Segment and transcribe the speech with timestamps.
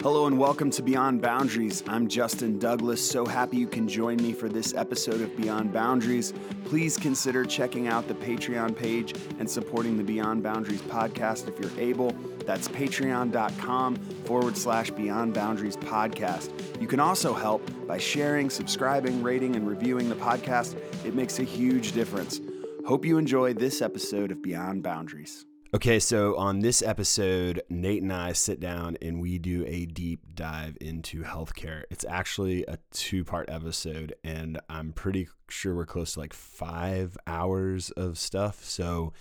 [0.00, 1.82] Hello and welcome to Beyond Boundaries.
[1.88, 3.00] I'm Justin Douglas.
[3.00, 6.34] So happy you can join me for this episode of Beyond Boundaries.
[6.66, 11.80] Please consider checking out the Patreon page and supporting the Beyond Boundaries podcast if you're
[11.80, 12.14] able.
[12.44, 13.96] That's patreon.com
[14.26, 16.50] forward slash Beyond Boundaries podcast.
[16.78, 20.76] You can also help by sharing, subscribing, rating, and reviewing the podcast.
[21.06, 22.42] It makes a huge difference.
[22.86, 25.46] Hope you enjoy this episode of Beyond Boundaries.
[25.74, 30.20] Okay, so on this episode, Nate and I sit down and we do a deep
[30.32, 31.82] dive into healthcare.
[31.90, 37.18] It's actually a two part episode, and I'm pretty sure we're close to like five
[37.26, 38.64] hours of stuff.
[38.64, 39.12] So,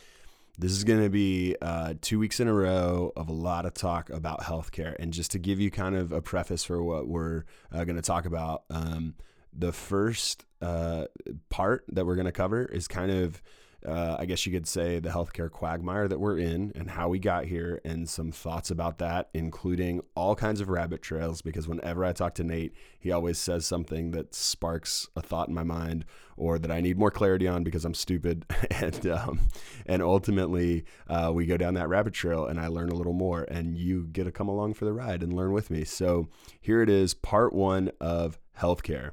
[0.58, 3.74] this is going to be uh, two weeks in a row of a lot of
[3.74, 4.96] talk about healthcare.
[5.00, 7.44] And just to give you kind of a preface for what we're
[7.74, 9.16] uh, going to talk about, um,
[9.52, 11.05] the first uh,
[11.50, 13.41] part that we're going to cover is kind of
[13.86, 17.20] uh, I guess you could say, the healthcare quagmire that we're in and how we
[17.20, 21.42] got here, and some thoughts about that, including all kinds of rabbit trails.
[21.42, 25.54] Because whenever I talk to Nate, he always says something that sparks a thought in
[25.54, 26.05] my mind
[26.38, 28.46] or that I need more clarity on because I'm stupid.
[28.72, 29.40] and um,
[29.86, 33.44] and ultimately, uh, we go down that rabbit trail, and I learn a little more,
[33.44, 35.84] and you get to come along for the ride and learn with me.
[35.84, 39.12] So here it is, part one of healthcare.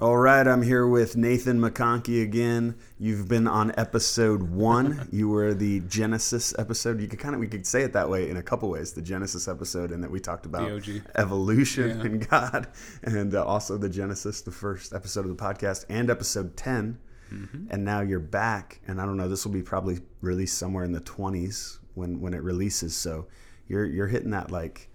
[0.00, 2.74] All right, I'm here with Nathan McConkey again.
[2.98, 5.06] You've been on episode one.
[5.12, 7.02] you were the Genesis episode.
[7.02, 8.94] You could kind of we could say it that way in a couple ways.
[8.94, 12.06] The Genesis episode, and that we talked about evolution yeah.
[12.06, 12.68] and God,
[13.02, 16.98] and uh, also the Genesis, the first episode of the podcast, and episode 10
[17.30, 17.66] mm-hmm.
[17.68, 19.28] And now you're back, and I don't know.
[19.28, 22.96] This will be probably released somewhere in the 20s when when it releases.
[22.96, 23.26] So
[23.68, 24.88] you're you're hitting that like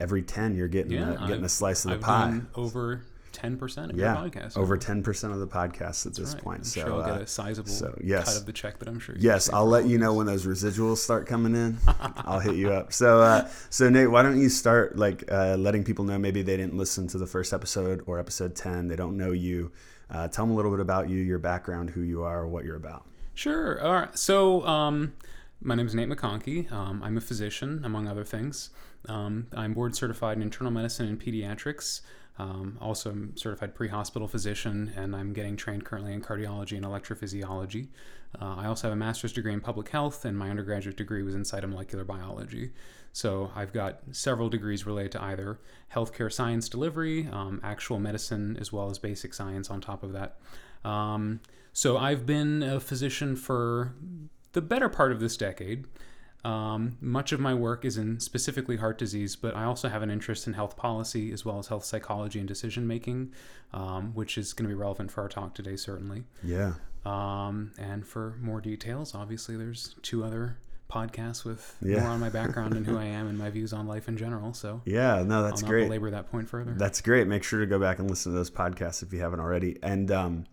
[0.00, 3.02] every 10 you're getting yeah, a, getting I've, a slice of the I've pie over
[3.38, 4.56] ten percent of yeah, your podcast.
[4.56, 6.42] Over ten percent of the podcast at That's this right.
[6.42, 6.58] point.
[6.58, 8.24] I'm so sure I'll get uh, a sizable so, yes.
[8.24, 9.14] cut of the check that I'm sure.
[9.18, 11.78] yes, I'll let you know when those residuals start coming in.
[12.16, 12.92] I'll hit you up.
[12.92, 16.56] So, uh, so Nate, why don't you start like uh, letting people know maybe they
[16.56, 19.70] didn't listen to the first episode or episode ten, they don't know you.
[20.10, 22.76] Uh, tell them a little bit about you, your background, who you are, what you're
[22.76, 23.04] about.
[23.34, 23.80] Sure.
[23.80, 24.18] All right.
[24.18, 25.12] So, um,
[25.60, 26.70] my name is Nate McConkey.
[26.72, 28.70] Um, I'm a physician, among other things.
[29.06, 32.00] Um, I'm board certified in internal medicine and pediatrics.
[32.38, 37.88] Um, also, I'm certified pre-hospital physician, and I'm getting trained currently in cardiology and electrophysiology.
[38.40, 41.34] Uh, I also have a master's degree in public health, and my undergraduate degree was
[41.34, 42.70] in cytomolecular biology.
[43.12, 45.58] So I've got several degrees related to either
[45.92, 50.38] healthcare science delivery, um, actual medicine, as well as basic science on top of that.
[50.84, 51.40] Um,
[51.72, 53.94] so I've been a physician for
[54.52, 55.86] the better part of this decade.
[56.44, 60.10] Um, much of my work is in specifically heart disease, but I also have an
[60.10, 63.32] interest in health policy as well as health psychology and decision making,
[63.72, 66.24] um, which is going to be relevant for our talk today, certainly.
[66.42, 66.74] Yeah.
[67.04, 70.58] Um, and for more details, obviously, there's two other
[70.90, 72.00] podcasts with yeah.
[72.00, 74.54] more on my background and who I am and my views on life in general.
[74.54, 75.84] So yeah, no, that's I'll great.
[75.84, 76.72] Belabor that point further.
[76.76, 77.26] That's great.
[77.26, 79.78] Make sure to go back and listen to those podcasts if you haven't already.
[79.82, 80.44] And um,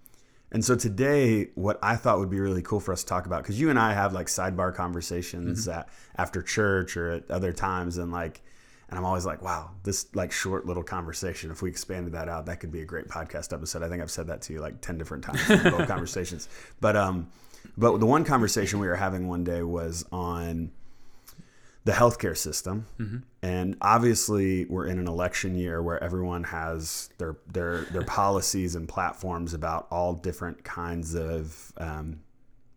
[0.55, 3.43] and so today, what I thought would be really cool for us to talk about,
[3.43, 5.79] because you and I have like sidebar conversations mm-hmm.
[5.79, 8.41] at, after church or at other times, and like,
[8.87, 11.51] and I'm always like, wow, this like short little conversation.
[11.51, 13.83] If we expanded that out, that could be a great podcast episode.
[13.83, 16.47] I think I've said that to you like ten different times in both conversations.
[16.79, 17.27] But um,
[17.75, 20.71] but the one conversation we were having one day was on
[21.85, 22.87] the healthcare system.
[22.99, 23.17] Mm-hmm.
[23.43, 28.89] And obviously, we're in an election year where everyone has their their their policies and
[28.89, 32.19] platforms about all different kinds of um,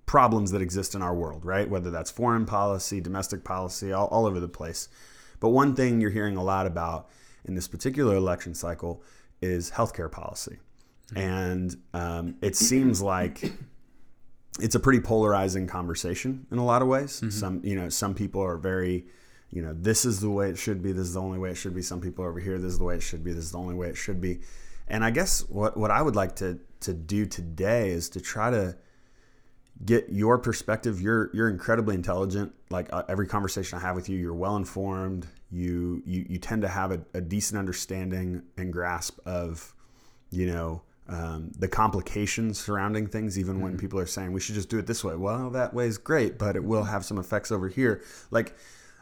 [0.07, 1.69] problems that exist in our world, right?
[1.69, 4.89] Whether that's foreign policy, domestic policy, all, all over the place.
[5.41, 7.09] But one thing you're hearing a lot about
[7.45, 9.03] in this particular election cycle
[9.41, 10.59] is healthcare policy.
[11.13, 11.19] Mm-hmm.
[11.19, 13.53] And um, it seems like
[14.61, 17.17] it's a pretty polarizing conversation in a lot of ways.
[17.17, 17.31] Mm-hmm.
[17.31, 19.07] Some, you know, some people are very,
[19.51, 20.93] you know, this is the way it should be.
[20.93, 21.83] This is the only way it should be.
[21.83, 23.33] Some people over here, this is the way it should be.
[23.33, 24.41] This is the only way it should be.
[24.89, 28.51] And I guess what what I would like to to do today is to try
[28.51, 28.77] to
[29.85, 31.01] get your perspective.
[31.01, 32.53] You're you're incredibly intelligent.
[32.71, 35.27] Like uh, every conversation I have with you, you're well informed.
[35.51, 39.75] You you you tend to have a, a decent understanding and grasp of,
[40.31, 43.65] you know, um, the complications surrounding things, even mm-hmm.
[43.65, 45.17] when people are saying we should just do it this way.
[45.17, 48.03] Well, that way is great, but it will have some effects over here.
[48.31, 48.55] Like,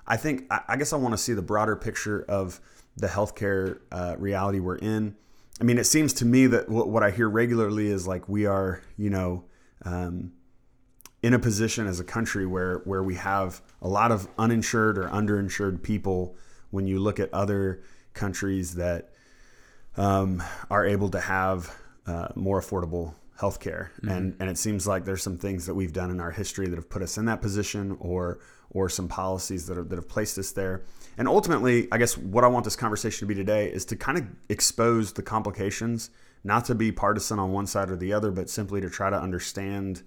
[0.06, 2.60] I think, I, I guess I want to see the broader picture of
[2.96, 5.16] the healthcare uh, reality we're in.
[5.60, 8.46] I mean, it seems to me that what, what I hear regularly is like we
[8.46, 9.44] are, you know,
[9.84, 10.32] um,
[11.22, 15.08] in a position as a country where where we have a lot of uninsured or
[15.08, 16.36] underinsured people.
[16.70, 17.82] When you look at other
[18.12, 19.10] countries that
[19.96, 21.74] um, are able to have
[22.06, 26.10] uh, more affordable healthcare, and and it seems like there's some things that we've done
[26.10, 28.38] in our history that have put us in that position, or
[28.70, 30.82] or some policies that are, that have placed us there.
[31.18, 34.18] And ultimately, I guess what I want this conversation to be today is to kind
[34.18, 36.10] of expose the complications,
[36.44, 39.18] not to be partisan on one side or the other, but simply to try to
[39.18, 40.02] understand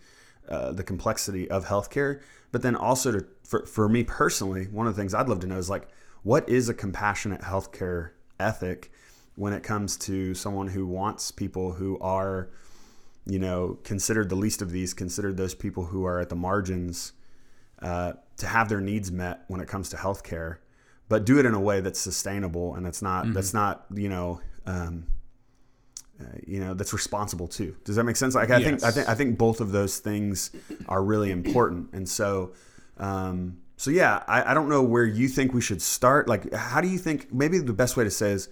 [0.49, 2.21] uh, the complexity of healthcare.
[2.51, 5.47] But then also to, for, for me personally, one of the things I'd love to
[5.47, 5.87] know is like,
[6.23, 8.91] what is a compassionate healthcare ethic
[9.39, 12.49] when it comes to someone who wants people who are,
[13.25, 17.13] you know, considered the least of these, considered those people who are at the margins,
[17.81, 20.57] uh, to have their needs met when it comes to healthcare,
[21.07, 23.33] but do it in a way that's sustainable and that's not mm-hmm.
[23.33, 24.41] that's not you know.
[24.65, 25.07] Um,
[26.21, 27.77] uh, you know that's responsible too.
[27.85, 28.35] Does that make sense?
[28.35, 28.67] Like I yes.
[28.67, 30.51] think I think I think both of those things
[30.89, 32.51] are really important, and so
[32.97, 36.27] um, so yeah, I, I don't know where you think we should start.
[36.27, 37.33] Like, how do you think?
[37.33, 38.49] Maybe the best way to say is,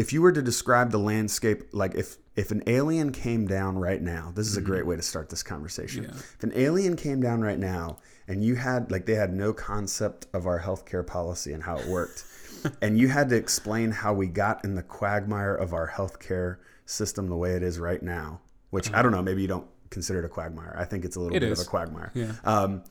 [0.00, 4.00] if you were to describe the landscape, like if if an alien came down right
[4.00, 4.90] now, this is a great mm-hmm.
[4.90, 6.04] way to start this conversation.
[6.04, 6.12] Yeah.
[6.14, 10.26] If an alien came down right now and you had like they had no concept
[10.32, 12.24] of our healthcare policy and how it worked,
[12.82, 16.56] and you had to explain how we got in the quagmire of our healthcare
[16.86, 19.00] system the way it is right now, which uh-huh.
[19.00, 20.74] I don't know, maybe you don't consider it a quagmire.
[20.78, 21.60] I think it's a little it bit is.
[21.60, 22.10] of a quagmire.
[22.14, 22.32] Yeah.
[22.44, 22.84] Um,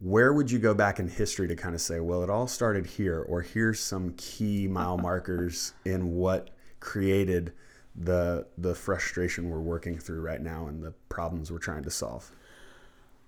[0.00, 2.86] where would you go back in history to kind of say, well, it all started
[2.86, 6.50] here, or here's some key mile markers in what
[6.80, 7.52] created
[7.94, 12.30] the the frustration we're working through right now and the problems we're trying to solve?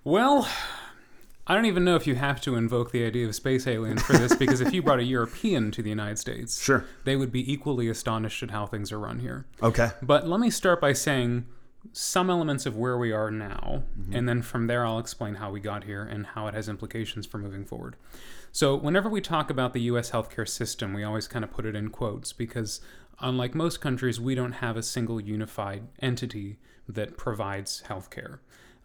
[0.04, 0.48] Well,
[1.46, 4.14] I don't even know if you have to invoke the idea of space alien for
[4.14, 7.52] this because if you brought a European to the United States, sure, they would be
[7.52, 9.46] equally astonished at how things are run here.
[9.62, 9.90] Okay.
[10.00, 11.46] But let me start by saying
[11.92, 14.14] some elements of where we are now, mm-hmm.
[14.14, 17.26] and then from there I'll explain how we got here and how it has implications
[17.26, 17.96] for moving forward.
[18.52, 21.74] So, whenever we talk about the US healthcare system, we always kind of put it
[21.74, 22.80] in quotes because,
[23.20, 26.58] unlike most countries, we don't have a single unified entity
[26.88, 28.38] that provides healthcare.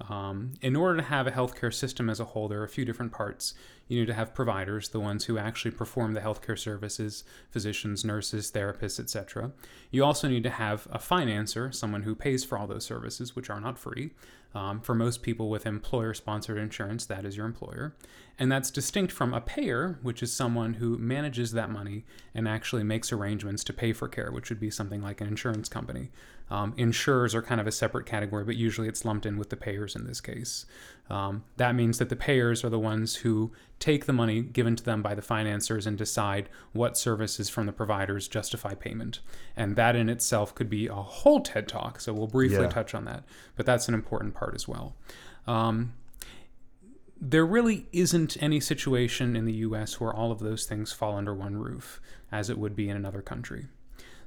[0.09, 2.85] Um, in order to have a healthcare system as a whole, there are a few
[2.85, 3.53] different parts.
[3.87, 8.51] You need to have providers, the ones who actually perform the healthcare services, physicians, nurses,
[8.51, 9.51] therapists, etc.
[9.89, 13.49] You also need to have a financer, someone who pays for all those services, which
[13.49, 14.11] are not free.
[14.55, 17.95] Um, for most people with employer sponsored insurance, that is your employer.
[18.39, 22.83] And that's distinct from a payer, which is someone who manages that money and actually
[22.83, 26.11] makes arrangements to pay for care, which would be something like an insurance company.
[26.49, 29.57] Um, insurers are kind of a separate category, but usually it's lumped in with the
[29.57, 30.65] payers in this case.
[31.09, 34.83] Um, that means that the payers are the ones who take the money given to
[34.83, 39.19] them by the financiers and decide what services from the providers justify payment.
[39.55, 42.69] And that in itself could be a whole TED talk, so we'll briefly yeah.
[42.69, 43.23] touch on that.
[43.55, 44.95] But that's an important part as well.
[45.45, 45.93] Um,
[47.19, 51.33] there really isn't any situation in the US where all of those things fall under
[51.33, 51.99] one roof,
[52.31, 53.67] as it would be in another country.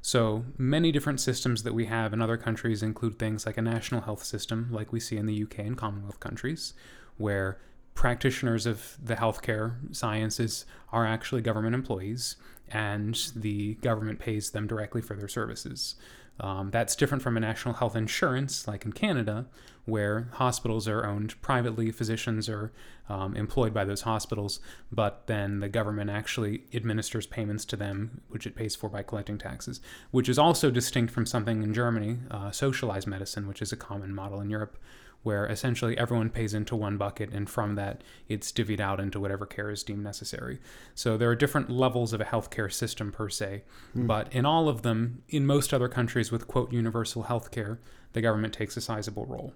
[0.02, 4.00] So, many different systems that we have in other countries include things like a national
[4.00, 6.73] health system, like we see in the UK and Commonwealth countries,
[7.19, 7.58] where
[7.94, 12.37] practitioners of the healthcare sciences are actually government employees
[12.69, 15.97] and the government pays them directly for their services.
[16.40, 19.46] Um, that's different from a national health insurance, like in Canada,
[19.84, 22.72] where hospitals are owned privately, physicians are
[23.08, 24.60] um, employed by those hospitals,
[24.90, 29.37] but then the government actually administers payments to them, which it pays for by collecting
[29.37, 33.76] taxes, which is also distinct from something in Germany, uh, socialized medicine, which is a
[33.76, 34.78] common model in Europe,
[35.22, 39.44] where essentially everyone pays into one bucket and from that it's divvied out into whatever
[39.44, 40.58] care is deemed necessary.
[40.94, 43.64] So there are different levels of a healthcare system per se,
[43.97, 44.06] mm.
[44.06, 47.78] but in all of them, in most other countries with quote universal healthcare,
[48.12, 49.54] the government takes a sizable role.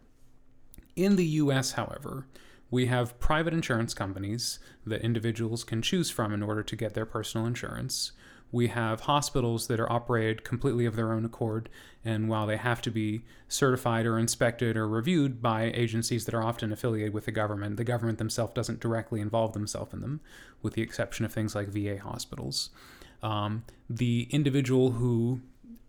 [0.96, 2.26] In the US, however,
[2.70, 7.06] we have private insurance companies that individuals can choose from in order to get their
[7.06, 8.12] personal insurance.
[8.52, 11.68] We have hospitals that are operated completely of their own accord,
[12.04, 16.42] and while they have to be certified or inspected or reviewed by agencies that are
[16.42, 20.20] often affiliated with the government, the government themselves doesn't directly involve themselves in them,
[20.62, 22.70] with the exception of things like VA hospitals.
[23.22, 25.40] Um, the individual who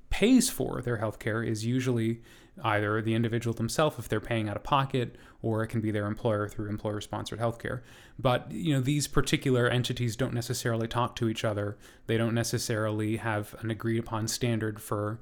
[0.09, 2.21] pays for their health care is usually
[2.63, 6.07] either the individual themselves if they're paying out of pocket or it can be their
[6.07, 7.81] employer through employer sponsored healthcare.
[8.17, 11.77] But you know these particular entities don't necessarily talk to each other.
[12.07, 15.19] They don't necessarily have an agreed upon standard for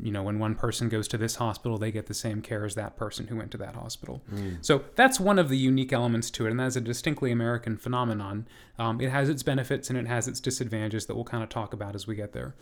[0.00, 2.74] you know when one person goes to this hospital they get the same care as
[2.74, 4.22] that person who went to that hospital.
[4.32, 4.58] Mm.
[4.62, 8.46] so that's one of the unique elements to it and that's a distinctly american phenomenon.
[8.78, 11.72] Um, it has its benefits and it has its disadvantages that we'll kind of talk
[11.72, 12.54] about as we get there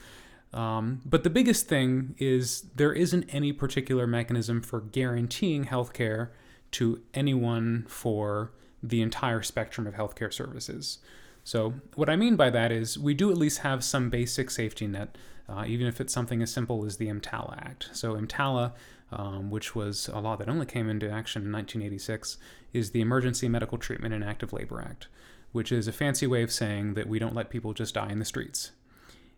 [0.53, 6.31] um, but the biggest thing is there isn't any particular mechanism for guaranteeing healthcare
[6.73, 10.99] to anyone for the entire spectrum of healthcare services.
[11.45, 14.87] So, what I mean by that is we do at least have some basic safety
[14.87, 15.17] net,
[15.49, 17.91] uh, even if it's something as simple as the EMTALA Act.
[17.93, 18.73] So, EMTALA
[19.13, 22.39] um, which was a law that only came into action in 1986,
[22.73, 25.09] is the Emergency Medical Treatment and Active Labor Act,
[25.53, 28.19] which is a fancy way of saying that we don't let people just die in
[28.19, 28.73] the streets.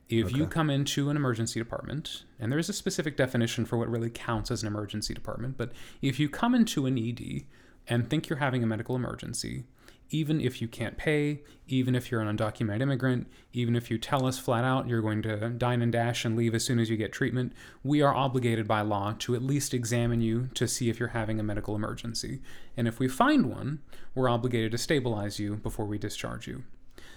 [0.08, 3.88] If you come into an emergency department, and there is a specific definition for what
[3.88, 7.44] really counts as an emergency department, but if you come into an ED
[7.88, 9.64] and think you're having a medical emergency,
[10.10, 14.26] even if you can't pay, even if you're an undocumented immigrant, even if you tell
[14.26, 16.96] us flat out you're going to dine and dash and leave as soon as you
[16.96, 21.00] get treatment, we are obligated by law to at least examine you to see if
[21.00, 22.40] you're having a medical emergency.
[22.76, 23.80] And if we find one,
[24.14, 26.64] we're obligated to stabilize you before we discharge you.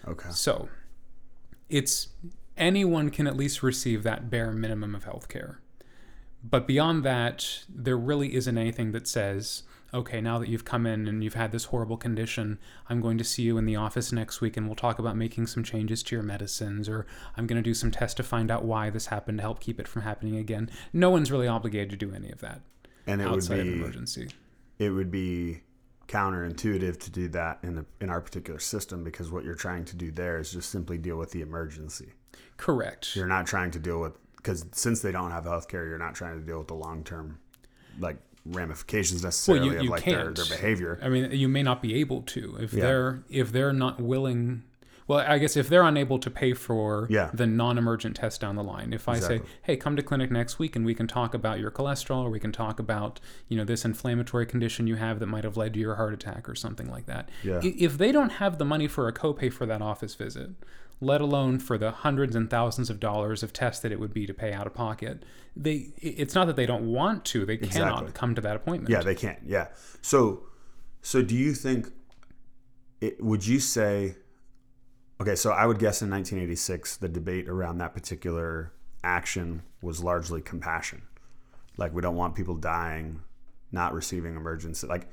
[0.07, 0.29] Okay.
[0.31, 0.69] So,
[1.69, 2.07] it's
[2.57, 5.59] anyone can at least receive that bare minimum of health care.
[6.43, 11.07] But beyond that, there really isn't anything that says, okay, now that you've come in
[11.07, 12.59] and you've had this horrible condition,
[12.89, 15.47] I'm going to see you in the office next week and we'll talk about making
[15.47, 18.63] some changes to your medicines, or I'm going to do some tests to find out
[18.65, 20.69] why this happened to help keep it from happening again.
[20.93, 22.61] No one's really obligated to do any of that
[23.07, 24.27] And it would outside of be an emergency.
[24.77, 25.61] it would be
[26.07, 29.95] counterintuitive to do that in the in our particular system because what you're trying to
[29.95, 32.13] do there is just simply deal with the emergency.
[32.57, 33.15] Correct.
[33.15, 36.15] You're not trying to deal with because since they don't have health care, you're not
[36.15, 37.39] trying to deal with the long term
[37.99, 40.99] like ramifications necessarily you of like their, their behavior.
[41.01, 42.83] I mean, you may not be able to if Yeah.
[42.85, 44.63] they're if they're not willing.
[45.07, 47.29] Well, I guess if they're unable to pay for Yeah.
[47.33, 50.75] the non-emergent test down the line, if I say, "Hey, come to clinic next week
[50.75, 53.85] and we can talk about your cholesterol, or we can talk about you know this
[53.85, 57.05] inflammatory condition you have that might have led to your heart attack or something like
[57.05, 57.61] that," Yeah.
[57.63, 60.51] If they don't have the money for a copay for that office visit,
[60.99, 64.25] let alone for the hundreds and thousands of dollars of tests that it would be
[64.25, 65.23] to pay out of pocket,
[65.55, 67.79] they it's not that they don't want to; they Exactly.
[67.79, 68.89] cannot come to that appointment.
[68.91, 69.39] Yeah, they can't.
[69.45, 69.67] Yeah.
[70.01, 70.43] So,
[71.01, 71.91] so do you think?
[72.99, 74.17] It, would you say?
[75.19, 78.71] Okay, so I would guess in 1986, the debate around that particular
[79.03, 81.01] action was largely compassion.
[81.77, 83.21] Like we don't want people dying,
[83.71, 84.85] not receiving emergency.
[84.87, 85.07] Like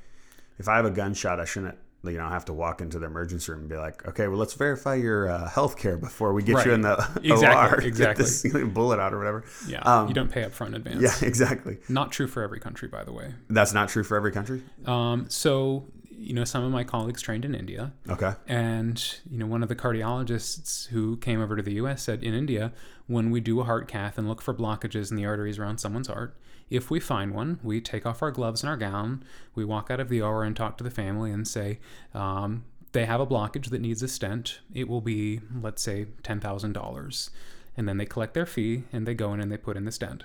[0.59, 1.79] if I have a gunshot, I shouldn't.
[2.07, 4.53] You know, have to walk into the emergency room and be like, "Okay, well, let's
[4.53, 6.67] verify your uh, health care before we get Right.
[6.67, 8.25] you in the Exactly, OR, get exactly.
[8.27, 8.43] this
[8.75, 11.01] bullet out or whatever." Yeah, Um, you don't pay up front in advance.
[11.23, 11.79] Yeah, exactly.
[11.89, 13.33] Not true for every country, by the way.
[13.49, 14.63] That's not true for every country.
[14.85, 15.87] Um, so,
[16.25, 18.33] you know, some of my colleagues trained in India, Okay.
[18.47, 22.03] and you know, one of the cardiologists who came over to the U.S.
[22.03, 22.73] said, in India,
[23.07, 26.09] when we do a heart cath and look for blockages in the arteries around someone's
[26.09, 26.37] heart,
[26.71, 29.23] if we find one, we take off our gloves and our gown,
[29.55, 31.79] we walk out of the OR and talk to the family and say.
[32.15, 34.61] Um, they have a blockage that needs a stent.
[34.73, 37.29] It will be, let's say, ten thousand dollars,
[37.77, 39.91] and then they collect their fee and they go in and they put in the
[39.91, 40.23] stent.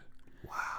[0.47, 0.78] Wow.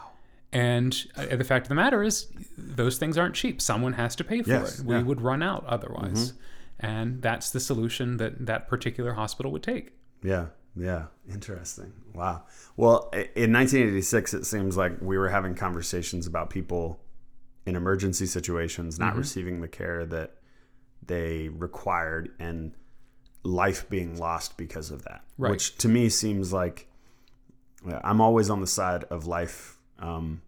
[0.53, 2.27] And uh, the fact of the matter is,
[2.59, 3.61] those things aren't cheap.
[3.63, 4.85] Someone has to pay for Yes, it.
[4.87, 5.01] We yeah.
[5.01, 5.09] Mm-hmm.
[5.09, 6.33] would run out otherwise.
[6.81, 9.93] And that's the solution that that particular hospital would take.
[10.23, 11.93] Yeah, yeah, interesting.
[12.15, 12.45] Wow.
[12.77, 17.01] Well, in 1986, it seems like we were having conversations about people
[17.67, 20.37] in emergency situations not receiving the care that
[21.05, 22.73] they required and
[23.43, 25.23] life being lost because of that.
[25.39, 25.51] Right.
[25.51, 26.89] Which to me seems like
[28.03, 30.43] I'm always on the side of life um,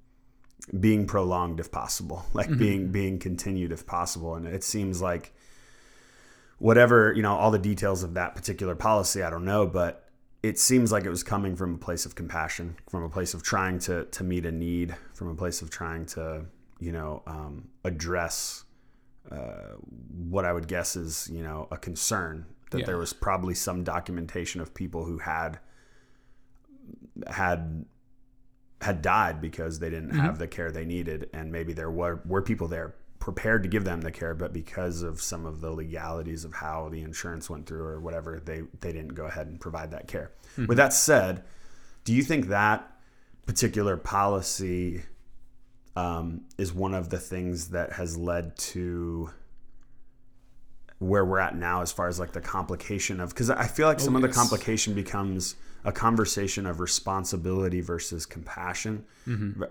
[0.81, 5.33] being prolonged if possible, like being being continued if possible, and it seems like
[6.59, 10.09] whatever you know all the details of that particular policy i don't know but
[10.45, 13.43] it seems like it was coming from a place of compassion from a place of
[13.43, 16.45] trying to to meet a need from a place of trying to
[16.79, 18.63] you know um, address
[19.33, 19.75] uh,
[20.31, 22.87] what i would guess is you know a concern that Yeah.
[22.87, 25.59] there was probably some documentation of people who had
[27.27, 27.85] had
[28.83, 31.31] had died because they didn't have the care they needed.
[31.33, 35.03] And maybe there were were people there prepared to give them the care but because
[35.03, 38.93] of some of the legalities of how the insurance went through or whatever they they
[38.93, 40.33] didn't go ahead and provide that care.
[40.57, 41.45] With that said
[42.05, 42.91] do you think that
[43.47, 45.03] particular policy
[45.95, 49.31] um, is one of the things that has led to
[50.99, 54.01] where we're at now as far as like the complication of because I feel like
[54.01, 59.05] some of the complication becomes a conversation of responsibility versus compassion,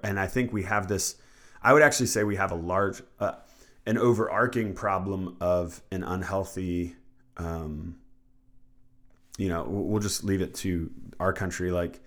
[0.04, 1.16] and I think we have this.
[1.64, 3.34] I would actually say we have a large, uh,
[3.86, 6.96] an overarching problem of an unhealthy.
[7.38, 7.98] Um,
[9.38, 11.72] you know, we'll we'll just leave it to our country.
[11.72, 12.00] Like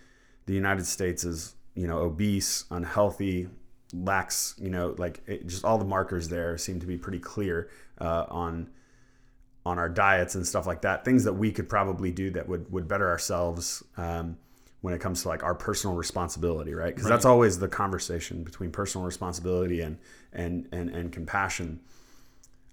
[0.47, 3.49] the United States is, you know, obese, unhealthy,
[3.93, 7.71] lacks, you know, like it, just all the markers there seem to be pretty clear
[8.01, 8.69] uh, on
[9.67, 11.05] on our diets and stuff like that.
[11.05, 14.37] Things that we could probably do that would would better ourselves um,
[14.83, 16.95] when it comes to like our personal responsibility, right?
[16.95, 19.99] Because that's always the conversation between personal responsibility and
[20.33, 21.81] and and and compassion.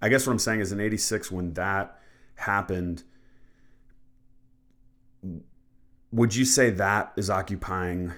[0.02, 2.00] I guess what I'm saying is in '86 when that
[2.36, 3.04] happened.
[6.12, 8.12] Would you say that is occupying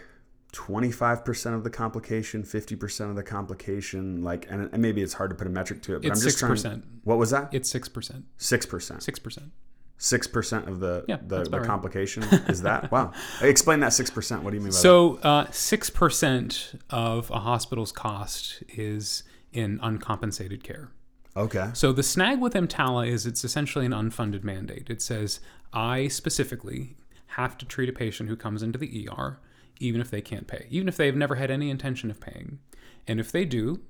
[0.53, 5.35] 25% of the complication, 50% of the complication, like, and, and maybe it's hard to
[5.35, 6.83] put a metric to it, but It's I'm just 6%.
[7.03, 7.49] What was that?
[7.51, 8.25] It's six percent.
[8.39, 9.01] 6%.
[9.01, 9.51] Six percent.
[9.99, 11.67] 6% of the, Yeah, the, the about right.
[11.67, 12.91] complication is that?
[12.91, 13.13] Wow.
[13.41, 14.43] Explain that 6%.
[14.43, 14.79] What do you mean by that?
[14.79, 20.91] So uh, six percent of a hospital's cost is in uncompensated care.
[21.35, 21.69] Okay.
[21.73, 24.89] So the snag with EMTALA is it's essentially an unfunded mandate.
[24.89, 25.39] It says
[25.71, 26.95] I specifically
[27.27, 29.39] have to treat a patient who comes into the ER,
[29.79, 32.59] even if they can't pay, even if they've never had any intention of paying,
[33.07, 33.81] and if they do,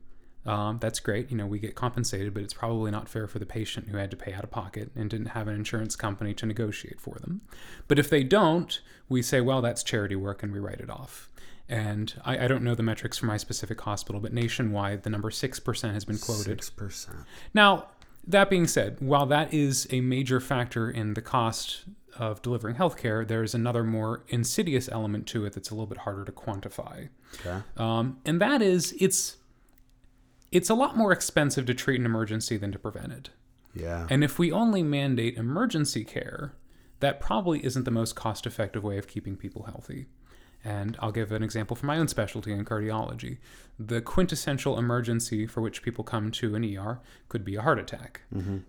[0.46, 1.32] um, that's great.
[1.32, 4.12] You know, we get compensated, but it's probably not fair for the patient who had
[4.12, 7.42] to pay out of pocket and didn't have an insurance company to negotiate for them.
[7.88, 11.30] But if they don't, we say, well, that's charity work, and we write it off.
[11.70, 15.30] And I, I don't know the metrics for my specific hospital, but nationwide, the number
[15.30, 16.60] 6% has been quoted.
[16.60, 17.26] 6%.
[17.54, 17.88] Now,
[18.28, 21.86] that being said, while that is a major factor in the cost
[22.18, 26.26] of delivering healthcare, there's another more insidious element to it that's a little bit harder
[26.26, 27.10] to quantify.
[27.40, 27.62] Okay.
[27.78, 29.38] Um, and that is it's
[30.52, 33.30] it's a lot more expensive to treat an emergency than to prevent it.
[33.74, 34.08] Yeah.
[34.10, 36.54] And if we only mandate emergency care,
[37.00, 40.06] that probably isn't the most cost effective way of keeping people healthy.
[40.66, 43.40] And I'll give an example from my own specialty in cardiology.
[43.78, 48.22] The quintessential emergency for which people come to an ER could be a heart attack.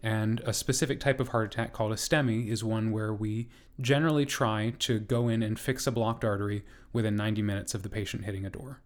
[0.03, 3.49] And a specific type of heart attack called a STEMI is one where we
[3.81, 7.89] generally try to go in and fix a blocked artery within 90 minutes of the
[7.89, 8.81] patient hitting a door.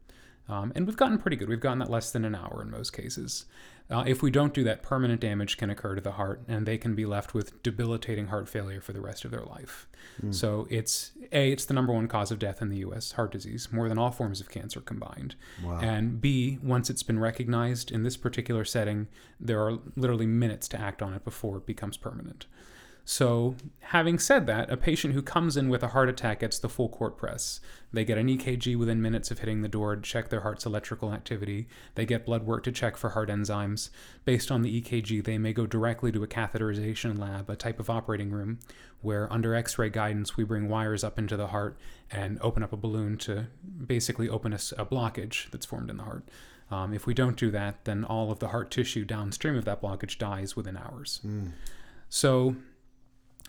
[0.48, 1.48] Um, and we've gotten pretty good.
[1.48, 3.44] We've gotten that less than an hour in most cases.
[3.90, 6.76] Uh, if we don't do that, permanent damage can occur to the heart, and they
[6.76, 9.86] can be left with debilitating heart failure for the rest of their life.
[10.30, 13.12] So it's a it's the number one cause of death in the U.S.
[13.12, 15.36] heart disease, more than all forms of cancer combined.
[15.62, 15.78] Wow.
[15.80, 19.06] And B, once it's been recognized in this particular setting,
[19.38, 22.46] there are literally minutes to act on it before it becomes permanent.
[23.10, 26.68] So, having said that, a patient who comes in with a heart attack gets the
[26.68, 27.58] full court press.
[27.90, 31.14] They get an EKG within minutes of hitting the door to check their heart's electrical
[31.14, 31.68] activity.
[31.94, 33.88] They get blood work to check for heart enzymes.
[34.26, 37.88] Based on the EKG, they may go directly to a catheterization lab, a type of
[37.88, 38.58] operating room,
[39.00, 41.78] where under x ray guidance, we bring wires up into the heart
[42.10, 43.46] and open up a balloon to
[43.86, 46.28] basically open a blockage that's formed in the heart.
[46.70, 49.80] Um, if we don't do that, then all of the heart tissue downstream of that
[49.80, 51.22] blockage dies within hours.
[52.10, 52.56] So,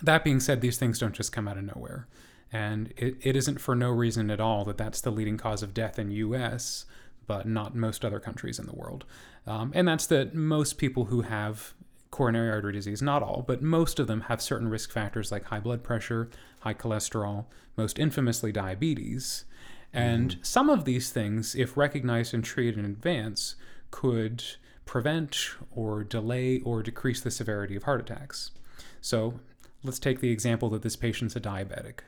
[0.01, 2.07] that being said, these things don't just come out of nowhere.
[2.51, 5.73] And it, it isn't for no reason at all that that's the leading cause of
[5.73, 6.85] death in U.S.,
[7.27, 9.05] but not most other countries in the world.
[9.45, 11.73] Um, and that's that most people who have
[12.09, 15.59] coronary artery disease, not all, but most of them have certain risk factors like high
[15.59, 16.29] blood pressure,
[16.61, 17.45] high cholesterol,
[17.77, 19.45] most infamously diabetes.
[19.93, 23.55] And some of these things, if recognized and treated in advance,
[23.91, 24.43] could
[24.85, 28.51] prevent or delay or decrease the severity of heart attacks.
[29.01, 29.39] So
[29.83, 31.99] let's take the example that this patient's a diabetic.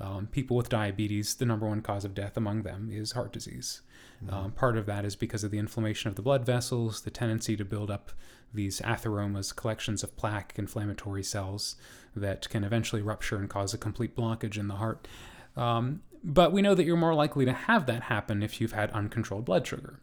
[0.00, 3.82] Um, people with diabetes, the number one cause of death among them is heart disease.
[4.28, 7.56] Um, part of that is because of the inflammation of the blood vessels, the tendency
[7.56, 8.12] to build up
[8.54, 11.76] these atheromas, collections of plaque, inflammatory cells
[12.14, 15.08] that can eventually rupture and cause a complete blockage in the heart.
[15.56, 18.90] Um, but we know that you're more likely to have that happen if you've had
[18.92, 20.00] uncontrolled blood sugar.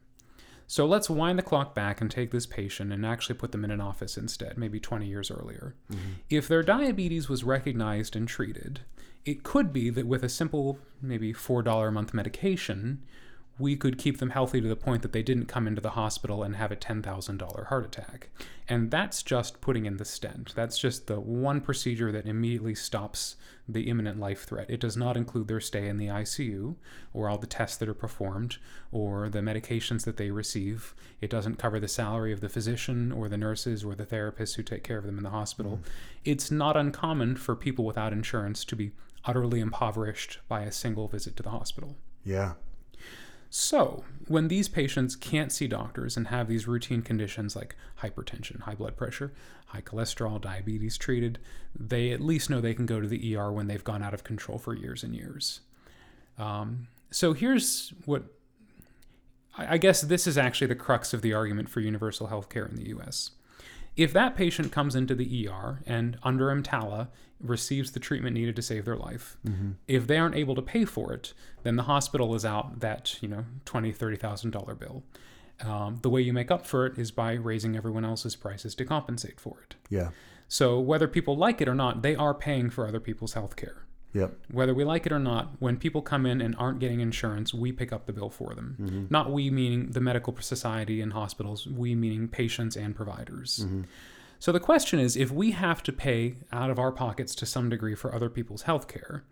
[0.69, 3.71] So let's wind the clock back and take this patient and actually put them in
[3.71, 5.73] an office instead, maybe 20 years earlier.
[5.91, 6.09] Mm-hmm.
[6.29, 8.81] If their diabetes was recognized and treated,
[9.25, 13.01] it could be that with a simple, maybe $4 a month medication,
[13.59, 16.43] we could keep them healthy to the point that they didn't come into the hospital
[16.43, 18.29] and have a $10,000 heart attack.
[18.69, 20.53] And that's just putting in the stent.
[20.55, 23.35] That's just the one procedure that immediately stops
[23.67, 24.69] the imminent life threat.
[24.69, 26.75] It does not include their stay in the ICU
[27.13, 28.57] or all the tests that are performed
[28.91, 30.95] or the medications that they receive.
[31.19, 34.63] It doesn't cover the salary of the physician or the nurses or the therapists who
[34.63, 35.73] take care of them in the hospital.
[35.73, 35.89] Mm-hmm.
[36.23, 38.91] It's not uncommon for people without insurance to be
[39.25, 41.97] utterly impoverished by a single visit to the hospital.
[42.23, 42.53] Yeah.
[43.49, 48.75] So, when these patients can't see doctors and have these routine conditions like hypertension, high
[48.75, 49.33] blood pressure,
[49.67, 51.39] high cholesterol, diabetes treated,
[51.75, 54.23] they at least know they can go to the ER when they've gone out of
[54.23, 55.61] control for years and years.
[56.37, 58.25] Um, so, here's what
[59.57, 62.75] I guess this is actually the crux of the argument for universal health care in
[62.75, 63.31] the US.
[63.97, 67.09] If that patient comes into the ER and under EMTALA
[67.41, 69.71] receives the treatment needed to save their life, mm-hmm.
[69.87, 73.27] if they aren't able to pay for it, then the hospital is out that you
[73.27, 75.03] know twenty thirty thousand dollar bill.
[75.61, 78.85] Um, the way you make up for it is by raising everyone else's prices to
[78.85, 79.75] compensate for it.
[79.89, 80.11] Yeah.
[80.47, 83.83] So whether people like it or not, they are paying for other people's health care.
[84.13, 84.33] Yep.
[84.51, 87.71] Whether we like it or not, when people come in and aren't getting insurance, we
[87.71, 88.75] pick up the bill for them.
[88.81, 89.05] Mm-hmm.
[89.09, 93.63] Not we meaning the medical society and hospitals, we meaning patients and providers.
[93.63, 93.81] Mm-hmm.
[94.39, 97.69] So the question is if we have to pay out of our pockets to some
[97.69, 99.25] degree for other people's health care,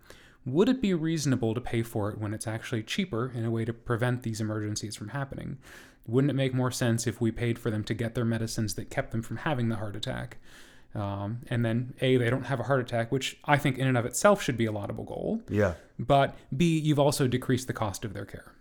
[0.46, 3.66] would it be reasonable to pay for it when it's actually cheaper in a way
[3.66, 5.58] to prevent these emergencies from happening?
[6.06, 8.90] Wouldn't it make more sense if we paid for them to get their medicines that
[8.90, 10.38] kept them from having the heart attack?
[10.96, 13.98] Um, and then A, they don't have a heart attack, which I think in and
[13.98, 15.42] of itself should be a laudable goal.
[15.50, 15.74] Yeah.
[16.00, 18.54] But B, you've also decreased the cost of their care.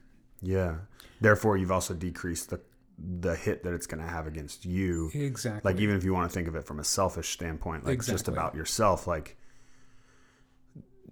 [0.43, 0.77] Yeah.
[1.21, 2.61] Therefore, you've also decreased the
[2.99, 5.11] the hit that it's going to have against you.
[5.13, 5.73] Exactly.
[5.73, 8.29] Like even if you want to think of it from a selfish standpoint, like just
[8.29, 9.37] about yourself, like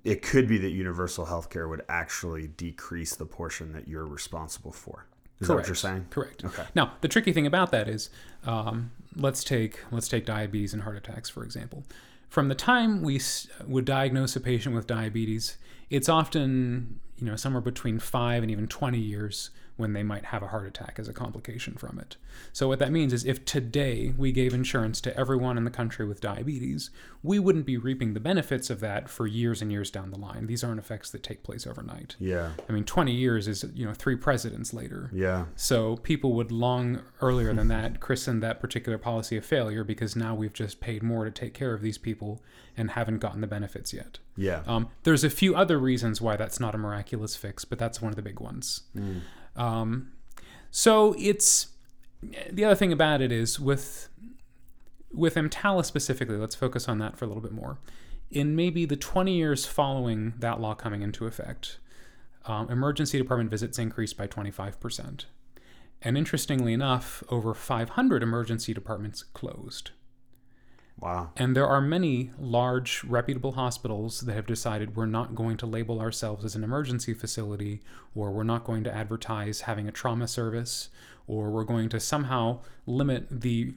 [0.03, 4.73] it could be that universal health care would actually decrease the portion that you're responsible
[4.73, 5.07] for.
[5.41, 6.07] Is that what you're saying?
[6.11, 6.45] Correct.
[6.45, 6.65] Okay.
[6.75, 8.09] Now, the tricky thing about that is,
[8.45, 11.85] um, let's take let's take diabetes and heart attacks for example.
[12.29, 15.57] From the time we s- would diagnose a patient with diabetes,
[15.91, 20.43] it's often you know somewhere between five and even 20 years when they might have
[20.43, 22.17] a heart attack as a complication from it.
[22.53, 26.07] So what that means is if today we gave insurance to everyone in the country
[26.07, 26.91] with diabetes,
[27.25, 30.47] we wouldn't be reaping the benefits of that for years and years down the line.
[30.47, 32.15] These aren't effects that take place overnight.
[32.21, 32.51] Yeah.
[32.69, 35.11] I mean, 20 years is you know three presidents later.
[35.13, 35.47] Yeah.
[35.57, 40.35] So people would long earlier than that christen that particular policy a failure because now
[40.35, 42.41] we've just paid more to take care of these people
[42.77, 44.19] and haven't gotten the benefits yet.
[44.37, 44.63] Yeah.
[44.67, 48.11] Um, there's a few other reasons why that's not a miraculous fix, but that's one
[48.11, 48.83] of the big ones.
[49.57, 50.13] Um,
[50.71, 51.69] so it's
[52.51, 54.09] the other thing about it is with
[55.13, 56.37] with EMTALA specifically.
[56.37, 57.79] Let's focus on that for a little bit more.
[58.31, 61.79] In maybe the 20 years following that law coming into effect,
[62.47, 65.27] um, emergency department visits increased by 25%.
[66.03, 69.93] And interestingly enough, over 500 emergency departments closed.
[71.01, 71.31] Wow.
[71.37, 76.01] And there are many large, reputable hospitals that have decided we're not going to label
[76.01, 77.81] ourselves as an emergency facility,
[78.15, 80.91] or we're not going to advertise having a trauma service,
[81.27, 83.75] or we're going to somehow limit the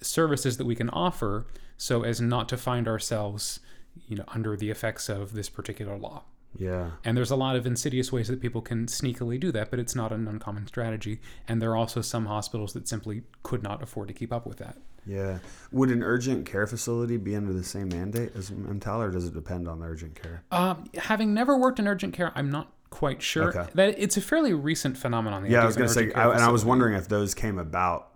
[0.00, 1.46] services that we can offer
[1.76, 3.60] so as not to find ourselves,
[4.06, 6.22] you know, under the effects of this particular law.
[6.56, 6.92] Yeah.
[7.04, 9.94] And there's a lot of insidious ways that people can sneakily do that, but it's
[9.94, 11.20] not an uncommon strategy.
[11.48, 14.58] And there are also some hospitals that simply could not afford to keep up with
[14.58, 14.76] that.
[15.06, 15.38] Yeah.
[15.72, 19.34] Would an urgent care facility be under the same mandate as EMTALA, or does it
[19.34, 20.44] depend on the urgent care?
[20.50, 23.70] Um, having never worked in urgent care, I'm not quite sure Okay.
[23.74, 25.46] that it's a fairly recent phenomenon.
[25.50, 28.08] Yeah, I was going to say, I, and I was wondering if those came about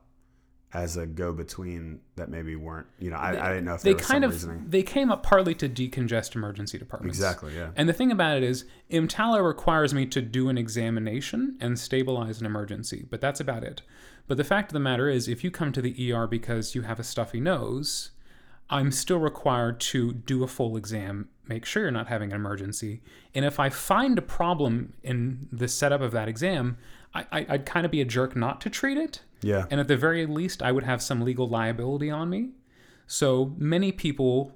[0.75, 2.87] as a go-between that maybe weren't.
[2.99, 4.67] You know, I, I didn't know if they kind of reasoning.
[4.69, 7.17] they came up partly to decongest emergency departments.
[7.17, 7.55] Exactly.
[7.57, 7.71] Yeah.
[7.77, 12.41] And the thing about it is, EMTALA requires me to do an examination and stabilize
[12.41, 13.81] an emergency, but that's about it.
[14.27, 16.83] But the fact of the matter is, if you come to the ER because you
[16.83, 18.11] have a stuffy nose,
[18.69, 23.03] I'm still required to do a full exam, make sure you're not having an emergency.
[23.35, 26.77] And if I find a problem in the setup of that exam,
[27.15, 29.21] I, I, I'd kind of be a jerk not to treat it.
[29.43, 29.67] Yeah.
[29.71, 32.51] And at the very least, I would have some legal liability on me.
[33.07, 34.53] So many people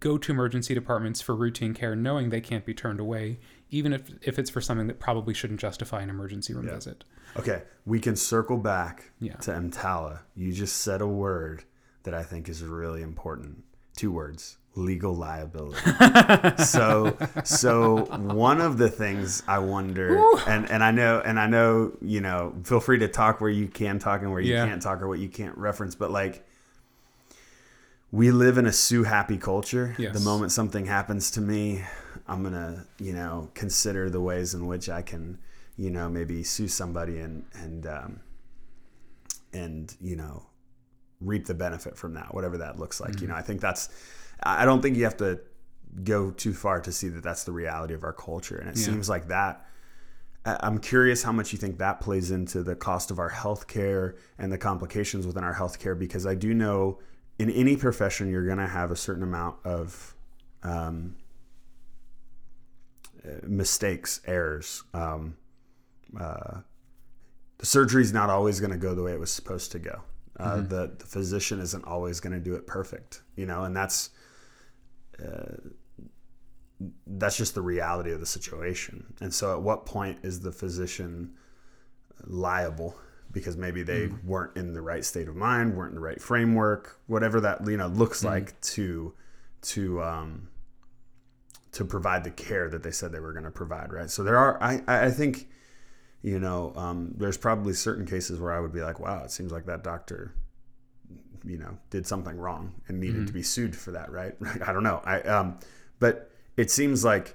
[0.00, 3.38] go to emergency departments for routine care knowing they can't be turned away,
[3.72, 7.02] even if, if it's for something that probably shouldn't justify an emergency room visit.
[7.36, 9.34] Okay, we can circle back Yeah.
[9.36, 10.20] to EMTALA.
[10.36, 11.64] You just said a word
[12.04, 13.64] that I think is really important.
[13.96, 15.80] Two words: legal liability.
[16.64, 21.92] so, so one of the things I wonder, and and I know, and I know,
[22.02, 24.66] you know, feel free to talk where you can talk and where you Yeah.
[24.66, 26.44] can't talk or what you can't reference, but like.
[28.14, 29.94] We live in a sue happy culture.
[29.98, 30.12] Yes.
[30.12, 31.82] The moment something happens to me,
[32.28, 35.38] I'm gonna, you know, consider the ways in which I can,
[35.76, 38.20] you know, maybe sue somebody and and um,
[39.52, 40.46] and you know,
[41.20, 43.20] reap the benefit from that, whatever that looks like.
[43.20, 43.88] You know, I think that's.
[44.42, 45.40] I don't think you have to
[46.04, 48.86] go too far to see that that's the reality of our culture, and it Yeah.
[48.86, 49.66] seems like that.
[50.44, 54.50] I'm curious how much you think that plays into the cost of our healthcare and
[54.50, 56.98] the complications within our healthcare, because I do know
[57.38, 60.16] in any profession you're going to have a certain amount of
[60.64, 61.14] um,
[63.42, 64.82] mistakes, errors.
[64.94, 65.36] Um,
[66.18, 66.60] uh,
[67.58, 70.02] the surgery is not always going to go the way it was supposed to go.
[70.38, 74.10] Uh, the, the physician isn't always going to do it perfect, you know, and that's
[75.22, 75.56] uh,
[77.06, 79.14] that's just the reality of the situation.
[79.20, 81.34] And so, at what point is the physician
[82.24, 82.96] liable
[83.32, 86.98] because maybe they weren't in the right state of mind, weren't in the right framework,
[87.06, 89.14] whatever that you know looks like to
[89.62, 90.48] to um,
[91.72, 94.10] to provide the care that they said they were going to provide, right?
[94.10, 95.48] So there are, I, I think,
[96.22, 99.52] you know, um, there's probably certain cases where I would be like, wow, it seems
[99.52, 100.34] like that doctor,
[101.44, 104.34] you know, did something wrong and needed to be sued for that, right?
[104.66, 105.00] I don't know.
[105.04, 105.58] I, um,
[105.98, 107.34] but it seems like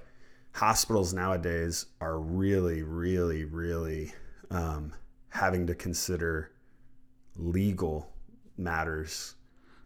[0.52, 4.12] hospitals nowadays are really, really, really
[4.50, 4.92] um,
[5.30, 6.52] having to consider
[7.36, 8.08] legal
[8.56, 9.34] matters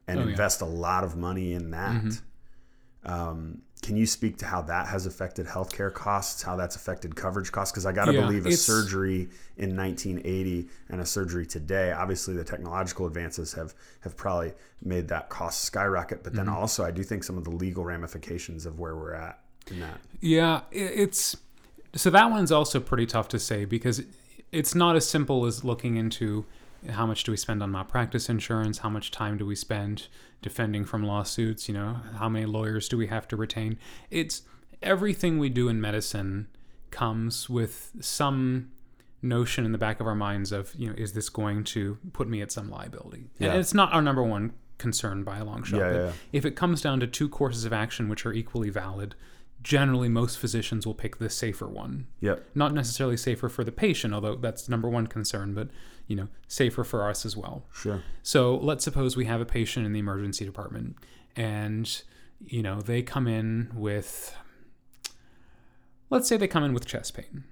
[0.07, 0.31] and Oh, yeah.
[0.31, 2.03] invest a lot of money in that.
[2.03, 3.11] Mm-hmm.
[3.13, 7.51] Um, can you speak to how that has affected healthcare costs, how that's affected coverage
[7.53, 7.73] costs?
[7.73, 12.35] Because I got to Yeah, believe a surgery in 1980 and a surgery today, obviously
[12.35, 16.23] the technological advances have have probably made that cost skyrocket.
[16.23, 16.57] But then Mm-hmm.
[16.57, 19.41] also, I do think some of the legal ramifications of where we're at
[19.71, 20.01] in that.
[20.21, 21.37] Yeah, it's
[21.95, 24.03] so that one's also pretty tough to say because
[24.53, 26.47] it's not as simple as looking into
[26.91, 30.09] how much do we spend on malpractice insurance, how much time do we spend
[30.43, 33.79] defending from lawsuits, you know, how many lawyers do we have to retain.
[34.11, 34.43] It's
[34.83, 36.49] everything we do in medicine
[36.91, 38.71] comes with some
[39.23, 42.29] notion in the back of our minds of, you know, is this going to put
[42.29, 43.31] me at some liability?
[43.39, 43.51] Yeah.
[43.51, 45.79] And it's not our number one concern by a long shot.
[45.79, 46.13] Yeah, but yeah.
[46.33, 49.15] if it comes down to two courses of action which are equally valid,
[49.63, 52.09] generally most physicians will pick the safer one.
[52.21, 52.45] Yep.
[52.57, 55.69] Not necessarily safer for the patient, although that's number one concern, but
[56.13, 57.65] you know, safer for us as well.
[57.73, 58.03] Sure.
[58.23, 60.97] So let's suppose we have a patient in the emergency department
[61.35, 62.03] and
[62.45, 64.37] you know, they come in with
[66.11, 67.45] let's say they come in with chest pain.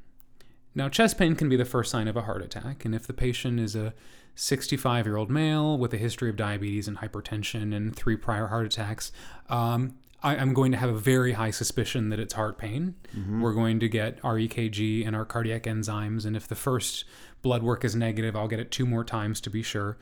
[0.75, 3.14] Now, chest pain can be the first sign of a heart attack, and if the
[3.14, 3.94] patient is a
[4.35, 8.66] 65 year old male with a history of diabetes and hypertension and three prior heart
[8.66, 9.11] attacks,
[9.49, 12.95] um, I, I'm going to have a very high suspicion that it's heart pain.
[13.41, 17.05] We're going to get our EKG and our cardiac enzymes, and if the first
[17.43, 19.97] blood work is negative, I'll get it two more times to be sure.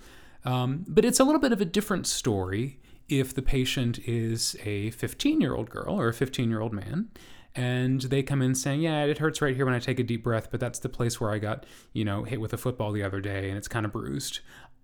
[0.45, 4.91] Um, but it's a little bit of a different story if the patient is a
[4.91, 7.09] 15 year old girl or a 15 year old man
[7.55, 10.23] and they come in saying, "Yeah, it hurts right here when I take a deep
[10.23, 13.03] breath, but that's the place where I got, you know, hit with a football the
[13.03, 14.41] other day and it's kind of bruised."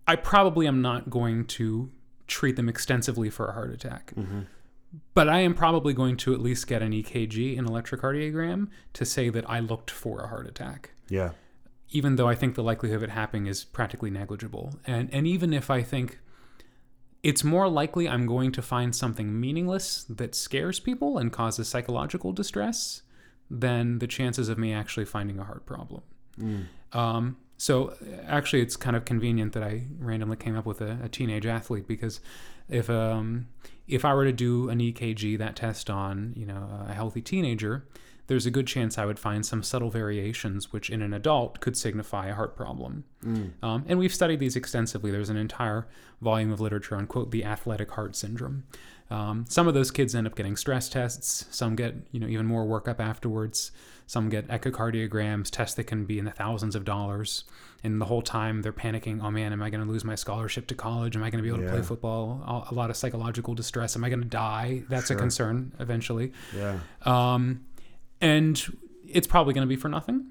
[0.07, 1.90] I probably am not going to
[2.27, 4.12] treat them extensively for a heart attack.
[5.14, 9.28] But I am probably going to at least get an EKG, an electrocardiogram, to say
[9.30, 11.30] that I looked for a heart attack Yeah.
[11.90, 14.74] even though I think the likelihood of it happening is practically negligible.
[14.87, 16.18] And and even if I think
[17.22, 22.33] it's more likely I'm going to find something meaningless that scares people and causes psychological
[22.33, 23.02] distress
[23.50, 26.02] than the chances of me actually finding a heart problem.
[26.92, 27.94] Um, so
[28.26, 31.87] actually, it's kind of convenient that I randomly came up with a, a teenage athlete
[31.87, 32.20] because
[32.68, 33.46] if um,
[33.87, 37.87] if I were to do an EKG, that test on you know a healthy teenager,
[38.26, 41.76] there's a good chance I would find some subtle variations which in an adult could
[41.76, 43.04] signify a heart problem.
[43.62, 45.10] Um, and we've studied these extensively.
[45.10, 45.87] There's an entire
[46.22, 48.64] volume of literature on quote the athletic heart syndrome.
[49.10, 51.46] Um, some of those kids end up getting stress tests.
[51.50, 53.70] Some get you know even more workup afterwards.
[54.06, 57.44] Some get echocardiograms, tests that can be in the thousands of dollars.
[57.82, 59.22] And the whole time they're panicking.
[59.22, 61.16] Oh man, am I going to lose my scholarship to college?
[61.16, 62.66] Am I going to be able to play football?
[62.70, 63.94] A- lot of psychological distress.
[63.96, 64.82] Am I going to die?
[64.88, 66.32] That's a concern eventually.
[66.56, 66.78] Yeah.
[67.02, 67.64] Um,
[68.24, 70.30] and it's probably going to be for nothing.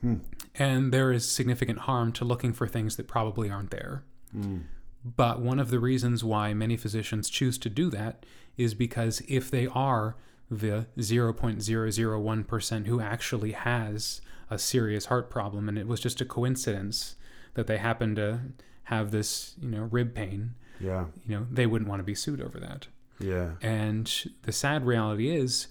[0.00, 0.16] Hmm.
[0.54, 4.04] And there is significant harm to looking for things that probably aren't there.
[4.32, 4.58] Hmm.
[5.04, 9.50] But one of the reasons why many physicians choose to do that is because if
[9.50, 10.16] they are
[10.50, 14.20] the 0.001% who actually has
[14.50, 17.16] a serious heart problem and it was just a coincidence
[17.54, 18.40] that they happen to
[18.84, 21.06] have this, you know, rib pain, Yeah.
[21.26, 22.88] you know, they wouldn't want to be sued over that.
[23.20, 23.52] Yeah.
[23.60, 24.10] And
[24.42, 25.68] the sad reality is,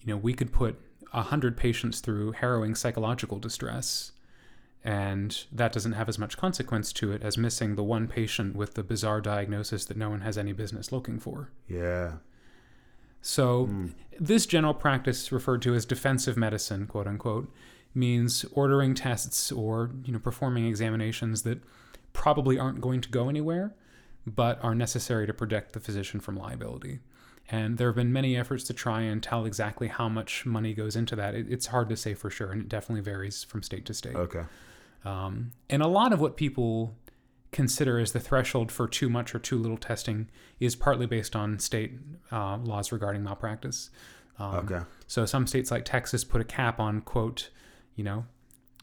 [0.00, 0.80] you know, we could put
[1.12, 4.12] a hundred patients through harrowing psychological distress,
[4.84, 8.74] and that doesn't have as much consequence to it as missing the one patient with
[8.74, 11.50] the bizarre diagnosis that no one has any business looking for.
[11.68, 12.14] Yeah.
[13.22, 13.86] So, hmm.
[14.18, 17.52] this general practice, referred to as defensive medicine, quote unquote,
[17.94, 21.60] means ordering tests or you know performing examinations that
[22.12, 23.74] probably aren't going to go anywhere,
[24.26, 27.00] but are necessary to protect the physician from liability.
[27.50, 30.94] And there have been many efforts to try and tell exactly how much money goes
[30.94, 31.34] into that.
[31.34, 34.14] It, it's hard to say for sure, and it definitely varies from state to state.
[34.14, 34.44] Okay.
[35.04, 36.94] Um, and a lot of what people
[37.52, 40.28] consider as the threshold for too much or too little testing
[40.60, 41.98] is partly based on state
[42.30, 43.90] uh, laws regarding malpractice.
[44.38, 44.80] Um, Okay.
[45.06, 47.50] So some states like Texas put a cap on quote,
[47.96, 48.26] you know,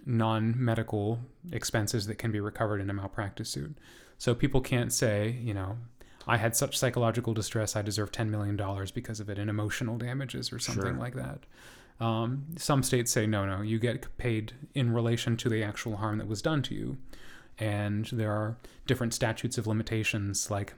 [0.05, 1.19] non-medical
[1.51, 3.77] expenses that can be recovered in a malpractice suit.
[4.17, 5.77] So people can't say, you know,
[6.27, 8.59] I had such psychological distress, I deserve $10 million
[8.93, 10.93] because of it in emotional damages or something Sure.
[10.93, 11.45] like that.
[11.99, 16.17] Um, some states say, no, no, you get paid in relation to the actual harm
[16.19, 16.97] that was done to you.
[17.57, 20.51] And there are different statutes of limitations.
[20.51, 20.73] Like,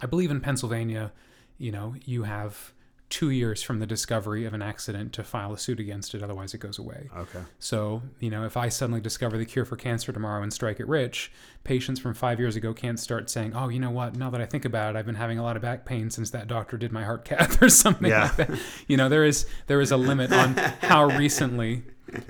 [0.00, 1.12] I believe in Pennsylvania,
[1.58, 2.72] you know, you have
[3.10, 6.52] two years from the discovery of an accident to file a suit against it, otherwise,
[6.54, 7.10] it goes away.
[7.16, 7.40] Okay.
[7.60, 10.88] So, you know, if I suddenly discover the cure for cancer tomorrow and strike it
[10.88, 11.30] rich,
[11.62, 14.46] patients from five years ago can't start saying, oh, you know what, now that I
[14.46, 16.90] think about it, I've been having a lot of back pain since that doctor did
[16.92, 18.22] my heart cath or something Yeah.
[18.22, 18.50] like that.
[18.88, 21.84] You know, there is there is a limit on how recently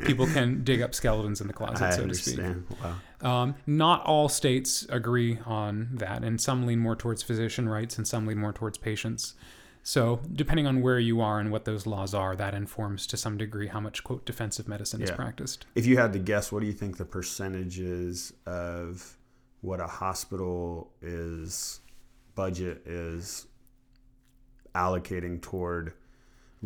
[0.04, 2.40] people can dig up skeletons in the closet, I so to speak.
[2.82, 2.94] Wow.
[3.42, 8.06] Um, not all states agree on that, and some lean more towards physician rights and
[8.06, 9.34] some lean more towards patients.
[9.86, 13.36] So, depending on where you are and what those laws are, that informs to some
[13.36, 15.66] degree how much, quote, defensive medicine is practiced.
[15.74, 19.18] If you had to guess, what do you think the percentage is of
[19.60, 21.80] what a hospital is
[22.34, 23.46] budget is
[24.74, 25.92] allocating toward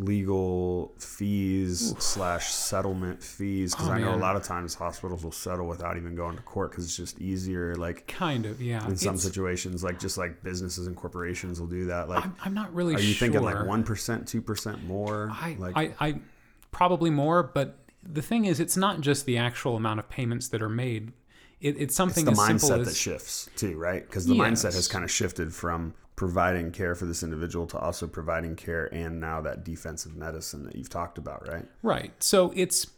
[0.05, 3.75] legal fees slash settlement fees?
[3.75, 6.43] Because Oh, I know a lot of times hospitals will settle without even going to
[6.43, 7.75] court because it's just easier.
[7.75, 8.87] Like Kind of, yeah.
[8.87, 12.09] in some It's- situations, like just like businesses and corporations will do that.
[12.09, 13.01] Like, I'm, I'm not really sure.
[13.01, 13.29] are you sure.
[13.29, 15.31] thinking like one percent, two percent more?
[15.33, 16.21] I, like, I, I
[16.71, 20.63] probably more, but the thing is, it's not just the actual amount of payments that
[20.63, 21.13] are made.
[21.61, 24.07] It, it's it's something the as simple mindset as that shifts too, right?
[24.07, 28.05] Because the mindset has kind of shifted from providing care for this individual to also
[28.09, 31.65] providing care and now that defensive medicine that you've talked about, right?
[31.85, 32.13] right.
[32.21, 32.89] So it's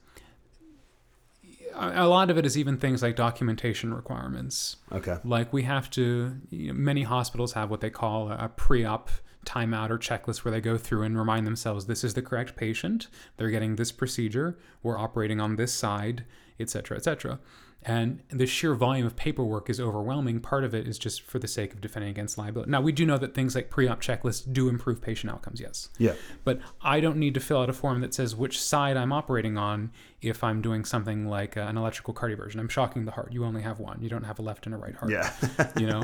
[1.75, 4.77] a lot of it is even things like documentation requirements.
[4.91, 5.19] Okay.
[5.23, 9.11] Like we have to, you know, many hospitals have what they call a pre-op
[9.45, 13.09] timeout or checklist where they go through and remind themselves this is the correct patient,
[13.37, 16.25] they're getting this procedure, we're operating on this side,
[16.59, 17.39] et cetera, et cetera.
[17.83, 20.41] And the sheer volume of paperwork is overwhelming.
[20.41, 22.71] Part of it is just for the sake of defending against liability.
[22.71, 25.89] Now, we do know that things like pre op checklists do improve patient outcomes, yes.
[25.97, 26.13] Yeah.
[26.45, 29.57] But I don't need to fill out a form that says which side I'm operating
[29.57, 32.59] on if I'm doing something like uh, an electrical cardioversion.
[32.59, 33.33] I'm shocking the heart.
[33.33, 34.03] You only have one.
[34.03, 35.11] You don't have a left and a right heart.
[35.11, 35.33] Yeah.
[35.81, 36.03] You know,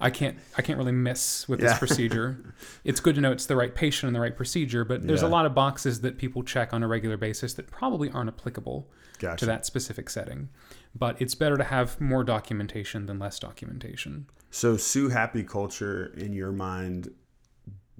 [0.00, 1.70] I can't I can't really miss with Yeah.
[1.70, 2.54] this procedure.
[2.84, 5.28] It's good to know it's the right patient and the right procedure, but there's Yeah.
[5.28, 8.86] a lot of boxes that people check on a regular basis that probably aren't applicable
[9.18, 9.38] Gotcha.
[9.38, 10.50] to that specific setting.
[10.94, 14.26] But it's better to have more documentation than less documentation.
[14.50, 17.10] So Sue Happy culture in your mind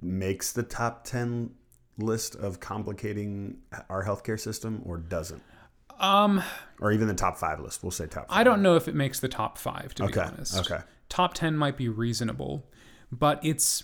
[0.01, 1.51] makes the top 10
[1.97, 3.57] list of complicating
[3.89, 5.43] our healthcare system or doesn't?
[5.99, 6.41] Um,
[6.79, 7.83] Or even the top 5 list.
[7.83, 8.37] We'll say top 5.
[8.37, 10.57] I don't know if it makes the top five, to be honest.
[10.57, 10.81] Okay.
[11.09, 12.65] Top 10 might be reasonable,
[13.11, 13.83] but it's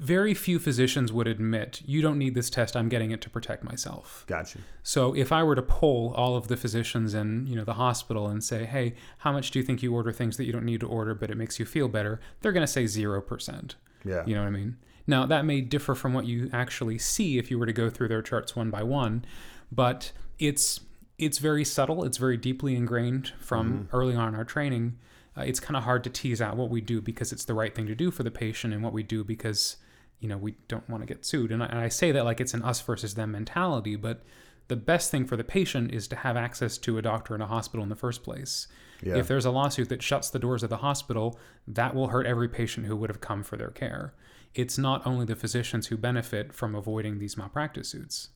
[0.00, 2.74] very few physicians would admit you don't need this test.
[2.74, 4.24] I'm getting it to protect myself.
[4.26, 4.60] Gotcha.
[4.82, 8.26] So if I were to poll all of the physicians in you know the hospital
[8.26, 10.80] and say, hey, how much do you think you order things that you don't need
[10.80, 12.18] to order, but it makes you feel better?
[12.40, 13.76] They're going to say zero percent.
[14.02, 14.24] Yeah.
[14.26, 14.78] You know what I mean?
[15.06, 18.08] Now, that may differ from what you actually see if you were to go through
[18.08, 19.26] their charts one by one,
[19.70, 20.80] but it's
[21.18, 22.04] it's very subtle.
[22.04, 24.98] It's very deeply ingrained from early on in our training.
[25.36, 27.74] Uh, it's kind of hard to tease out what we do because it's the right
[27.74, 29.76] thing to do for the patient and what we do because
[30.20, 31.50] you know we don't want to get sued.
[31.50, 34.22] And I, and I say that like it's an us versus them mentality, but
[34.68, 37.46] the best thing for the patient is to have access to a doctor in a
[37.46, 38.68] hospital in the first place.
[39.02, 39.16] Yeah.
[39.16, 42.48] If there's a lawsuit that shuts the doors of the hospital, that will hurt every
[42.48, 44.14] patient who would have come for their care.
[44.54, 48.28] It's not only the physicians who benefit from avoiding these malpractice suits.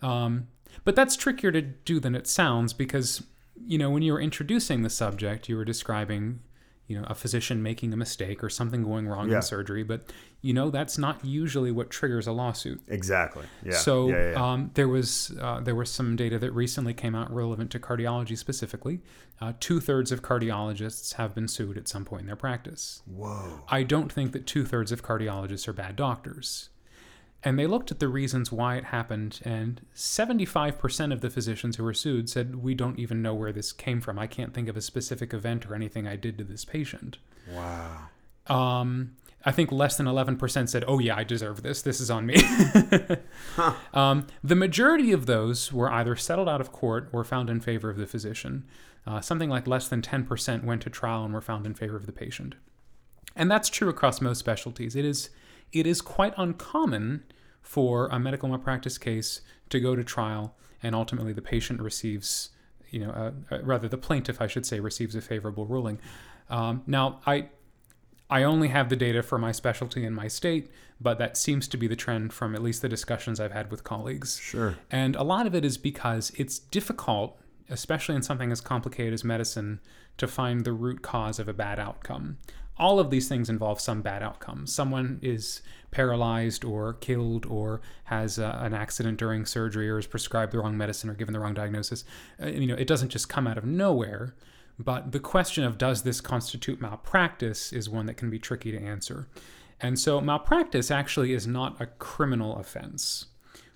[0.00, 0.48] Um,
[0.84, 3.22] but that's trickier to do than it sounds because,
[3.64, 6.40] you know, when you were introducing the subject, you were describing,
[6.88, 9.36] you know, a physician making a mistake or something going wrong Yeah.
[9.36, 9.82] in surgery.
[9.84, 12.80] But, you know, that's not usually what triggers a lawsuit.
[12.88, 13.44] Exactly.
[13.62, 13.74] Yeah.
[13.76, 14.52] So yeah, yeah.
[14.52, 18.36] Um, there was uh, there was some data that recently came out relevant to cardiology
[18.38, 19.00] specifically.
[19.40, 23.02] Uh, two thirds of cardiologists have been sued at some point in their practice.
[23.06, 23.60] Whoa.
[23.68, 26.70] I don't think that two thirds of cardiologists are bad doctors.
[27.48, 31.82] And they looked at the reasons why it happened, and 75% of the physicians who
[31.82, 34.18] were sued said, We don't even know where this came from.
[34.18, 37.16] I can't think of a specific event or anything I did to this patient.
[37.50, 38.10] Wow.
[38.48, 41.80] Um, I think less than 11% said, oh, yeah, I deserve this.
[41.80, 42.36] This is on me.
[43.94, 47.88] um, the majority of those were either settled out of court or found in favor
[47.88, 48.66] of the physician.
[49.06, 52.04] Uh, something like less than 10% went to trial and were found in favor of
[52.04, 52.56] the patient.
[53.34, 54.94] And that's true across most specialties.
[54.94, 55.30] It is,
[55.72, 57.22] it is quite uncommon
[57.68, 62.48] for a medical malpractice case to go to trial and ultimately the patient receives,
[62.88, 65.98] you know, uh, uh, rather the plaintiff, I should say, receives a favorable ruling.
[66.48, 67.50] Um, now, I
[68.30, 71.76] I only have the data for my specialty in my state, but that seems to
[71.76, 74.38] be the trend from at least the discussions I've had with colleagues.
[74.38, 74.76] Sure.
[74.90, 79.24] And a lot of it is because it's difficult, especially in something as complicated as
[79.24, 79.80] medicine,
[80.16, 82.38] to find the root cause of a bad outcome.
[82.78, 84.66] All of these things involve some bad outcome.
[84.66, 90.52] Someone is paralyzed or killed or has uh, an accident during surgery or is prescribed
[90.52, 92.04] the wrong medicine or given the wrong diagnosis.
[92.42, 94.34] Uh, you know, it doesn't just come out of nowhere.
[94.78, 98.78] But the question of does this constitute malpractice is one that can be tricky to
[98.78, 99.28] answer.
[99.80, 103.26] And so malpractice actually is not a criminal offense.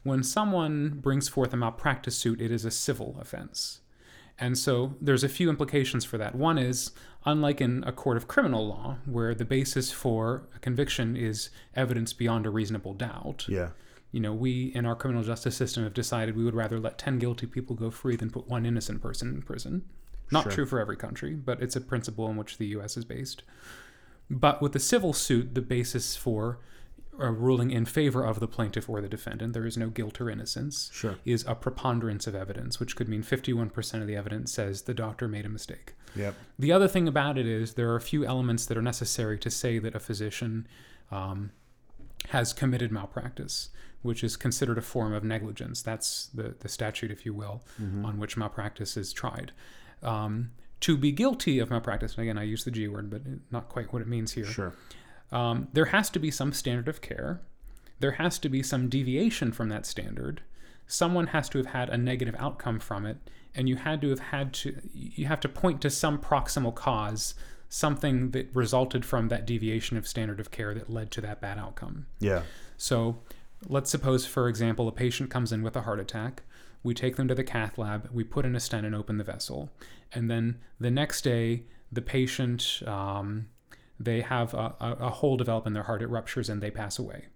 [0.04, 3.80] When someone brings forth a malpractice suit, it is a civil offense.
[4.38, 6.34] And so there's a few implications for that.
[6.34, 6.90] One is,
[7.24, 12.12] unlike in a court of criminal law, where the basis for a conviction is evidence
[12.12, 13.70] beyond a reasonable doubt, Yeah.
[14.10, 17.18] you know, we in our criminal justice system have decided we would rather let 10
[17.18, 19.82] guilty people go free than put one innocent person in prison.
[20.30, 20.52] Not Sure.
[20.52, 23.42] true for every country, but it's a principle in which the US is based.
[24.30, 26.58] But with the civil suit, the basis for
[27.18, 30.30] a ruling in favor of the plaintiff or the defendant, there is no guilt or
[30.30, 31.16] innocence, Sure.
[31.26, 35.28] is a preponderance of evidence, which could mean 51% of the evidence says the doctor
[35.28, 35.92] made a mistake.
[36.16, 36.34] Yep.
[36.58, 39.50] The other thing about it is there are a few elements that are necessary to
[39.50, 40.66] say that a physician
[41.10, 41.50] um,
[42.28, 43.70] has committed malpractice,
[44.02, 45.82] which is considered a form of negligence.
[45.82, 47.62] That's the, the statute, if you will,
[48.04, 49.52] on which malpractice is tried.
[50.02, 50.50] Um,
[50.80, 53.92] to be guilty of malpractice, and again, I use the G word, but not quite
[53.92, 54.44] what it means here.
[54.44, 54.74] Sure.
[55.30, 57.40] Um, there has to be some standard of care.
[58.00, 60.42] There has to be some deviation from that standard.
[60.88, 63.16] Someone has to have had a negative outcome from it,
[63.54, 64.74] and you had to have had to.
[64.92, 67.34] You have to point to some proximal cause,
[67.68, 71.58] something that resulted from that deviation of standard of care that led to that bad
[71.58, 72.06] outcome.
[72.18, 72.42] Yeah.
[72.76, 73.18] So,
[73.68, 76.42] let's suppose, for example, a patient comes in with a heart attack.
[76.82, 78.08] We take them to the cath lab.
[78.12, 79.70] We put in a stent and open the vessel,
[80.12, 82.82] and then the next day, the patient.
[82.86, 83.46] Um,
[84.00, 86.98] they have a, a, a hole develop in their heart, it ruptures, and they pass
[86.98, 87.26] away.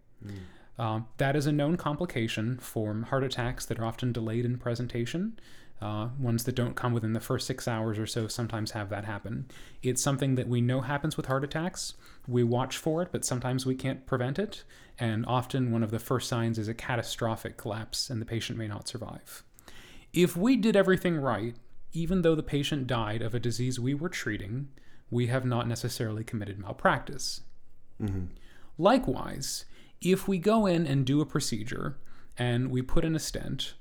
[0.78, 5.38] Um, that is a known complication for heart attacks that are often delayed in presentation.
[5.80, 9.04] Uh, ones that don't come within the first six hours or so sometimes have that
[9.04, 9.46] happen.
[9.82, 11.92] It's something that we know happens with heart attacks.
[12.26, 14.64] We watch for it, but sometimes we can't prevent it.
[14.98, 18.68] And often one of the first signs is a catastrophic collapse, and the patient may
[18.68, 19.42] not survive.
[20.14, 21.54] If we did everything right,
[21.92, 24.68] even though the patient died of a disease we were treating,
[25.10, 27.42] we have not necessarily committed malpractice.
[28.78, 29.66] Likewise,
[30.00, 31.98] if we go in and do a procedure
[32.38, 33.74] and we put in a stent,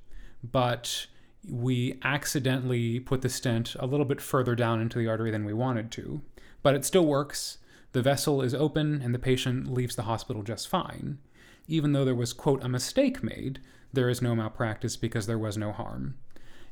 [0.44, 1.08] but
[1.50, 5.54] we accidentally put the stent a little bit further down into the artery than we
[5.54, 6.22] wanted to,
[6.64, 7.60] but it still works,
[7.92, 11.20] the vessel is open, and the patient leaves the hospital just fine.
[11.68, 13.60] Even though there was, quote, a mistake made,
[13.94, 16.16] there is no malpractice because there was no harm.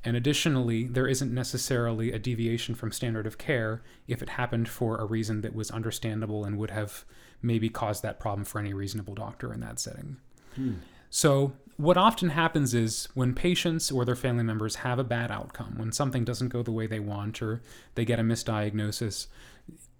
[0.04, 4.98] And additionally, there isn't necessarily a deviation from standard of care if it happened for
[4.98, 7.06] a reason that was understandable and would have
[7.42, 10.18] maybe caused that problem for any reasonable doctor in that setting.
[10.56, 10.74] Hmm.
[11.10, 15.78] So, what often happens is when patients or their family members have a bad outcome,
[15.78, 17.62] when something doesn't go the way they want or
[17.96, 19.28] they get a misdiagnosis,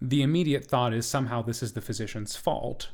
[0.02, 2.90] the immediate thought is somehow this is the physician's fault.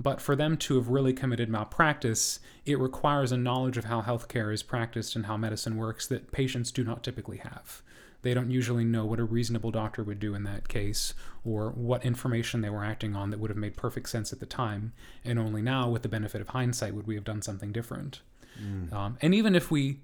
[0.00, 4.52] But for them to have really committed malpractice, it requires a knowledge of how healthcare
[4.52, 7.82] is practiced and how medicine works that patients do not typically have.
[8.24, 11.14] They don't usually know what a reasonable doctor would do in that case
[11.44, 14.46] or what information they were acting on that would have made perfect sense at the
[14.46, 14.92] time.
[15.24, 18.22] And only now, with the benefit of hindsight, would we have done something different.
[18.92, 20.00] Um, and even if we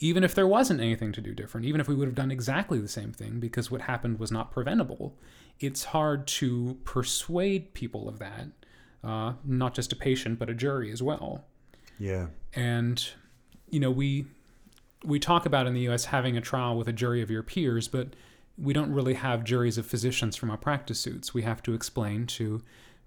[0.00, 2.78] even if there wasn't anything to do different, even if we would have done exactly
[2.78, 5.16] the same thing because what happened was not preventable,
[5.60, 8.48] it's hard to persuade people of that,
[9.04, 11.44] uh, not just a patient, but a jury as well.
[11.98, 12.26] Yeah.
[12.54, 13.06] And,
[13.70, 14.26] you know, we
[15.04, 16.06] we talk about in the U.S.
[16.06, 18.08] having a trial with a jury of your peers, but
[18.56, 21.34] we don't really have juries of physicians from our practice suits.
[21.34, 22.62] We have to explain to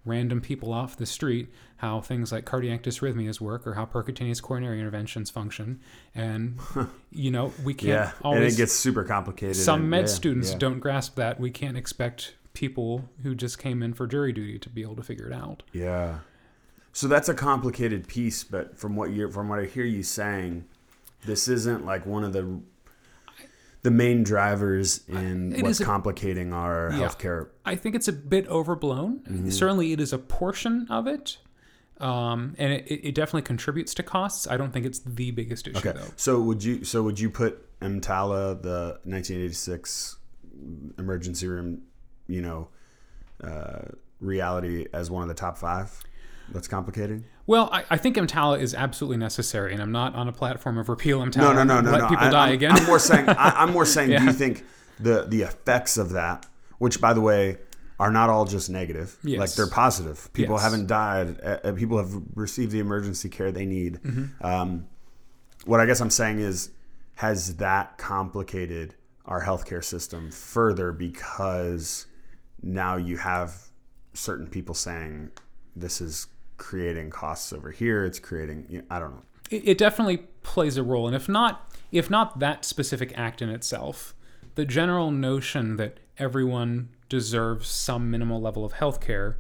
[0.05, 4.79] random people off the street how things like cardiac dysrhythmias work or how percutaneous coronary
[4.79, 5.79] interventions function.
[6.15, 6.57] And,
[7.11, 8.11] you know, we can't Yeah.
[8.21, 8.41] always.
[8.43, 9.55] and it gets super complicated.
[9.57, 10.57] some and- med yeah, students yeah.
[10.59, 11.39] don't grasp that.
[11.39, 15.03] We can't expect people who just came in for jury duty to be able to
[15.03, 15.63] figure it out.
[15.73, 16.19] Yeah.
[16.93, 20.65] So that's a complicated piece, but from what you from what I hear you saying,
[21.25, 22.61] this isn't like one of the
[23.83, 27.07] the main drivers in It what's a- complicating our Yeah.
[27.07, 27.49] healthcare.
[27.65, 29.19] I think it's a bit overblown.
[29.19, 29.49] Mm-hmm.
[29.49, 31.37] Certainly, it is a portion of it,
[31.99, 34.47] um, and it, it definitely contributes to costs.
[34.47, 35.91] I don't think it's the biggest issue, Okay.
[35.97, 36.09] though.
[36.17, 40.17] So would you so would you put EMTALA, the 1986
[40.97, 41.83] emergency room,
[42.27, 42.67] you know,
[43.43, 43.81] uh,
[44.19, 46.03] reality as one of the top five?
[46.51, 47.25] That's complicated.
[47.45, 50.89] Well, I, I think EMTALA is absolutely necessary, and I'm not on a platform of
[50.89, 51.37] repeal EMTALA.
[51.37, 52.07] No, no, no, no, let no.
[52.09, 52.71] people I, die I'm, again.
[52.73, 53.29] I'm more saying.
[53.29, 54.09] I, I'm more saying.
[54.17, 54.65] Do you think
[54.99, 56.45] the the effects of that,
[56.77, 57.57] which by the way
[57.99, 59.39] are not all just negative, Yes.
[59.39, 60.31] like they're positive.
[60.33, 60.63] People Yes.
[60.63, 61.39] haven't died.
[61.41, 63.95] Uh, uh, people have received the emergency care they need.
[64.03, 64.45] Mm-hmm.
[64.45, 64.87] Um,
[65.65, 66.69] what I guess I'm saying is,
[67.15, 68.93] has that complicated
[69.25, 72.05] our healthcare system further because
[72.61, 73.55] now you have
[74.13, 75.31] certain people saying
[75.75, 76.27] this is
[76.57, 78.03] creating costs over here.
[78.05, 78.65] It's creating.
[78.69, 79.23] You know, I don't know.
[79.49, 83.49] it, it definitely plays a role and if not if not that specific act in
[83.49, 84.13] itself
[84.55, 89.37] the general notion that everyone deserves some minimal level of health care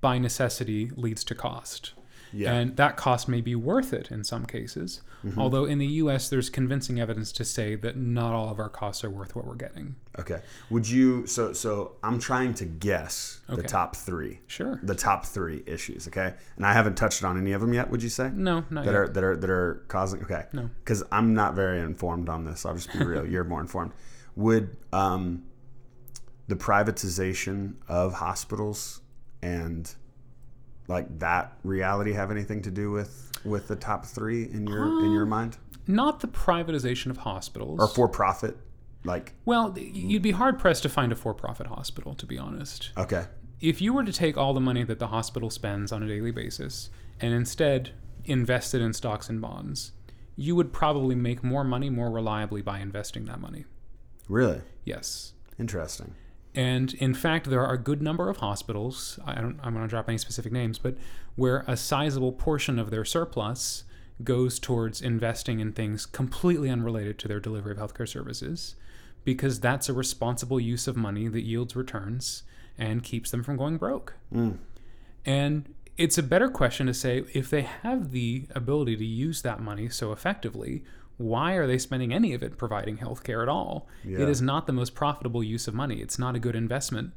[0.00, 1.92] by necessity leads to cost
[2.32, 2.52] Yeah.
[2.54, 5.02] and that cost may be worth it in some cases
[5.36, 9.02] although in the us there's convincing evidence to say that not all of our costs
[9.02, 10.40] are worth what we're getting Okay.
[10.70, 14.40] Would you so so I'm trying to guess the top 3.
[14.48, 16.34] sure The top 3 issues, okay?
[16.56, 18.30] And I haven't touched on any of them yet, would you say?
[18.34, 18.94] no not That yet.
[18.94, 20.46] are that are that are causing okay.
[20.52, 20.70] No.
[20.84, 22.64] Cuz I'm not very informed on this.
[22.66, 23.24] I'll just be real.
[23.32, 23.92] You're more informed.
[24.36, 25.44] Would um
[26.48, 29.00] the privatization of hospitals
[29.42, 29.94] and
[30.88, 35.06] like that reality have anything to do with with the top three in your in
[35.06, 37.78] um, your mind Not the privatization of hospitals.
[37.78, 38.56] or for profit?
[39.04, 42.90] Like well, you'd be hard pressed to find a for profit hospital, to be honest.
[42.96, 43.26] okay,
[43.60, 46.32] If you were to take all the money that the hospital spends on a daily
[46.32, 47.90] basis and instead
[48.24, 49.92] invest it in stocks and bonds,
[50.36, 53.64] you would probably make more money more reliably by investing that money.
[54.28, 55.32] really Yes.
[55.58, 56.14] interesting.
[56.58, 59.88] And in fact, there are a good number of hospitals, I don't I'm going to
[59.88, 60.96] drop any specific names, but
[61.36, 63.84] where a sizable portion of their surplus
[64.24, 68.74] goes towards investing in things completely unrelated to their delivery of healthcare services
[69.24, 72.42] because that's a responsible use of money that yields returns
[72.76, 74.14] and keeps them from going broke.
[74.34, 74.58] Mm.
[75.24, 79.60] And it's a better question to say if they have the ability to use that
[79.60, 80.82] money so effectively,
[81.18, 83.86] why are they spending any of it providing healthcare at all?
[84.04, 84.20] Yeah.
[84.20, 86.00] It is not the most profitable use of money.
[86.00, 87.12] It's not a good investment.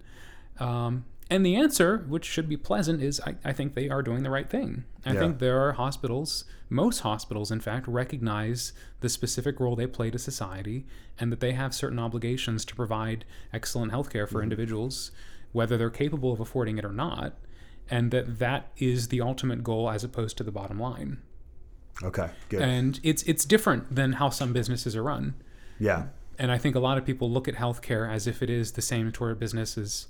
[0.60, 4.24] Um, and the answer, which should be pleasant, is I, I think they are doing
[4.24, 4.84] the right thing.
[5.06, 5.20] I Yeah.
[5.20, 10.20] think there are hospitals, most hospitals, in fact, recognize the specific role they play to
[10.20, 10.86] society
[11.18, 13.24] and that they have certain obligations to provide
[13.54, 15.12] excellent healthcare for individuals,
[15.54, 17.36] whether they're capable of affording it or not,
[17.90, 21.20] and that that is the ultimate goal as opposed to the bottom line.
[22.04, 22.62] Okay, good.
[22.62, 25.36] And it's it's different than how some businesses are run.
[25.80, 26.08] yeah,
[26.40, 28.82] And I think a lot of people look at healthcare as if it is the
[28.82, 30.08] same sort of business as,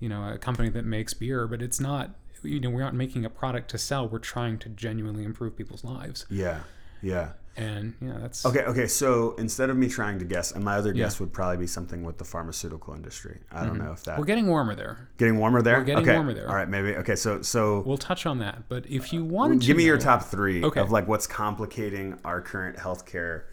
[0.00, 2.10] you know, a company that makes beer, but it's not.
[2.42, 4.06] You know, we're not making a product to sell.
[4.06, 6.26] We're trying to genuinely improve people's lives.
[6.28, 6.60] yeah,
[7.04, 7.28] yeah.
[7.56, 8.88] And yeah, that's Okay, okay.
[8.88, 11.04] So instead of me trying to guess, and my other Yeah.
[11.04, 13.38] guess would probably be something with the pharmaceutical industry.
[13.52, 15.08] I don't know if that we're getting warmer there.
[15.18, 15.78] getting warmer there.
[15.78, 16.14] we're getting okay.
[16.14, 16.48] warmer there.
[16.48, 16.96] All right, maybe.
[16.96, 18.68] Okay, so so We'll touch on that.
[18.68, 20.80] But if you wanted to give me your top three Okay.
[20.80, 23.44] of like what's complicating our current healthcare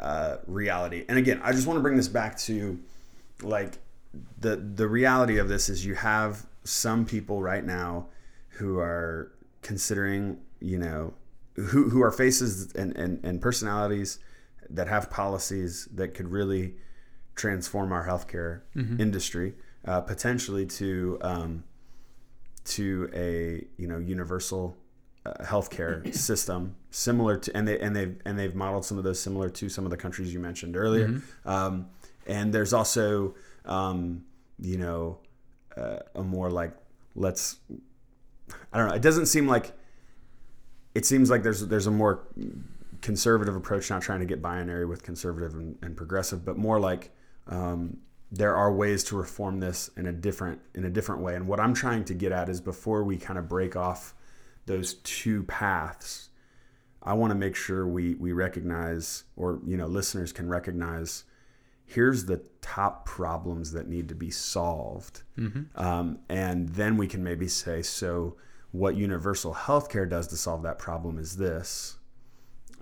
[0.00, 1.04] uh, reality.
[1.08, 2.80] And again, I just want to bring this back to
[3.42, 3.78] like
[4.40, 8.06] the the reality of this is you have some people right now
[8.58, 9.30] who are
[9.62, 11.14] considering, you know,
[11.54, 14.18] who who are faces and, and, and personalities
[14.70, 16.74] that have policies that could really
[17.34, 18.60] transform our healthcare
[19.00, 19.54] industry,
[19.86, 21.64] uh, potentially to um,
[22.64, 24.76] to a you know universal
[25.26, 29.20] uh, healthcare system similar to and they and they've and they've modeled some of those
[29.20, 31.20] similar to some of the countries you mentioned earlier.
[31.44, 31.86] Um,
[32.26, 33.34] and there's also
[33.64, 34.24] um,
[34.58, 35.18] you know
[35.76, 36.74] uh, a more like
[37.14, 37.56] let's
[38.72, 39.72] I don't know it doesn't seem like
[40.94, 42.26] it seems like there's there's a more
[43.00, 47.10] conservative approach not trying to get binary with conservative and, and progressive but more like
[47.48, 47.98] um,
[48.32, 51.34] there are ways to reform this in a different in a different way.
[51.34, 54.14] And what i'm trying to get at is before we kind of break off
[54.66, 56.30] those two paths
[57.02, 61.24] i want to make sure we we recognize or you know listeners can recognize
[61.86, 65.22] here's the top problems that need to be solved.
[65.76, 68.36] Um, and then we can maybe say so
[68.74, 71.96] what universal healthcare does to solve that problem is this.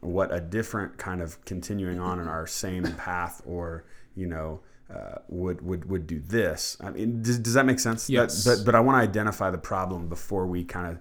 [0.01, 3.85] What a different kind of continuing on in our same path or
[4.17, 4.61] you know
[4.93, 6.79] uh, would would would do this.
[6.81, 8.07] I mean does, does that make sense?
[8.07, 8.45] That- Yes.
[8.45, 10.99] but but i want to identify the problem before we kind of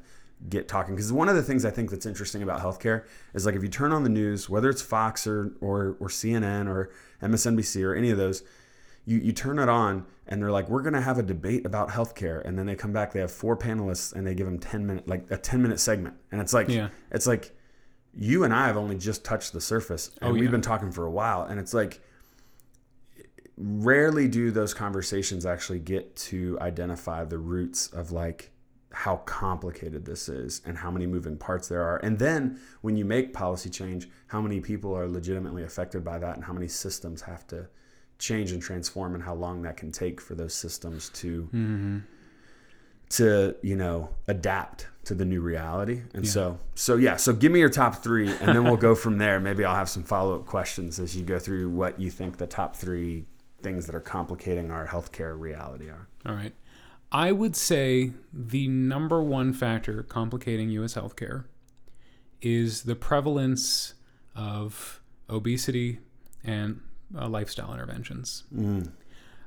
[0.50, 3.04] get talking because one of the things i think that's interesting about healthcare
[3.36, 6.68] is like if you turn on the news whether it's fox or or, or cnn
[6.68, 6.90] or
[7.22, 8.42] msnbc or any of those
[9.06, 11.90] you, you turn it on and they're like we're going to have a debate about
[11.90, 12.44] healthcare.
[12.46, 15.08] And then they come back they have four panelists and they give them 10 minute
[15.08, 16.16] like a 10 minute segment.
[16.32, 16.90] And it's like Yeah.
[17.12, 17.56] it's like
[18.14, 21.06] you and I have only just touched the surface and Oh, we've been talking for
[21.06, 21.44] a while.
[21.44, 22.02] And it's like
[23.58, 28.52] rarely do those conversations actually get to identify the roots of like
[28.94, 31.98] how complicated this is and how many moving parts there are.
[31.98, 36.36] And then when you make policy change how many people are legitimately affected by that
[36.36, 37.68] and how many systems have to
[38.22, 41.98] change and transform and how long that can take for those systems to mm-hmm.
[43.10, 47.60] to you know adapt to the new reality and so so yeah so give me
[47.60, 51.00] your top three and then we'll go from there maybe i'll have some follow-up questions
[51.00, 53.26] as you go through what you think the top three
[53.62, 56.54] things that are complicating our healthcare reality are All right.
[57.12, 60.94] I would say the number one factor complicating U.S.
[60.94, 61.46] healthcare
[62.42, 63.96] is the prevalence
[64.34, 66.00] of obesity
[66.44, 66.82] and
[67.18, 68.44] uh, lifestyle interventions.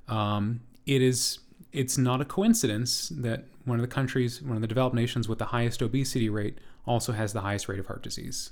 [0.09, 1.39] Um, it is.
[1.73, 5.39] It's not a coincidence that one of the countries, one of the developed nations with
[5.39, 8.51] the highest obesity rate, also has the highest rate of heart disease.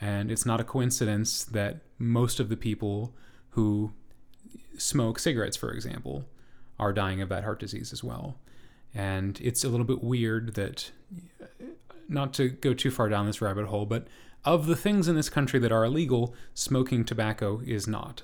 [0.00, 3.14] And it's not a coincidence that most of the people
[3.50, 3.92] who
[4.76, 6.26] smoke cigarettes, for example,
[6.78, 8.36] are dying of that heart disease as well.
[8.94, 10.90] And it's a little bit weird that,
[12.08, 14.06] not to go too far down this rabbit hole, but
[14.44, 18.22] of the things in this country that are illegal, smoking tobacco is not.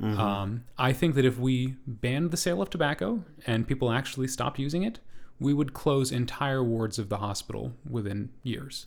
[0.00, 4.58] Um, I think that if we banned the sale of tobacco and people actually stopped
[4.58, 5.00] using it,
[5.40, 8.86] we would close entire wards of the hospital within years.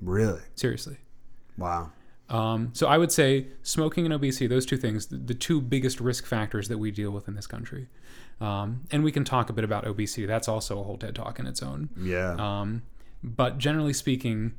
[0.00, 0.40] Really?
[0.54, 0.98] Seriously.
[1.56, 1.92] Wow.
[2.28, 6.00] Um, so I would say smoking and obesity, those two things, the, the two biggest
[6.00, 7.88] risk factors that we deal with in this country.
[8.40, 10.26] Um, and we can talk a bit about obesity.
[10.26, 11.90] That's also a whole TED talk in its own.
[11.96, 12.34] Yeah.
[12.38, 12.82] Um,
[13.22, 14.54] but generally speaking,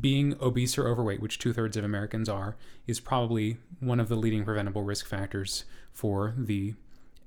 [0.00, 4.16] being obese or overweight, which two thirds of Americans are, is probably one of the
[4.16, 6.74] leading preventable risk factors for the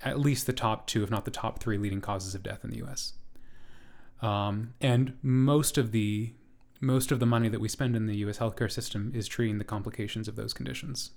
[0.04, 2.72] at least the top two, if not the top three, leading causes of death in
[2.72, 3.14] the U.S.
[4.22, 6.34] Um, and most of the
[6.80, 8.40] most of the money that we spend in the U.S.
[8.40, 11.12] healthcare system is treating the complications of those conditions.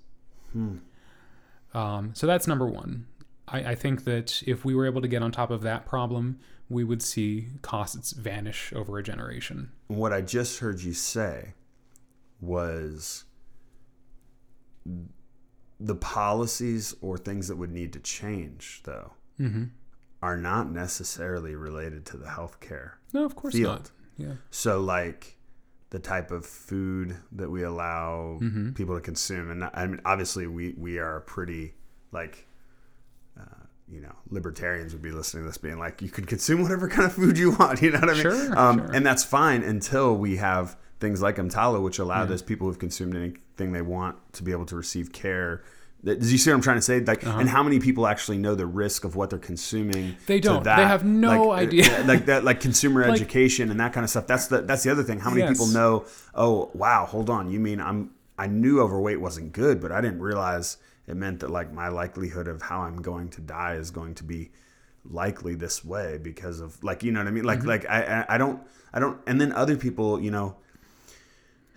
[1.73, 3.07] Um, so that's number one.
[3.47, 6.39] I, I think that if we were able to get on top of that problem,
[6.69, 9.71] we would see costs vanish over a generation.
[9.87, 11.53] what I just heard you say
[12.41, 13.25] was
[15.79, 19.65] the policies or things that would need to change, though, Mm-hmm.
[20.21, 22.91] are not necessarily related to the healthcare.
[23.11, 23.67] No, of course Field.
[23.67, 23.91] not.
[24.17, 24.33] Yeah.
[24.49, 25.37] So, like
[25.89, 28.71] the type of food that we allow Mm-hmm.
[28.71, 31.73] people to consume, and I mean, obviously, we we are pretty
[32.11, 32.47] like.
[33.39, 33.43] Uh,
[33.87, 37.05] you know, libertarians would be listening to this, being like, "You could consume whatever kind
[37.05, 38.21] of food you want." You know what I mean?
[38.21, 38.91] Sure, um, sure.
[38.93, 43.15] And that's fine until we have things like EMTALA, which allow those people who've consumed
[43.15, 45.61] anything they want to be able to receive care.
[46.03, 46.99] Th- Do you see what I'm trying to say?
[47.01, 50.05] Like, and how many people actually know the risk of what they're consuming?
[50.09, 50.19] Uh-huh.
[50.27, 50.63] They don't.
[50.63, 50.87] They that?
[50.87, 52.03] have no Like, uh, idea.
[52.07, 54.25] Like that, like consumer Like- education and that kind of stuff.
[54.25, 55.19] That's the that's the other thing.
[55.19, 55.51] How many Yes.
[55.51, 56.05] people know?
[56.33, 57.51] Oh, wow, hold on.
[57.51, 60.77] You mean I'm I knew overweight wasn't good, but I didn't realize
[61.07, 64.23] it meant that like my likelihood of how I'm going to die is going to
[64.23, 64.51] be
[65.03, 67.43] likely this way because of like you know what I mean.
[67.43, 67.67] Like Mm-hmm.
[67.67, 68.61] like I I- don't
[68.93, 69.19] I don't.
[69.27, 70.55] And then other people, you know.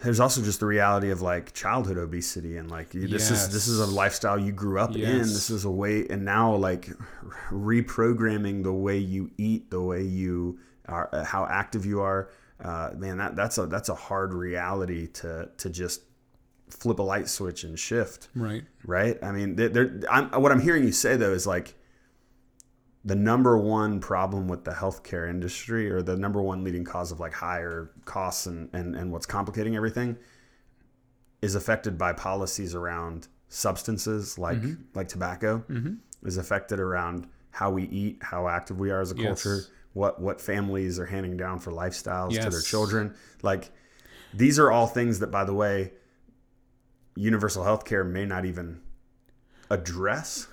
[0.00, 3.66] There's also just the reality of like childhood obesity and like you- this is this
[3.66, 5.18] is a lifestyle you grew up in.
[5.18, 6.88] This is a way, and now like
[7.50, 12.30] reprogramming the way you eat, the way you are, uh, how active you are.
[12.62, 16.02] Uh, man, that that's a that's a hard reality to to just
[16.70, 18.64] flip a light switch and shift Right.
[18.84, 19.18] right?
[19.22, 21.74] I mean, there, I'm, what I'm hearing you say though is like
[23.04, 27.20] the number one problem with the healthcare industry, or the number one leading cause of
[27.20, 30.16] like higher costs and and, and what's complicating everything,
[31.40, 34.82] is affected by policies around substances like mm-hmm.
[34.94, 35.94] like tobacco, mm-hmm.
[36.26, 39.24] is affected around how we eat, how active we are as a Yes.
[39.24, 39.64] culture,
[39.94, 43.70] what what families are handing down for lifestyles to their children, like.
[44.34, 45.92] These are all things that, by the way,
[47.18, 48.80] universal health care may not even
[49.70, 50.46] address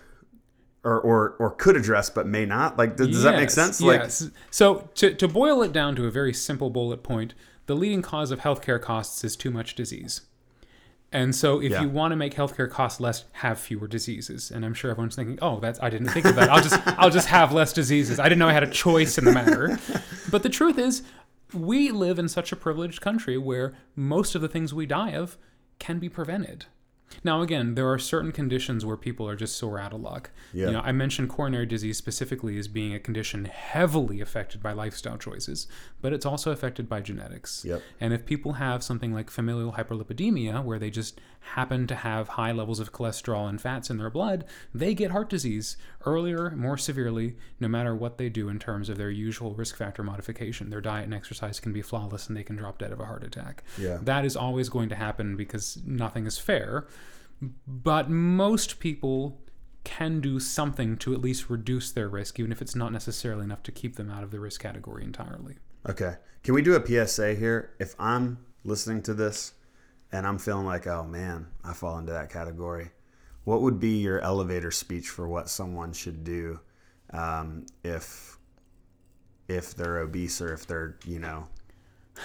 [0.84, 3.82] or, or, or could address but may not like does, does that make Yes, sense
[3.82, 4.30] like yes.
[4.52, 7.34] So to, to boil it down to a very simple bullet point,
[7.66, 10.22] the leading cause of healthcare costs is too much disease.
[11.12, 11.82] And so if Yeah.
[11.84, 14.52] you want to make healthcare costs less, have fewer diseases.
[14.52, 16.50] And I'm sure everyone's thinking, "Oh, that's I didn't think of that.
[16.50, 18.20] I'll just I'll just have less diseases.
[18.20, 19.80] I didn't know I had a choice in the matter."
[20.30, 21.04] But the truth is,
[21.54, 25.38] we live in such a privileged country where most of the things we die of
[25.80, 26.66] can be prevented.
[27.24, 30.32] Now, again, there are certain conditions where people are just sore out of luck.
[30.54, 30.68] Yeah.
[30.68, 35.18] You know, I mentioned coronary disease specifically as being a condition heavily affected by lifestyle
[35.18, 35.68] choices,
[36.02, 37.64] but it's also affected by genetics.
[37.64, 37.82] Yep.
[38.02, 41.22] And if people have something like familial hyperlipidemia, where they just
[41.54, 45.30] happen to have high levels of cholesterol and fats in their blood, they get heart
[45.30, 49.76] disease earlier, more severely, no matter what they do in terms of their usual risk
[49.78, 50.70] factor modification.
[50.70, 53.24] Their diet and exercise can be flawless and they can drop dead of a heart
[53.24, 53.64] attack.
[53.78, 54.00] Yeah.
[54.02, 56.88] That is always going to happen because nothing is fair.
[57.68, 59.40] But most people
[59.84, 63.62] can do something to at least reduce their risk, even if it's not necessarily enough
[63.64, 65.58] to keep them out of the risk category entirely.
[65.88, 69.54] okay can we do a psa here if i'm listening to this
[70.12, 72.92] and i'm feeling like oh man i fall into that category.
[73.44, 76.60] What would be your elevator speech for what someone should do
[77.14, 78.40] um, if
[79.48, 81.48] if they're obese or if they're you know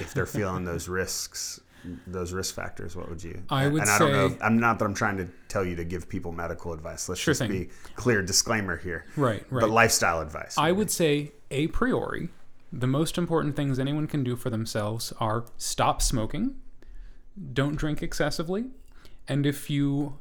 [0.01, 1.61] if they're feeling those risks
[2.07, 3.43] those risk factors what would you?
[3.51, 5.77] I would and i don't know if, i'm not that i'm trying to tell you
[5.77, 7.09] to give people medical advice.
[7.09, 7.51] Let's Sure just thing.
[7.51, 9.05] be clear disclaimer here.
[9.17, 9.61] Right, right.
[9.61, 10.57] but lifestyle advice.
[10.57, 12.29] I would say, a priori,
[12.73, 16.55] the most important things anyone can do for themselves are stop smoking,
[17.53, 18.67] don't drink excessively,
[19.29, 20.19] and if you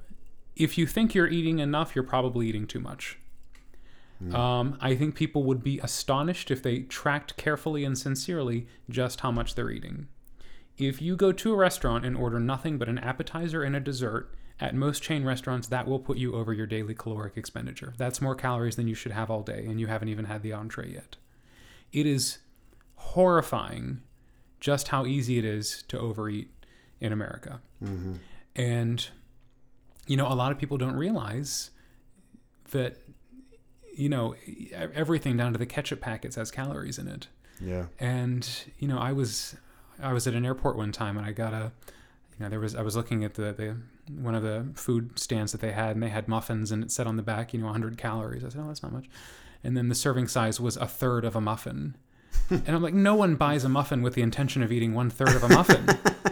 [0.55, 3.18] if you think you're eating enough, you're probably eating too much.
[4.36, 9.32] Um, I think people would be astonished if they tracked carefully and sincerely just how
[9.32, 10.10] much they're eating.
[10.78, 14.34] If you go to a restaurant and order nothing but an appetizer and a dessert,
[14.60, 17.93] at most chain restaurants, that will put you over your daily caloric expenditure.
[17.97, 20.51] That's more calories than you should have all day, and you haven't even had the
[20.51, 21.16] entree yet.
[21.93, 22.39] It is
[22.95, 24.01] horrifying
[24.60, 26.51] just how easy it is to overeat
[27.01, 27.61] in America.
[27.83, 28.13] Mm-hmm.
[28.55, 29.07] And,
[30.07, 31.71] you know, a lot of people don't realize
[32.71, 32.97] that
[33.99, 34.33] you know,
[34.93, 37.27] everything down to the ketchup packets has calories in it.
[37.59, 37.87] Yeah.
[37.99, 38.47] And
[38.77, 39.57] you know, I was
[40.01, 41.73] I was at an airport one time and I got a
[42.31, 43.75] you know, there was I was looking at the, the
[44.21, 47.07] one of the food stands that they had and they had muffins and it said
[47.07, 48.45] on the back, you know, 100 calories.
[48.45, 49.09] I said, "Oh, that's not much."
[49.65, 51.97] And then the serving size was a third of a muffin.
[52.49, 55.35] and I'm like, "No one buys a muffin with the intention of eating one third
[55.35, 55.85] of a muffin."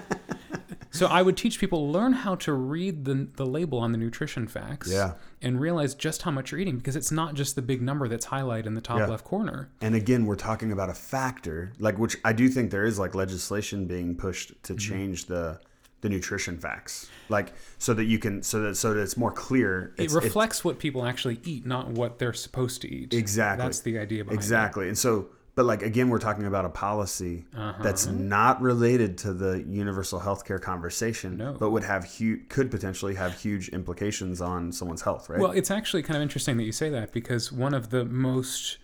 [0.98, 4.48] so I would teach people learn how to read the the label on the nutrition
[4.48, 5.14] facts Yeah.
[5.42, 8.26] and realize just how much you're eating because it's not just the big number that's
[8.28, 9.08] highlighted in the top Yeah.
[9.08, 9.70] left corner.
[9.82, 13.16] And again, we're talking about a factor, like which I do think there is like
[13.16, 14.78] legislation being pushed to Mm-hmm.
[14.94, 15.60] change the
[16.02, 19.94] the nutrition facts, like so that you can so that so that it's more clear.
[19.98, 23.16] it It's, reflects what people actually eat, not what they're supposed to eat.
[23.16, 23.64] Exactly.
[23.66, 25.30] That's the idea behind exactly, and so.
[25.58, 27.82] But like again, we're talking about a policy Uh-huh.
[27.82, 31.54] that's not related to the universal healthcare conversation, No.
[31.60, 35.40] but would have huge, could potentially have huge implications on someone's health, right?
[35.40, 38.78] Well, it's actually kind of interesting that you say that because one of the most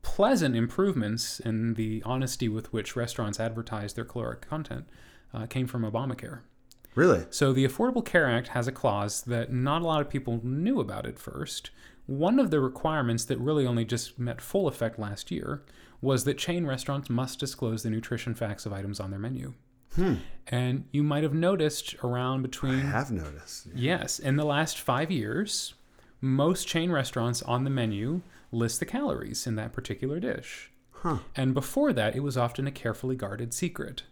[0.00, 4.86] pleasant improvements in the honesty with which restaurants advertise their caloric content
[5.34, 6.40] uh, came from Obamacare.
[6.94, 10.40] really, So the Affordable Care Act has a clause that not a lot of people
[10.42, 11.70] knew about at first.
[12.06, 15.62] One of the requirements that really only just met full effect last year
[16.00, 19.54] was that chain restaurants must disclose the nutrition facts of items on their menu.
[19.94, 20.14] Hmm.
[20.46, 23.68] And you might have noticed around between I have noticed.
[23.74, 25.74] Yes, in the last five years,
[26.20, 28.22] most chain restaurants on the menu
[28.52, 30.70] list the calories in that particular dish.
[30.92, 31.18] Huh.
[31.36, 34.02] And before that, it was often a carefully guarded secret.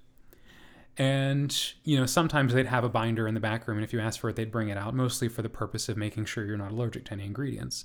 [0.99, 4.01] And, you know, sometimes they'd have a binder in the back room, and if you
[4.01, 6.57] asked for it, they'd bring it out, mostly for the purpose of making sure you're
[6.57, 7.84] not allergic to any ingredients.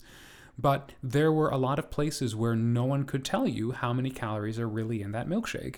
[0.61, 4.11] But there were a lot of places where no one could tell you how many
[4.11, 5.77] calories are really in that milkshake.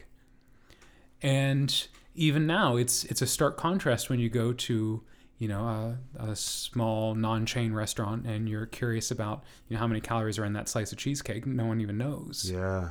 [1.22, 5.02] And even now, it's it's a stark contrast when you go to
[5.38, 5.98] you know a,
[6.32, 10.54] a small non-chain restaurant and you're curious about you know how many calories are in
[10.54, 11.46] that slice of cheesecake.
[11.46, 12.52] No one even knows.
[12.52, 12.90] Yeah,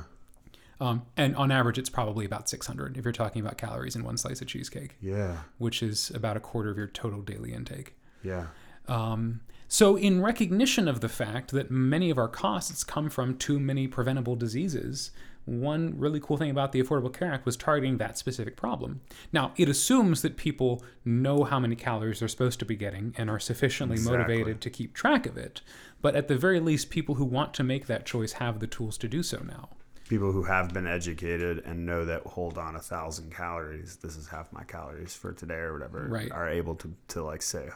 [0.79, 4.17] Um, and on average, it's probably about 600 if you're talking about calories in one
[4.17, 7.95] slice of cheesecake, yeah, which is about a quarter of your total daily intake.
[8.23, 8.47] yeah.
[8.87, 9.41] Um,
[9.73, 13.87] so, in recognition of the fact that many of our costs come from too many
[13.87, 15.09] preventable diseases,
[15.45, 19.01] one really cool thing about the Affordable Care Act was targeting that specific problem.
[19.31, 23.31] Now, it assumes that people know how many calories they're supposed to be getting and
[23.31, 24.17] are sufficiently Exactly.
[24.19, 25.61] motivated to keep track of it.
[26.03, 28.95] But at the very least, people who want to make that choice have the tools
[28.99, 29.69] to do so now.
[30.07, 34.27] People who have been educated and know that hold on a thousand calories, this is
[34.27, 36.31] half my calories for today or whatever, Right.
[36.31, 37.69] are able to to like say,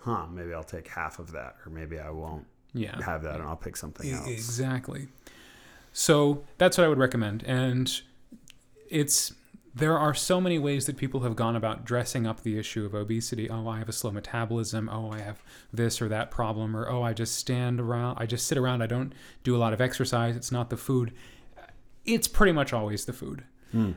[0.00, 3.02] huh, maybe I'll take half of that, or maybe I won't Yeah.
[3.02, 4.28] have that and I'll pick something E- else.
[4.28, 5.08] Exactly.
[5.92, 7.42] So that's what I would recommend.
[7.44, 8.00] And
[8.88, 9.32] it's
[9.72, 12.92] there are so many ways that people have gone about dressing up the issue of
[12.92, 13.48] obesity.
[13.48, 14.88] Oh, I have a slow metabolism.
[14.88, 15.42] Oh, I have
[15.72, 16.76] this or that problem.
[16.76, 18.18] Or oh, I just stand around.
[18.18, 18.82] I just sit around.
[18.82, 19.12] I don't
[19.44, 20.34] do a lot of exercise.
[20.36, 21.12] It's not the food.
[22.04, 23.44] It's pretty much always the food.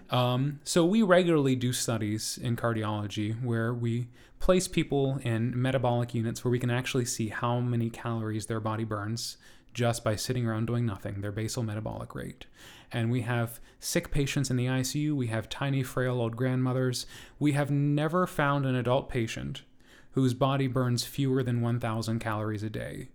[0.10, 4.08] Um, so we regularly do studies in cardiology where we
[4.40, 8.84] place people in metabolic units where we can actually see how many calories their body
[8.84, 9.38] burns
[9.74, 12.46] just by sitting around doing nothing, their basal metabolic rate.
[12.92, 17.06] And we have sick patients in the ICU, we have tiny, frail old grandmothers.
[17.40, 19.64] We have never found an adult patient
[20.12, 23.10] whose body burns fewer than 1,000 calories a day.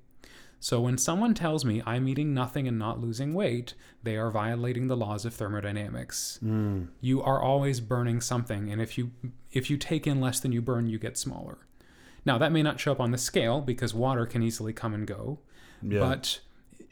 [0.60, 4.88] So when someone tells me I'm eating nothing and not losing weight, they are violating
[4.88, 6.38] the laws of thermodynamics.
[6.40, 6.86] Hmm.
[7.00, 9.12] You are always burning something, and if you
[9.52, 11.58] if you take in less than you burn, you get smaller.
[12.24, 15.06] Now that may not show up on the scale because water can easily come and
[15.06, 15.38] go,
[15.80, 16.00] Yeah.
[16.00, 16.40] but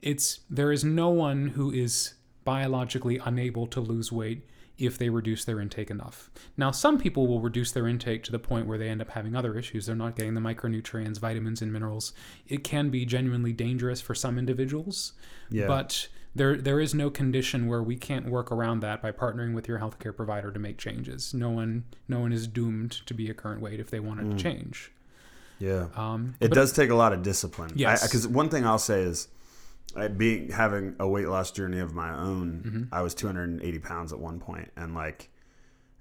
[0.01, 2.15] it's there is no one who is
[2.45, 4.47] biologically unable to lose weight
[4.79, 6.31] if they reduce their intake enough.
[6.57, 9.35] Now, some people will reduce their intake to the point where they end up having
[9.35, 9.87] other issues.
[9.87, 12.13] They're not getting the micronutrients, vitamins, and minerals.
[12.47, 15.13] It can be genuinely dangerous for some individuals,
[15.51, 15.67] Yeah.
[15.67, 19.67] but there there is no condition where we can't work around that by partnering with
[19.67, 21.33] your healthcare provider to make changes.
[21.33, 24.43] No one no one is doomed to be a current weight if they wanted to
[24.43, 24.93] change.
[25.59, 25.87] yeah.
[25.97, 27.73] Um, It does take a lot of discipline.
[27.77, 28.03] Yes.
[28.07, 29.29] Because one thing I'll say is,
[29.97, 32.83] I, being having a weight loss journey of my own, Mm-hmm.
[32.95, 35.31] I was 280 pounds at one point, and like,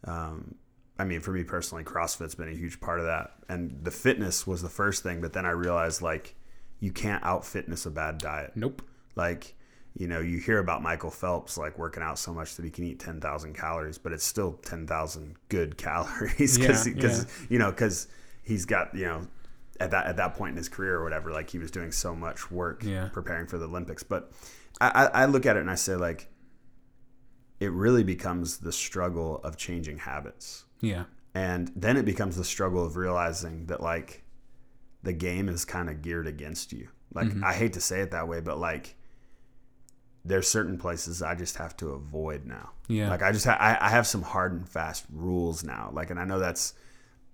[0.06, 0.56] um,
[0.98, 4.46] I mean, for me personally, CrossFit's been a huge part of that, and the fitness
[4.48, 5.22] was the first thing.
[5.22, 6.36] But then I realized like,
[6.80, 8.52] you can't out fitness a bad diet.
[8.56, 8.82] Nope.
[9.16, 9.56] Like,
[9.98, 12.84] you know, you hear about Michael Phelps like working out so much that he can
[12.84, 18.08] eat 10,000 calories, but it's still 10,000 good calories because, Yeah, you know, because
[18.44, 19.28] he's got, you know,
[19.80, 22.16] at that, at that point in his career or whatever, like he was doing so
[22.16, 23.10] much work Yeah.
[23.12, 24.04] preparing for the Olympics.
[24.04, 24.32] But
[24.82, 26.30] I, I, look at it and I say, like,
[27.60, 30.66] it really becomes the struggle of changing habits.
[30.82, 31.06] Yeah.
[31.34, 34.24] And then it becomes the struggle of realizing that, like,
[35.04, 36.90] the game is kind of geared against you.
[37.14, 37.44] Like Mm-hmm.
[37.46, 38.96] I hate to say it that way, but like
[40.26, 42.72] there's certain places I just have to avoid now.
[42.88, 43.10] Yeah.
[43.12, 45.92] Like I just ha- I, I have some hard and fast rules now.
[45.94, 46.74] Like, and I know that's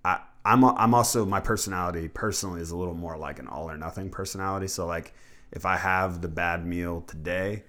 [0.03, 3.77] I I'm I'm also my personality personally is a little more like an all or
[3.77, 4.67] nothing personality.
[4.67, 5.13] So like
[5.51, 7.63] if I have the bad meal today,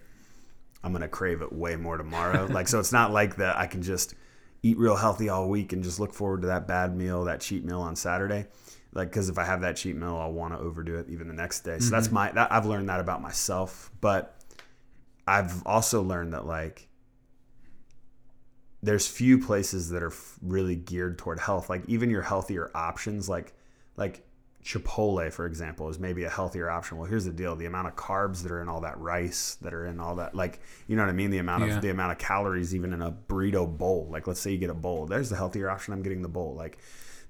[0.83, 2.47] I'm gonna crave it way more tomorrow.
[2.51, 4.15] like so, it's not like that I can just
[4.63, 7.65] eat real healthy all week and just look forward to that bad meal, that cheat
[7.65, 8.47] meal on Saturday.
[8.95, 11.35] Like because if I have that cheat meal, I'll want to overdo it even the
[11.35, 11.79] next day.
[11.79, 12.15] So that's mm-hmm.
[12.15, 13.91] my that, I've learned that about myself.
[14.01, 14.37] But
[15.27, 16.89] I've also learned that like
[18.83, 21.71] there's few places that are f- really geared toward health.
[21.71, 23.53] Like even your healthier options, like
[23.97, 24.25] like
[24.65, 26.97] Chipotle, for example, is maybe a healthier option.
[26.99, 29.75] Well, here's the deal: the amount of carbs that are in all that rice, that
[29.75, 31.31] are in all that, like you know what I mean.
[31.31, 31.77] The amount Yeah.
[31.77, 34.09] of the amount of calories even in a burrito bowl.
[34.11, 35.93] Like let's say you get a bowl, there's the healthier option.
[35.95, 36.55] I'm getting the bowl.
[36.55, 36.79] Like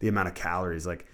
[0.00, 1.07] the amount of calories, like.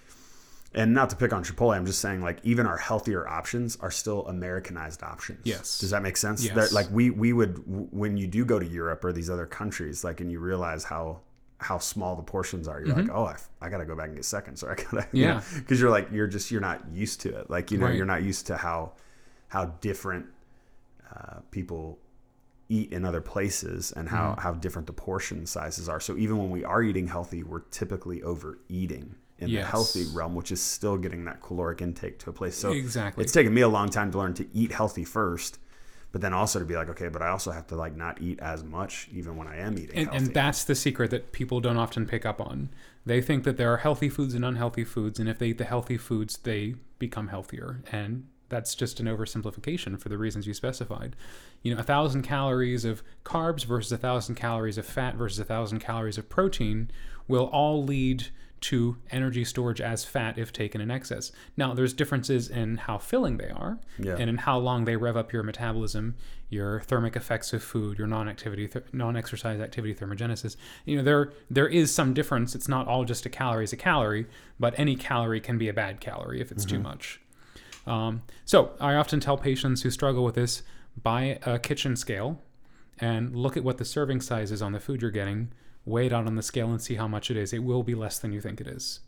[0.73, 3.89] And not to pick on Chipotle, I'm just saying like even our healthier options are
[3.89, 5.41] still Americanized options.
[5.43, 5.79] Yes.
[5.79, 6.45] Does that make sense?
[6.45, 6.53] Yes.
[6.55, 10.03] That, like we we would when you do go to Europe or these other countries,
[10.03, 11.21] like and you realize how
[11.57, 14.15] how small the portions are, you're like, oh, I, f- I gotta go back and
[14.15, 15.17] get seconds, or I gotta, Mm-hmm.
[15.17, 15.41] Yeah.
[15.57, 17.95] because you're like you're just you're not used to it, like you know Right.
[17.95, 18.91] you're not used to how
[19.49, 20.27] how different
[21.15, 21.97] uh, people
[22.69, 24.41] eat in other places and how Mm-hmm.
[24.41, 25.99] how different the portion sizes are.
[25.99, 30.51] So even when we are eating healthy, we're typically overeating in the healthy realm, which
[30.51, 32.55] is still getting that caloric intake to a place.
[32.55, 33.23] So Exactly.
[33.23, 35.59] it's taken me a long time to learn to eat healthy first,
[36.11, 38.39] but then also to be like, okay, but I also have to like not eat
[38.39, 41.77] as much even when I am eating and, and that's the secret that people don't
[41.77, 42.69] often pick up on.
[43.05, 45.63] They think that there are healthy foods and unhealthy foods, and if they eat the
[45.65, 47.81] healthy foods, they become healthier.
[47.91, 51.15] And that's just an oversimplification for the reasons you specified.
[51.61, 55.45] You know, a thousand calories of carbs versus a thousand calories of fat versus a
[55.45, 56.91] thousand calories of protein
[57.27, 58.27] will all lead
[58.61, 61.31] to energy storage as fat if taken in excess.
[61.55, 64.15] Now, there's differences in how filling they are Yeah.
[64.17, 66.15] and in how long they rev up your metabolism,
[66.49, 70.55] your thermic effects of food, your non-activity, th- non-exercise activity thermogenesis.
[70.85, 72.55] You know, there there is some difference.
[72.55, 74.25] It's not all just a calorie is a calorie,
[74.59, 77.21] but any calorie can be a bad calorie if it's too much.
[77.87, 80.63] Um, so I often tell patients who struggle with this,
[81.01, 82.41] buy a kitchen scale
[82.99, 85.51] and look at what the serving size is on the food you're getting,
[85.89, 87.51] weigh it out on the scale and see how much it is.
[87.53, 88.99] It will be less than you think it is.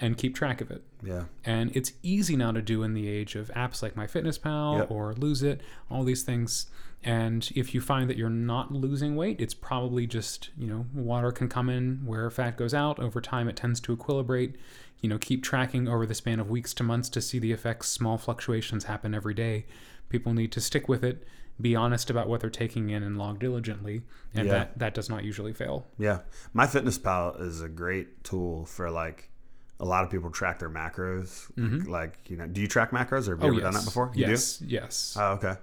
[0.00, 0.82] And keep track of it.
[1.04, 1.24] yeah.
[1.44, 4.90] And it's easy now to do in the age of apps like MyFitnessPal Yep.
[4.90, 5.60] or Lose It,
[5.90, 6.66] all these things.
[7.04, 11.30] And if you find that you're not losing weight, it's probably just, you know, water
[11.30, 12.98] can come in where fat goes out.
[12.98, 14.54] Over time, it tends to equilibrate.
[15.00, 17.88] You know, keep tracking over the span of weeks to months to see the effects.
[17.88, 19.66] Small fluctuations happen every day.
[20.08, 21.24] People need to stick with it,
[21.60, 24.02] be honest about what they're taking in, and log diligently.
[24.34, 24.52] And Yeah.
[24.52, 25.86] that, that does not usually fail.
[25.98, 26.20] Yeah.
[26.56, 29.30] MyFitnessPal is a great tool for like
[29.78, 31.50] a lot of people track their macros.
[31.88, 34.10] Like, you know, do you track macros or have you ever done that before?
[34.14, 34.30] You Mm-hmm.
[34.32, 34.62] yes.
[34.66, 35.16] Yes.
[35.18, 35.54] Oh, okay.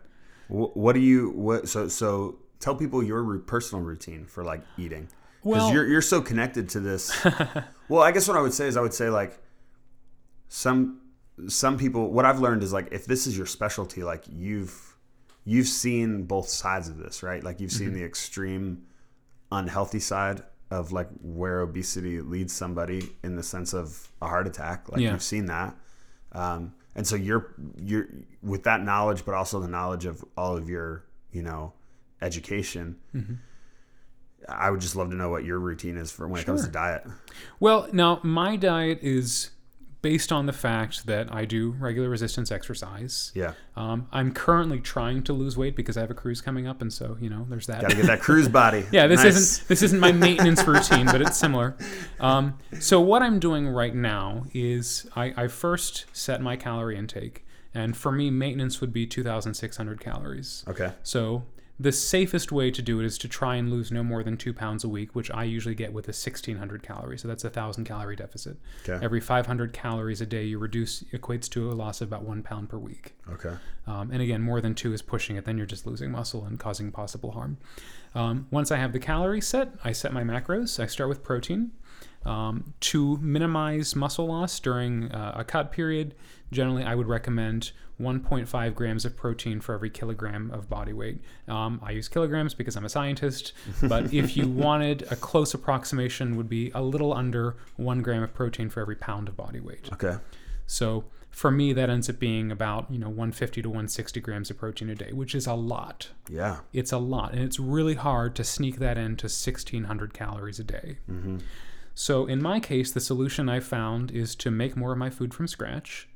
[0.48, 5.08] Wh- What do you, what, so, so tell people your personal routine for like eating.
[5.44, 7.12] Because Well- you're, you're so connected to this.
[7.90, 9.40] well, I guess what I would say is I would say like
[10.50, 11.00] some,
[11.48, 14.89] some people, what I've learned is like, if this is your specialty, like you've,
[15.46, 17.44] you've seen both sides of this, right?
[17.44, 18.84] Like you've seen the extreme
[19.52, 24.92] unhealthy side of like where obesity leads somebody in the sense of a heart attack.
[24.92, 25.14] Like Yeah.
[25.14, 25.76] you've seen that.
[26.34, 28.08] Um, and so you're you're
[28.44, 31.74] with that knowledge, but also the knowledge of all of your you know
[32.22, 32.98] education.
[34.48, 36.72] I would just love to know what your routine is for when it comes to
[36.72, 37.04] diet.
[37.60, 39.52] Well, now my diet is
[40.02, 43.32] based on the fact that I do regular resistance exercise.
[43.36, 46.82] Yeah, Um, I'm currently trying to lose weight because I have a cruise coming up,
[46.82, 47.82] and so you know, there's that.
[47.82, 48.86] got to get that cruise body.
[48.92, 49.36] yeah, this Nice.
[49.36, 51.76] isn't this isn't my maintenance routine, but it's similar.
[52.20, 57.46] Um, so what I'm doing right now is I, I first set my calorie intake,
[57.74, 60.64] and for me, maintenance would be 2,600 calories.
[60.68, 60.94] okay.
[61.04, 61.44] So
[61.80, 64.54] the safest way to do it is to try and lose no more than two
[64.54, 67.22] pounds a week, which I usually get with a 1600 calories.
[67.22, 68.58] So that's a thousand calorie deficit.
[68.88, 69.04] Okay.
[69.04, 72.70] Every 500 calories a day you reduce equates to a loss of about one pound
[72.70, 73.14] per week.
[73.32, 73.54] Okay.
[73.88, 75.46] Um, and again, more than two is pushing it.
[75.46, 77.58] Then you're just losing muscle and causing possible harm.
[78.14, 80.84] Um, once I have the calorie set, I set my macros.
[80.84, 81.72] I start with protein.
[82.26, 86.16] Um, to minimize muscle loss during uh, a cut period,
[86.52, 91.22] generally I would recommend 1.5 grams of protein for every kilogram of body weight.
[91.48, 93.54] Um, I use kilograms because I'm a scientist,
[93.84, 98.34] but if you wanted a close approximation, would be a little under one gram of
[98.34, 99.90] protein for every pound of body weight.
[99.92, 100.18] Okay.
[100.66, 104.58] So for me, that ends up being about you know 150 to 160 grams of
[104.58, 106.10] protein a day, which is a lot.
[106.30, 106.60] Yeah.
[106.72, 110.98] It's a lot, and it's really hard to sneak that into 1600 calories a day.
[112.00, 115.34] So in my case, the solution I found is to make more of my food
[115.34, 116.08] from scratch.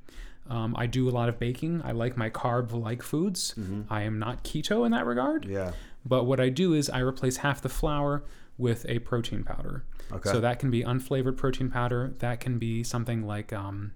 [0.50, 1.82] Um, I do a lot of baking.
[1.84, 3.54] I like my carb like foods.
[3.90, 5.44] I am not keto in that regard.
[5.44, 5.74] Yeah.
[6.06, 8.24] But what I do is I replace half the flour
[8.58, 9.84] with a protein powder.
[10.10, 10.32] Okay.
[10.32, 12.14] So that can be unflavored protein powder.
[12.20, 13.92] That can be something like um,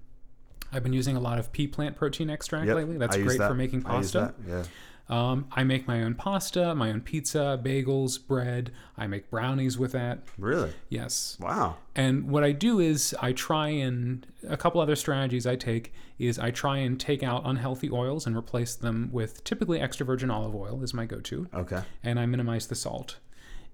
[0.73, 2.97] I've been using a lot of pea plant protein extract Yep, lately.
[2.97, 3.47] That's I great that.
[3.47, 4.33] for making pasta.
[4.45, 4.65] Yeah.
[5.09, 8.71] Um, I make my own pasta, my own pizza, bagels, bread.
[8.97, 10.19] I make brownies with that.
[10.37, 10.73] Really?
[10.89, 11.37] Yes.
[11.39, 11.77] Wow.
[11.95, 16.37] And what I do is I try and a couple other strategies I take is
[16.37, 20.53] I try and take out unhealthy oils and replace them with typically extra virgin olive
[20.55, 21.81] oil is my go-to Okay.
[22.03, 23.17] and I minimize the salt.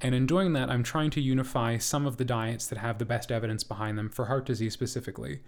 [0.01, 3.05] And in doing that, I'm trying to unify some of the diets that have the
[3.05, 5.39] best evidence behind them for heart disease specifically.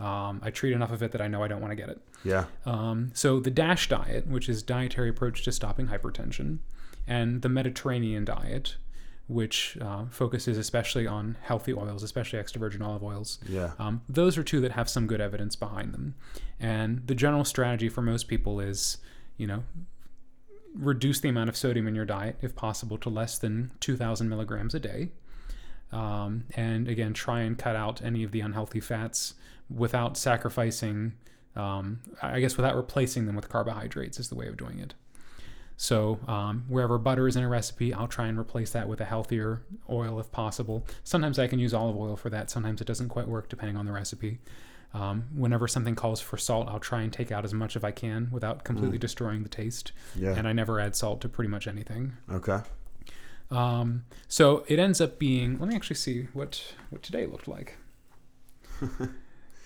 [0.00, 2.00] Um, I treat enough of it that I know I don't want to get it.
[2.24, 2.46] Yeah.
[2.64, 6.58] Um, so the DASH diet, which is dietary approach to stopping hypertension,
[7.06, 8.76] and the Mediterranean diet,
[9.28, 13.38] which uh, focuses especially on healthy oils, especially extra virgin olive oils.
[13.46, 13.72] Yeah.
[13.78, 16.14] Um, those are two that have some good evidence behind them.
[16.58, 18.98] And the general strategy for most people is,
[19.36, 19.64] you know,
[20.74, 24.74] reduce the amount of sodium in your diet, if possible, to less than 2,000 milligrams
[24.74, 25.10] a day.
[25.92, 29.34] Um, and again, try and cut out any of the unhealthy fats
[29.74, 31.14] without sacrificing,
[31.56, 34.94] um, I guess, without replacing them with carbohydrates, is the way of doing it.
[35.76, 39.06] So, um, wherever butter is in a recipe, I'll try and replace that with a
[39.06, 40.86] healthier oil if possible.
[41.04, 42.50] Sometimes I can use olive oil for that.
[42.50, 44.40] Sometimes it doesn't quite work depending on the recipe.
[44.92, 47.92] Um, whenever something calls for salt, I'll try and take out as much as I
[47.92, 49.92] can without completely destroying the taste.
[50.16, 50.34] Yeah.
[50.34, 52.14] And I never add salt to pretty much anything.
[52.30, 52.58] Okay.
[53.50, 55.58] Um, so it ends up being.
[55.58, 57.78] Let me actually see what what today looked like.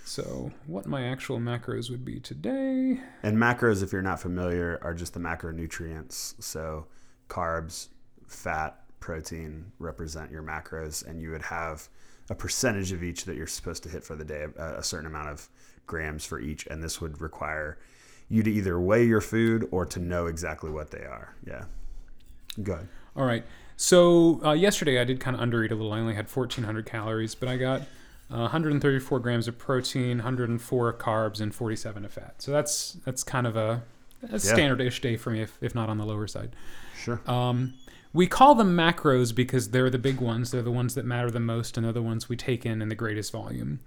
[0.04, 3.00] so what my actual macros would be today.
[3.22, 6.34] And macros, if you're not familiar, are just the macronutrients.
[6.42, 6.86] So
[7.28, 7.88] carbs,
[8.26, 11.88] fat, protein represent your macros, and you would have
[12.30, 15.28] a percentage of each that you're supposed to hit for the day, a, certain amount
[15.28, 15.48] of
[15.86, 16.66] grams for each.
[16.66, 17.78] And this would require
[18.28, 21.34] you to either weigh your food or to know exactly what they are.
[21.46, 21.64] Yeah.
[22.62, 22.88] Good.
[23.16, 23.44] All right.
[23.76, 25.92] So uh, yesterday I did kind of undereat a little.
[25.92, 27.82] I only had 1,400 calories, but I got
[28.30, 32.34] uh, 134 grams of protein, 104 carbs, and 47 of fat.
[32.38, 33.82] So that's that's kind of a,
[34.30, 36.56] a standard-ish day for me, if, if not on the lower side.
[36.96, 37.20] Sure.
[37.30, 37.74] Um,
[38.12, 40.52] we call them macros because they're the big ones.
[40.52, 42.88] They're the ones that matter the most, and they're the ones we take in in
[42.88, 43.80] the greatest volume.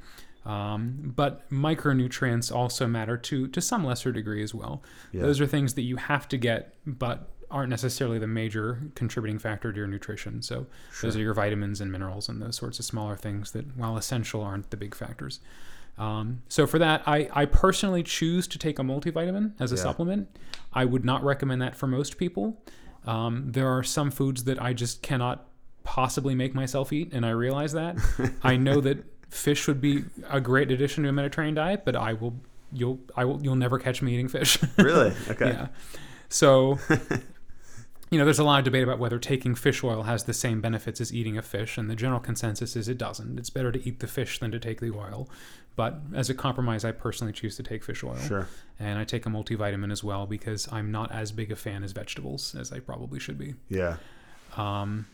[0.45, 4.81] Um, but micronutrients also matter to to some lesser degree as well.
[5.11, 5.23] Yeah.
[5.23, 9.71] Those are things that you have to get, but aren't necessarily the major contributing factor
[9.71, 10.41] to your nutrition.
[10.41, 10.65] So
[11.01, 14.41] those are your vitamins and minerals and those sorts of smaller things that, while essential,
[14.41, 15.39] aren't the big factors.
[15.97, 19.81] Um, so for that, I, I personally choose to take a multivitamin as a Yeah.
[19.83, 20.37] supplement.
[20.73, 22.61] I would not recommend that for most people.
[23.05, 25.47] Um, there are some foods that I just cannot
[25.83, 27.95] possibly make myself eat, and I realize that.
[28.43, 32.13] I know that fish would be a great addition to a Mediterranean diet, but I
[32.13, 32.35] will
[32.73, 34.57] you'll I will you'll never catch me eating fish.
[34.77, 35.13] Really?
[35.29, 35.47] Okay.
[35.51, 35.67] yeah.
[36.29, 36.77] So
[38.09, 40.61] you know, there's a lot of debate about whether taking fish oil has the same
[40.61, 43.37] benefits as eating a fish, and the general consensus is it doesn't.
[43.37, 45.29] It's better to eat the fish than to take the oil.
[45.75, 48.17] But as a compromise, I personally choose to take fish oil.
[48.17, 48.47] Sure.
[48.79, 51.91] And I take a multivitamin as well because I'm not as big a fan as
[51.91, 53.53] vegetables as I probably should be.
[53.69, 53.97] Yeah.
[54.55, 55.05] Um,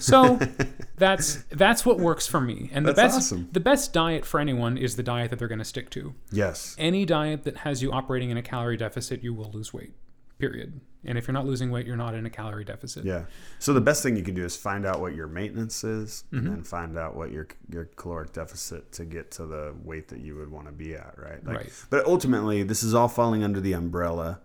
[0.00, 0.38] so
[0.96, 2.70] that's that's what works for me.
[2.72, 3.48] And the That's best awesome.
[3.52, 6.14] the best diet for anyone is the diet that they're going to stick to.
[6.30, 6.76] Yes.
[6.78, 9.94] Any diet that has you operating in a calorie deficit, you will lose weight.
[10.38, 10.80] Period.
[11.08, 13.04] And if you're not losing weight, you're not in a calorie deficit.
[13.04, 13.24] Yeah.
[13.60, 16.36] So the best thing you can do is find out what your maintenance is, Mm-hmm.
[16.46, 20.20] and then find out what your your caloric deficit to get to the weight that
[20.20, 21.44] you would want to be at, right?
[21.46, 21.72] Like, Right.
[21.90, 24.40] But ultimately, this is all falling under the umbrella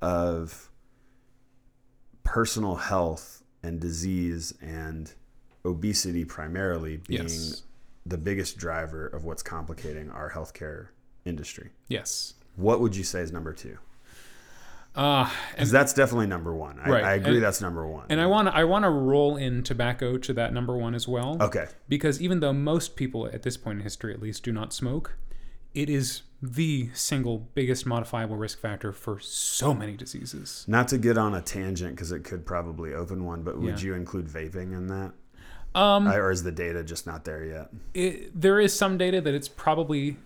[0.00, 0.70] of
[2.24, 5.12] personal health and disease and
[5.64, 7.62] obesity primarily being Yes.
[8.06, 10.88] the biggest driver of what's complicating our healthcare
[11.24, 11.70] industry.
[11.88, 12.34] Yes.
[12.56, 13.52] What would you say is number
[14.98, 16.78] Uh, Because that's definitely number one.
[16.80, 17.04] I, Right.
[17.04, 18.06] I agree And- that's number one.
[18.08, 21.06] and I want to I want to roll in tobacco to that number one as
[21.06, 21.36] well.
[21.40, 21.66] okay.
[21.88, 25.16] Because even though most people at this point in history, at least, do not smoke,
[25.72, 30.64] it is the single biggest modifiable risk factor for so many diseases.
[30.68, 33.86] Not to get on a tangent because it could probably open one, but would Yeah.
[33.88, 35.12] you include vaping in that?
[35.74, 37.70] Um, or is the data just not there yet?
[37.94, 40.16] it, there is some data that it's probably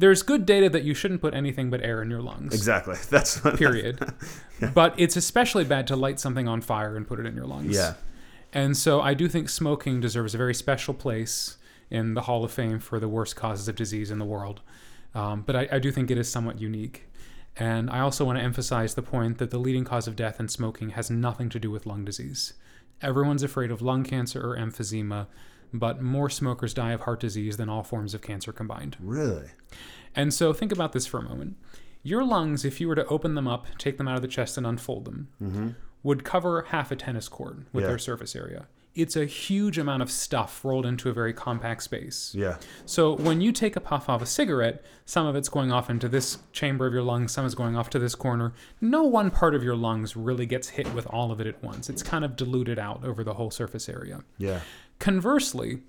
[0.00, 2.54] there's good data that you shouldn't put anything but air in your lungs.
[2.54, 2.96] Exactly.
[3.10, 4.12] That's what, Period.
[4.74, 7.74] But it's especially bad to light something on fire and put it in your lungs.
[7.74, 7.94] Yeah.
[8.52, 11.56] And so I do think smoking deserves a very special place
[11.90, 14.60] in the Hall of Fame for the worst causes of disease in the world.
[15.14, 17.08] Um, but I, I do think it is somewhat unique.
[17.56, 20.48] And I also want to emphasize the point that the leading cause of death in
[20.48, 22.54] smoking has nothing to do with lung disease.
[23.02, 25.26] Everyone's afraid of lung cancer or emphysema,
[25.72, 28.96] but more smokers die of heart disease than all forms of cancer combined.
[29.00, 29.50] Really?
[30.16, 31.56] And so think about this for a moment.
[32.02, 34.56] Your lungs, if you were to open them up, take them out of the chest,
[34.56, 37.78] and unfold them, would cover half a tennis court with Mm-hmm.
[37.80, 37.86] Yeah.
[37.86, 38.66] their surface area.
[38.92, 42.34] It's a huge amount of stuff rolled into a very compact space.
[42.34, 42.56] Yeah.
[42.86, 46.08] So when you take a puff off a cigarette, some of it's going off into
[46.08, 48.52] this chamber of your lungs, some is going off to this corner.
[48.80, 51.88] No one part of your lungs really gets hit with all of it at once.
[51.88, 54.24] It's kind of diluted out over the whole surface area.
[54.38, 54.60] Yeah.
[55.00, 55.80] Conversely,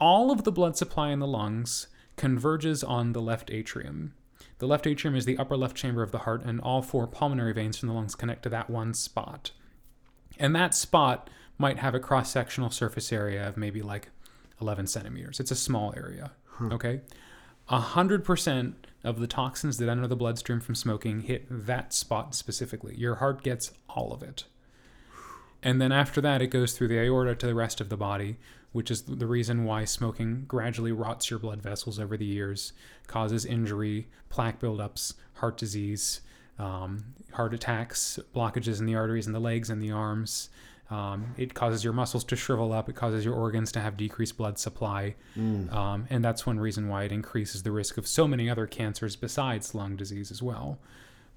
[0.00, 1.86] all of the blood supply in the lungs
[2.16, 4.14] converges on the left atrium.
[4.58, 7.52] The left atrium is the upper left chamber of the heart, and all four pulmonary
[7.52, 9.50] veins from the lungs connect to that one spot.
[10.38, 14.08] And that spot might have a cross sectional surface area of maybe like
[14.60, 15.40] 11 centimeters.
[15.40, 16.32] It's a small area.
[16.46, 16.72] Hmm.
[16.72, 17.02] Okay?
[17.68, 22.94] 100% of the toxins that enter the bloodstream from smoking hit that spot specifically.
[22.96, 24.44] Your heart gets all of it.
[25.64, 28.36] And then after that, it goes through the aorta to the rest of the body,
[28.72, 32.74] which is the reason why smoking gradually rots your blood vessels over the years,
[33.06, 36.20] causes injury, plaque buildups, heart disease,
[36.58, 40.50] um, heart attacks, blockages in the arteries in the legs and the arms.
[40.90, 42.90] Um, it causes your muscles to shrivel up.
[42.90, 45.14] It causes your organs to have decreased blood supply.
[45.74, 49.16] Um, and that's one reason why it increases the risk of so many other cancers
[49.16, 50.78] besides lung disease as well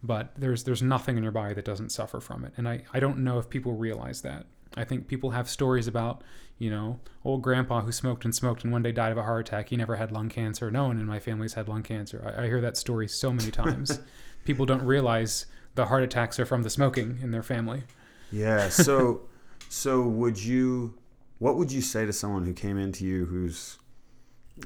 [0.03, 2.99] but there's there's nothing in your body that doesn't suffer from it and I, I
[2.99, 4.45] don't know if people realize that
[4.75, 6.21] i think people have stories about
[6.59, 9.47] you know old grandpa who smoked and smoked and one day died of a heart
[9.47, 12.43] attack he never had lung cancer no one in my family's had lung cancer i,
[12.43, 13.99] I hear that story so many times
[14.45, 15.45] people don't realize
[15.75, 17.83] the heart attacks are from the smoking in their family
[18.31, 18.69] Yeah.
[18.69, 19.21] So,
[19.69, 20.95] so would you?
[21.39, 23.77] What would you say to someone who came into you who's,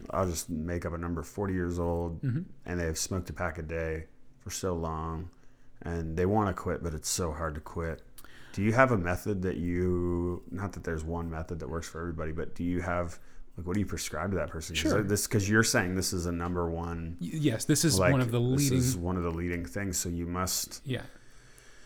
[0.10, 2.42] I'll just make up a number, forty years old, Mm-hmm.
[2.66, 4.06] and they've smoked a pack a day
[4.42, 5.30] for so long,
[5.82, 8.02] and they want to quit, but it's so hard to quit.
[8.54, 10.44] Do you have a method that you?
[10.52, 13.18] Not that there's one method that works for everybody, but do you have?
[13.58, 14.76] Like, what do you prescribe to that person?
[14.76, 15.04] Sure.
[15.04, 17.18] This because you're saying this is a number one.
[17.20, 19.98] Yes this is Like, one of the leading This is one of the leading things.
[19.98, 21.02] So you must yeah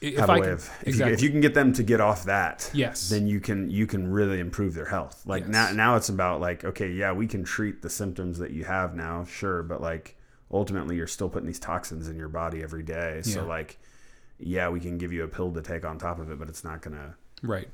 [0.01, 1.73] if have a I way can- of if, exactly you, if you can get them
[1.73, 3.09] to get off that Yes.
[3.09, 5.51] then you can you can really improve their health like Yes.
[5.51, 8.93] now now it's about like okay yeah we can treat the symptoms that you have
[8.95, 10.17] now sure but like
[10.55, 13.47] ultimately you're still putting these toxins in your body every day so Yeah.
[13.47, 13.77] like
[14.39, 16.63] yeah we can give you a pill to take on top of it but it's
[16.63, 17.67] not gonna Right.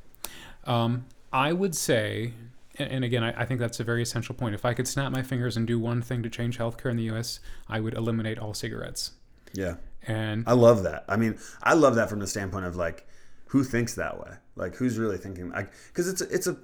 [0.65, 2.33] Um, I would say,
[2.77, 4.53] and, and again, I, I think that's a very essential point.
[4.55, 7.03] If I could snap my fingers and do one thing to change healthcare in the
[7.03, 9.11] U.S., I would eliminate all cigarettes.
[9.53, 9.75] yeah
[10.07, 13.07] And i love that i mean i love that from the standpoint of like
[13.47, 16.57] who thinks that way like who's really thinking like because it's a, it's a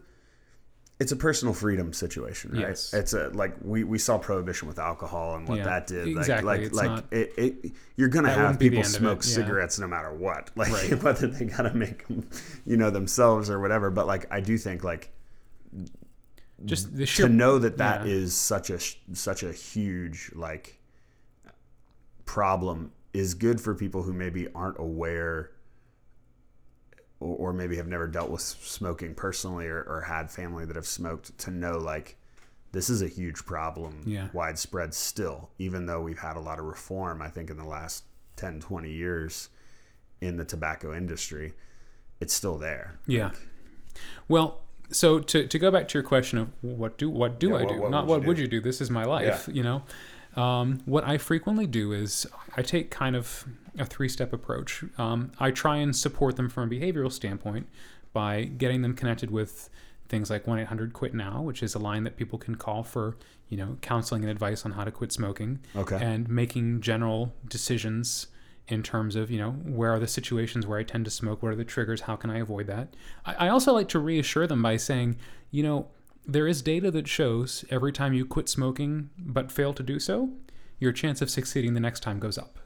[0.99, 2.61] it's a personal freedom situation, right?
[2.69, 2.93] Yes.
[2.93, 6.07] It's a like we, we saw prohibition with alcohol and what Yeah, that did.
[6.07, 6.45] Like exactly.
[6.47, 9.29] like It's like not- it, it you're gonna have wouldn't be the people smoke yeah.
[9.35, 11.03] cigarettes no matter what, like Right.
[11.03, 12.27] whether they gotta make them,
[12.65, 13.91] you know, themselves or whatever.
[13.91, 15.11] But like I do think like
[16.65, 18.57] just the sheer to know that that is yeah.
[18.57, 18.79] such a
[19.15, 20.79] such a huge like
[22.25, 25.51] problem is good for people who maybe aren't aware
[27.19, 30.87] or, or maybe have never dealt with smoking personally or, or had family that have
[30.87, 32.15] smoked to know like
[32.73, 34.27] this is a huge problem Yeah.
[34.33, 38.03] widespread still even though we've had a lot of reform i think in the last
[38.35, 39.49] 10 20 years
[40.21, 41.53] in the tobacco industry
[42.19, 43.31] it's still there Yeah.
[44.27, 47.55] Well, so to, to go back to your question of what do what do Yeah,
[47.55, 47.81] I what- do?
[47.81, 48.27] what Not would what do?
[48.27, 48.61] would you do?
[48.61, 49.83] This is my life, you know.
[50.37, 53.45] Um, what I frequently do is I take kind of
[53.77, 54.83] a three step approach.
[54.97, 57.67] Um, I try and support them from a behavioral standpoint
[58.13, 59.69] by getting them connected with
[60.09, 63.17] things like 1 800 Quit Now, which is a line that people can call for,
[63.49, 65.97] you know, counseling and advice on how to quit smoking Okay.
[66.01, 68.27] and making general decisions
[68.69, 71.51] in terms of you know where are the situations where I tend to smoke, what
[71.51, 72.95] are the triggers, how can I avoid that.
[73.25, 75.17] I, I also like to reassure them by saying,
[75.51, 75.87] you know,
[76.27, 80.31] there is data that shows every time you quit smoking but fail to do so,
[80.77, 82.59] your chance of succeeding the next time goes up.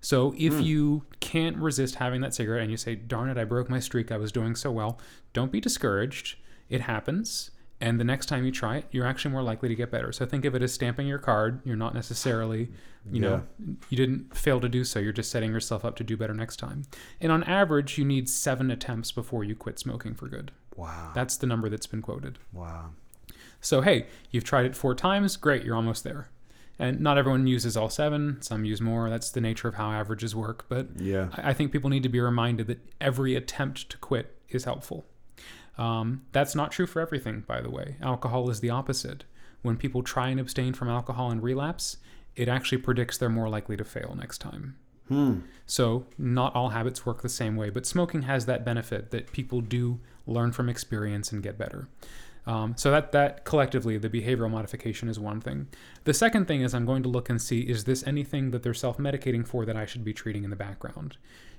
[0.00, 0.60] So if hmm.
[0.60, 4.10] you can't resist having that cigarette and you say, darn it, I broke my streak,
[4.10, 4.98] I was doing so well,
[5.32, 6.36] don't be discouraged.
[6.70, 7.50] It happens.
[7.82, 10.12] And the next time you try it, you're actually more likely to get better.
[10.12, 11.62] So think of it as stamping your card.
[11.64, 12.70] You're not necessarily,
[13.10, 13.42] you know,
[13.88, 14.98] you didn't fail to do so.
[14.98, 16.82] You're just setting yourself up to do better next time.
[17.22, 20.52] And on average, you need seven attempts before you quit smoking for good.
[20.80, 22.38] Wow That's the number that's been quoted.
[22.52, 22.90] wow
[23.60, 25.36] So, hey, you've tried it four times.
[25.36, 26.28] Great, you're almost there.
[26.78, 29.10] And not everyone uses all seven, some use more.
[29.10, 30.64] That's the nature of how averages work.
[30.68, 34.26] But yeah I I think people need to be reminded that every attempt to quit
[34.48, 35.04] is helpful.
[35.78, 37.96] Um, that's not true for everything, by the way.
[38.02, 39.24] Alcohol is the opposite.
[39.62, 41.98] When people try and abstain from alcohol and relapse,
[42.36, 44.76] it actually predicts they're more likely to fail next time.
[45.08, 45.40] Hmm.
[45.66, 49.60] So, not all habits work the same way, but smoking has that benefit that people
[49.60, 50.00] do
[50.30, 51.88] learn from experience and get better.
[52.46, 55.68] Um, so that that collectively, the behavioral modification is one thing.
[56.04, 58.74] The second thing is I'm going to look and see is this anything that they're
[58.74, 61.16] self-medicating for that I should be treating in the background?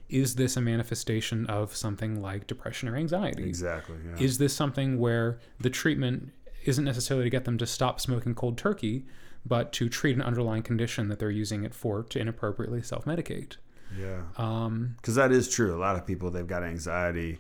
[0.10, 3.44] Is this a manifestation of something like depression or anxiety?
[3.44, 3.98] Exactly.
[4.06, 4.24] Yeah.
[4.26, 6.34] Is this something where the treatment
[6.66, 9.06] isn't necessarily to get them to stop smoking cold turkey,
[9.46, 13.56] but to treat an underlying condition that they're using it for to inappropriately self-medicate?
[13.98, 14.24] yeah.
[14.38, 15.76] Um, Because that is true.
[15.76, 17.40] A lot of people they've got anxiety.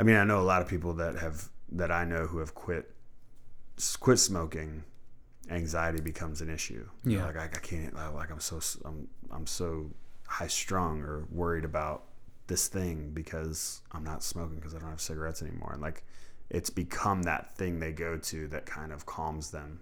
[0.00, 2.54] I mean, I know a lot of people that have that I know who have
[2.54, 2.90] quit
[4.00, 4.82] quit smoking.
[5.50, 6.88] Anxiety becomes an issue.
[7.04, 7.26] Yeah.
[7.26, 7.94] like I, I can't.
[7.94, 9.90] Like I'm so I'm I'm so
[10.26, 12.04] high strung or worried about
[12.46, 15.72] this thing because I'm not smoking because I don't have cigarettes anymore.
[15.74, 16.02] And like
[16.48, 19.80] it's become that thing they go to that kind of calms them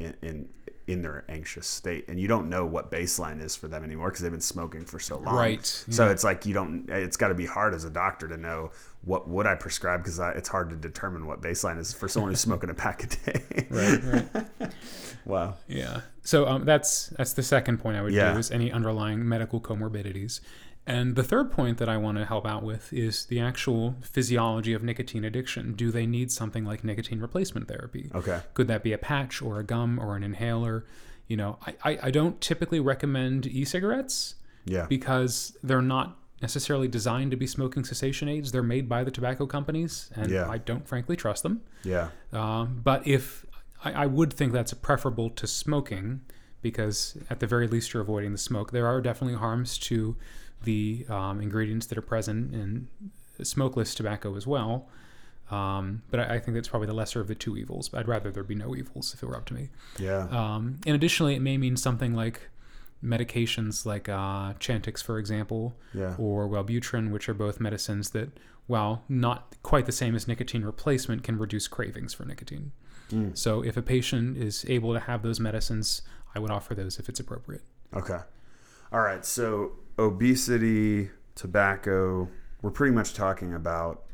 [0.00, 0.48] in in,
[0.86, 2.08] in their anxious state.
[2.08, 4.98] And you don't know what baseline is for them anymore because they've been smoking for
[4.98, 5.36] so long.
[5.36, 6.10] Right, So yeah.
[6.12, 6.88] it's like you don't.
[6.90, 8.72] It's got to be hard as a doctor to know
[9.02, 12.40] what would I prescribe because it's hard to determine what baseline is for someone who's
[12.40, 13.66] smoking a pack a day.
[13.70, 14.72] right, right.
[15.24, 15.54] wow.
[15.68, 16.00] Yeah.
[16.22, 18.32] So um, that's that's the second point I would Yeah.
[18.32, 20.40] do is any underlying medical comorbidities.
[20.86, 24.72] And the third point that I want to help out with is the actual physiology
[24.72, 25.74] of nicotine addiction.
[25.74, 28.10] Do they need something like nicotine replacement therapy?
[28.14, 28.40] Okay.
[28.54, 30.86] Could that be a patch or a gum or an inhaler?
[31.28, 34.34] You know, I, I, I don't typically recommend e-cigarettes
[34.64, 34.86] Yeah.
[34.88, 38.50] because they're not necessarily designed to be smoking cessation aids.
[38.50, 40.48] They're made by the tobacco companies, and Yeah.
[40.48, 41.60] I don't frankly trust them.
[41.84, 42.08] yeah.
[42.32, 43.44] Um, but if
[43.84, 46.22] I, I would think that's preferable to smoking,
[46.62, 48.72] because at the very least you're avoiding the smoke.
[48.72, 50.16] There are definitely harms to
[50.64, 52.88] the um, ingredients that are present in
[53.42, 54.88] smokeless tobacco as well.
[55.50, 57.88] Um, but I, I think that's probably the lesser of the two evils.
[57.88, 59.68] But I'd rather there be no evils if it were up to me.
[59.98, 60.28] Yeah.
[60.30, 62.48] Um, and additionally, it may mean something like
[63.04, 66.14] medications like uh, Chantix, for example, Yeah.
[66.18, 68.28] or Wellbutrin, which are both medicines that,
[68.66, 72.72] while not quite the same as nicotine replacement, can reduce cravings for nicotine.
[73.10, 73.36] Mm.
[73.36, 76.02] So if a patient is able to have those medicines,
[76.34, 77.62] I would offer those if it's appropriate.
[77.94, 78.18] Okay.
[78.92, 79.24] All right.
[79.24, 82.28] So obesity, tobacco.
[82.62, 84.04] We're pretty much talking about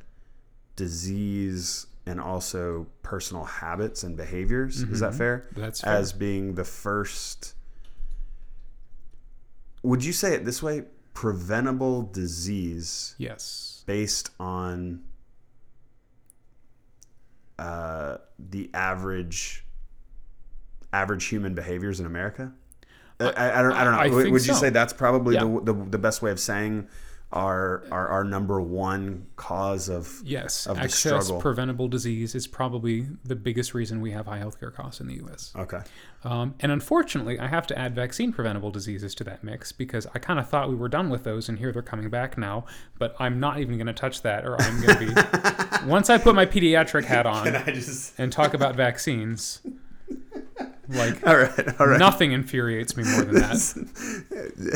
[0.76, 4.82] disease and also personal habits and behaviors.
[4.82, 5.48] Is that fair?
[5.56, 5.92] That's fair.
[5.94, 7.54] As being the first.
[9.82, 10.84] Would you say it this way?
[11.14, 13.82] Preventable disease Yes.
[13.86, 15.02] based on
[17.58, 19.64] uh, the average
[20.92, 22.52] average human behaviors in America?
[23.20, 23.98] I, I, I don't, I don't know.
[24.00, 25.44] I would would you say that's probably Yeah.
[25.44, 26.86] the, the the best way of saying
[27.32, 30.66] our our, our number one cause of Yes.
[30.66, 35.08] Of Excess preventable disease is probably the biggest reason we have high healthcare costs in
[35.08, 35.52] the U.S.
[35.56, 35.80] okay
[36.22, 40.20] Um, and unfortunately, I have to add vaccine preventable diseases to that mix because I
[40.20, 42.64] kind of thought we were done with those, and here they're coming back now.
[42.98, 45.86] But I'm not even going to touch that, or I'm going to be.
[45.88, 49.60] once I put my pediatric hat on I just and talk about vaccines,
[50.88, 51.98] like all right all right.
[51.98, 54.74] nothing infuriates me more than that.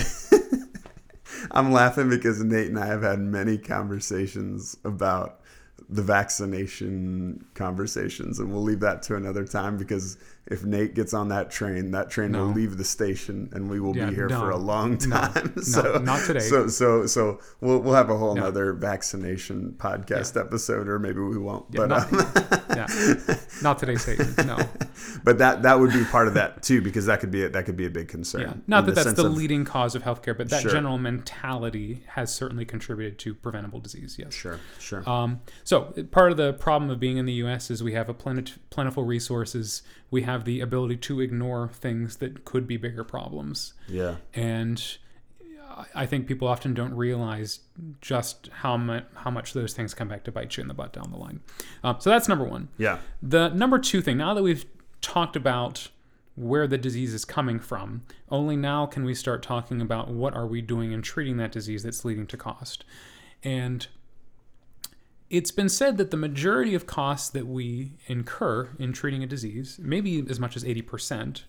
[1.52, 5.40] I'm laughing because Nate and I have had many conversations about
[5.88, 10.16] the vaccination conversations, and we'll leave that to another time because
[10.50, 13.96] if Nate gets on that train, that train will leave the station, and we will
[13.96, 14.40] Yeah, be here no.
[14.40, 15.56] for a long time.
[15.62, 16.40] so not today.
[16.40, 18.42] So so so we'll we'll have a whole No.
[18.42, 21.66] nother vaccination podcast episode, or maybe we won't.
[21.70, 24.34] Yeah, but not, um, yeah, not today, Satan.
[24.46, 24.58] No,
[25.24, 27.64] but that that would be part of that too, because that could be a, that
[27.64, 28.40] could be a big concern.
[28.42, 28.52] yeah.
[28.66, 30.70] Not that that's the of- leading cause of healthcare, but that Sure.
[30.72, 34.16] general mentality has certainly contributed to preventable disease.
[34.18, 34.34] Yes.
[34.34, 35.08] Sure, sure.
[35.08, 37.70] Um, so part of the problem of being in the U.S.
[37.70, 39.82] is we have a plenif- plentiful resources.
[40.10, 44.16] We have the ability to ignore things that could be bigger problems, yeah.
[44.34, 44.98] and
[45.94, 47.60] I- think people often don't realize
[48.00, 50.92] just how much how much those things come back to bite you in the butt
[50.92, 51.40] down the line.
[51.84, 52.68] Um, so that's number one.
[52.76, 52.98] Yeah.
[53.22, 54.64] The number two thing, now that we've
[55.00, 55.88] talked about
[56.34, 60.46] where the disease is coming from, only now can we start talking about what are
[60.46, 62.84] we doing in treating that disease that's leading to cost.
[63.42, 63.86] And
[65.30, 69.78] it's been said that the majority of costs that we incur in treating a disease,
[69.80, 71.44] maybe as much as 80%,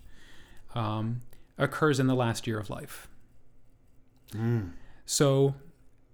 [0.75, 1.23] um,
[1.57, 3.07] occurs in the last year of life.
[5.05, 5.55] So,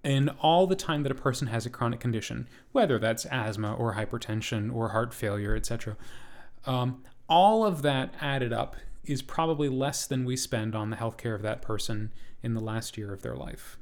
[0.03, 3.95] in all the time that a person has a chronic condition, whether that's asthma or
[3.95, 5.97] hypertension or heart failure, etc.,
[6.65, 11.35] um, all of that added up is probably less than we spend on the healthcare
[11.35, 12.11] of that person
[12.41, 13.77] in the last year of their life.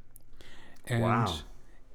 [0.86, 1.36] And Wow.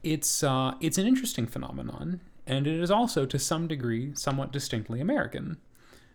[0.02, 5.01] It's uh, it's an interesting phenomenon, and it is also to some degree somewhat distinctly
[5.01, 5.59] American.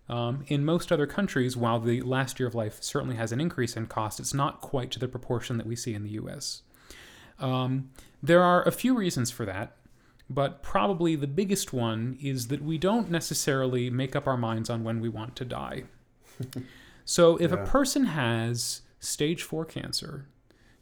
[0.08, 3.76] Um, in most other countries, while the last year of life certainly has an increase
[3.76, 6.62] in cost, it's not quite to the proportion that we see in the U.S.
[7.40, 7.90] Um,
[8.22, 9.76] there are a few reasons for that.
[10.30, 14.84] but probably the biggest one is that we don't necessarily make up our minds on
[14.84, 15.84] when we want to die.
[17.06, 17.58] so if Yeah.
[17.58, 20.28] a person has stage 4 cancer,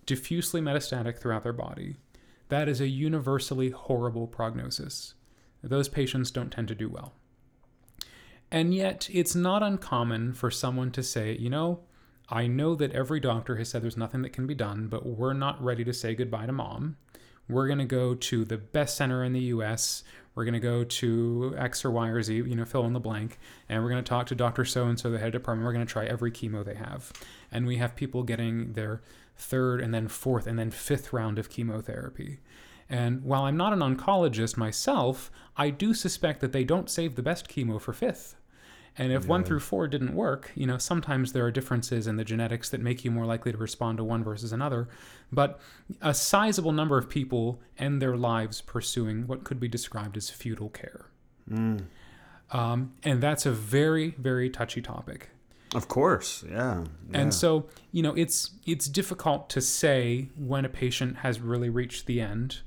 [0.06, 1.96] diffusely metastatic throughout their body,
[2.50, 5.14] that is a universally horrible prognosis.
[5.62, 7.14] Those patients don't tend to do well.
[8.52, 11.80] And yet, it's not uncommon for someone to say, you know,
[12.30, 15.34] I know that every doctor has said there's nothing that can be done, but we're
[15.34, 16.98] not ready to say goodbye to mom.
[17.50, 20.04] We're going to go to the best center in the US.
[20.36, 23.00] We're going to go to X or Y or Z, you know, fill in the
[23.00, 23.40] blank.
[23.68, 24.66] And we're going to talk to Dr.
[24.66, 25.66] So and so, the head of department.
[25.66, 27.12] We're going to try every chemo they have.
[27.52, 29.02] And we have people getting their
[29.36, 32.40] third and then fourth and then fifth round of chemotherapy.
[32.90, 37.24] And while I'm not an oncologist myself, I do suspect that they don't save the
[37.24, 38.36] best chemo for fifth.
[38.96, 42.24] And if one through four didn't work, you know, sometimes there are differences in the
[42.24, 44.88] genetics that make you more likely to respond to one versus another.
[45.32, 45.60] But
[46.00, 50.70] a sizable number of people end their lives pursuing what could be described as futile
[50.70, 51.08] care.
[52.52, 55.32] Um, and that's a very, very touchy topic.
[55.74, 56.84] Of course, yeah.
[57.12, 57.20] yeah.
[57.20, 62.06] And so, you know, it's it's difficult to say when a patient has really reached
[62.06, 62.62] the end,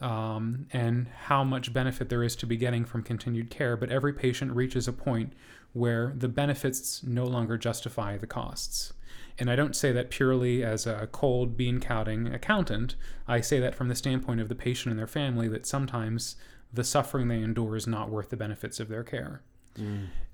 [0.00, 3.76] um, and how much benefit there is to be getting from continued care.
[3.76, 5.32] But every patient reaches a point
[5.72, 8.92] where the benefits no longer justify the costs.
[9.38, 12.96] And I don't say that purely as a cold bean counting accountant.
[13.26, 16.36] I say that from the standpoint of the patient and their family that sometimes
[16.72, 19.42] the suffering they endure is not worth the benefits of their care.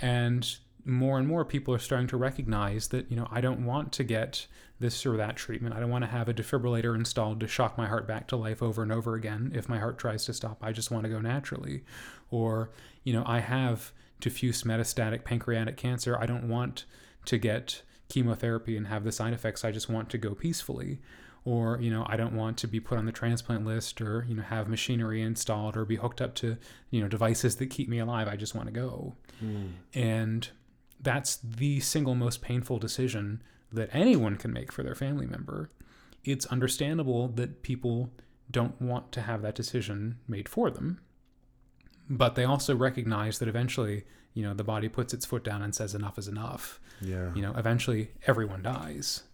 [0.00, 0.56] And
[0.86, 4.04] more and more people are starting to recognize that, you know, I don't want to
[4.04, 4.46] get
[4.78, 5.74] this or that treatment.
[5.74, 8.62] I don't want to have a defibrillator installed to shock my heart back to life
[8.62, 9.50] over and over again.
[9.54, 11.82] If my heart tries to stop, I just want to go naturally.
[12.30, 12.70] Or,
[13.02, 16.16] you know, I have diffuse metastatic pancreatic cancer.
[16.18, 16.84] I don't want
[17.24, 19.64] to get chemotherapy and have the side effects.
[19.64, 21.00] I just want to go peacefully.
[21.44, 24.34] Or, you know, I don't want to be put on the transplant list or, you
[24.34, 26.56] know, have machinery installed or be hooked up to,
[26.90, 28.28] you know, devices that keep me alive.
[28.28, 29.14] I just want to go.
[29.38, 29.66] Hmm.
[29.94, 30.48] And
[31.00, 33.42] that's the single most painful decision
[33.72, 35.70] that anyone can make for their family member.
[36.24, 38.10] It's understandable that people
[38.50, 41.00] don't want to have that decision made for them,
[42.08, 44.04] but they also recognize that eventually,
[44.34, 46.80] you know, the body puts its foot down and says enough is enough.
[47.00, 47.32] yeah.
[47.34, 49.24] You know, eventually everyone dies.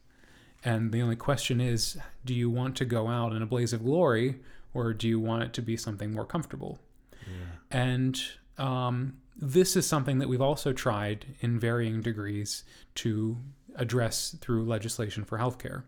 [0.64, 3.84] And the only question is do you want to go out in a blaze of
[3.84, 4.36] glory
[4.74, 6.78] or do you want it to be something more comfortable?
[7.26, 7.78] Yeah.
[7.78, 8.22] And
[8.58, 12.64] um, this is something that we've also tried in varying degrees
[12.96, 13.38] to
[13.76, 15.84] address through legislation for healthcare.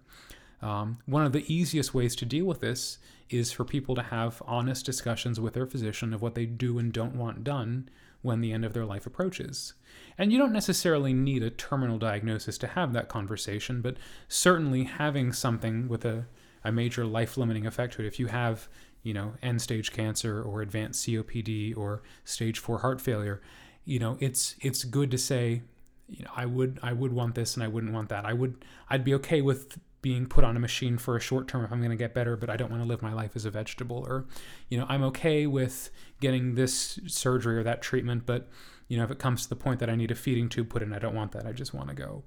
[0.62, 2.98] Um, one of the easiest ways to deal with this
[3.28, 6.92] is for people to have honest discussions with their physician of what they do and
[6.92, 7.88] don't want done
[8.22, 9.74] when the end of their life approaches.
[10.16, 13.98] And you don't necessarily need a terminal diagnosis to have that conversation, but
[14.28, 16.26] certainly having something with a,
[16.64, 18.68] a major life limiting effect to it, if you have,
[19.04, 23.40] you know, end stage cancer or advanced COPD or stage four heart failure,
[23.84, 25.62] you know, it's it's good to say,
[26.08, 28.24] you know, I would I would want this and I wouldn't want that.
[28.24, 31.64] I would I'd be okay with being put on a machine for a short term
[31.64, 33.46] if I'm going to get better, but I don't want to live my life as
[33.46, 34.04] a vegetable.
[34.06, 34.26] Or,
[34.68, 35.88] you know, I'm okay with
[36.20, 38.50] getting this surgery or that treatment, but,
[38.86, 40.82] you know, if it comes to the point that I need a feeding tube put
[40.82, 41.46] in, I don't want that.
[41.46, 42.22] I just want to go.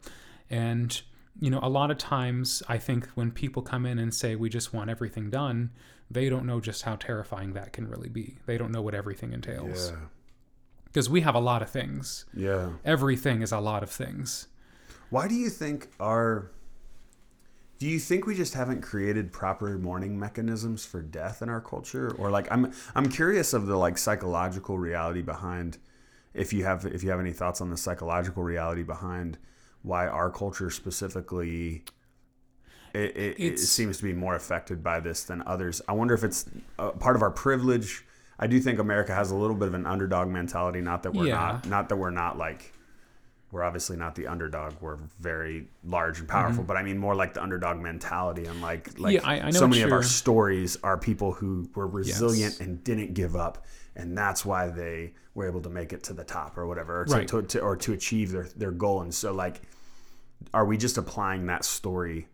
[0.50, 1.00] And,
[1.40, 4.50] you know, a lot of times I think when people come in and say, we
[4.50, 5.70] just want everything done,
[6.10, 8.38] they don't know just how terrifying that can really be.
[8.46, 9.92] They don't know what everything entails.
[9.92, 9.98] Yeah.
[10.86, 12.26] Because we have a lot of things.
[12.34, 12.70] Yeah.
[12.86, 14.48] Everything is a lot of things.
[15.10, 16.52] Why do you think our
[17.80, 22.14] do you think we just haven't created proper mourning mechanisms for death in our culture
[22.18, 25.78] or like I'm I'm curious of the like psychological reality behind
[26.34, 29.38] if you have if you have any thoughts on the psychological reality behind
[29.84, 31.84] why our culture specifically
[32.94, 35.82] it, it, it seems to be more affected by this than others.
[35.88, 36.46] I wonder if it's
[37.00, 38.04] part of our privilege.
[38.40, 40.82] I do think America has a little bit of an underdog mentality.
[40.82, 41.36] Not that we're Yeah.
[41.36, 42.74] not, not that we're not like,
[43.52, 44.74] we're obviously not the underdog.
[44.82, 49.00] We're very large and powerful, but I mean more like the underdog mentality and like
[49.00, 49.26] like Mm-hmm.
[49.26, 52.60] Yeah, I- I so many of our stories are people who were resilient Yes.
[52.60, 53.66] and didn't give up,
[53.96, 57.06] and that's why they were able to make it to the top or whatever, or
[57.06, 57.28] to, Right.
[57.30, 59.02] to, to or to achieve their their goal.
[59.02, 59.62] And so like,
[60.54, 62.28] are we just applying that story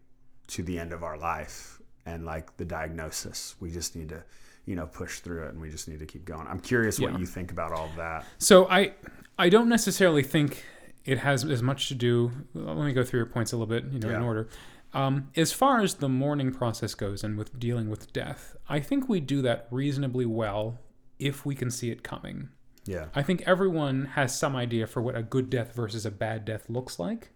[0.48, 3.56] to the end of our life and like the diagnosis?
[3.60, 4.24] We just need to,
[4.66, 6.48] you know, push through it, and we just need to keep going.
[6.48, 7.18] I'm curious what Yeah.
[7.20, 8.26] you think about all of that.
[8.38, 8.94] So I
[9.38, 10.64] I don't necessarily think
[11.06, 12.32] it has as much to do.
[12.54, 14.48] Let me go through your points a little bit, you know, in order.
[14.94, 19.10] Um, as far as the mourning process goes and with dealing with death, I think
[19.10, 20.78] we do that reasonably well
[21.18, 22.50] if we can see it coming.
[22.86, 23.08] Yeah.
[23.16, 26.70] I think everyone has some idea for what a good death versus a bad death
[26.70, 27.30] looks like.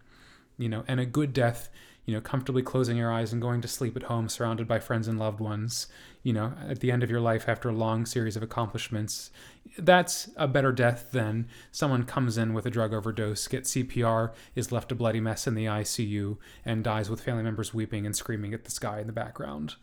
[0.59, 1.69] you know, and a good death,
[2.07, 5.09] you know, comfortably closing your eyes and going to sleep at home surrounded by friends
[5.09, 5.87] and loved ones,
[6.23, 9.29] you know, at the end of your life after a long series of accomplishments,
[9.77, 14.71] that's a better death than someone comes in with a drug overdose, gets CPR, is
[14.71, 18.53] left a bloody mess in the ICU, and dies with family members weeping and screaming
[18.53, 19.75] at the sky in the background.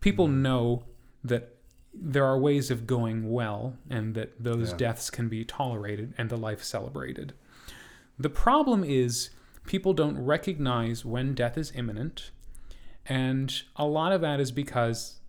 [0.00, 0.34] People mm.
[0.36, 0.84] know
[1.24, 1.56] that
[1.92, 4.76] there are ways of going well and that those Yeah.
[4.76, 7.34] deaths can be tolerated and the life celebrated.
[8.18, 9.30] The problem is
[9.66, 12.30] people don't recognize when death is imminent,
[13.06, 15.20] and a lot of that is because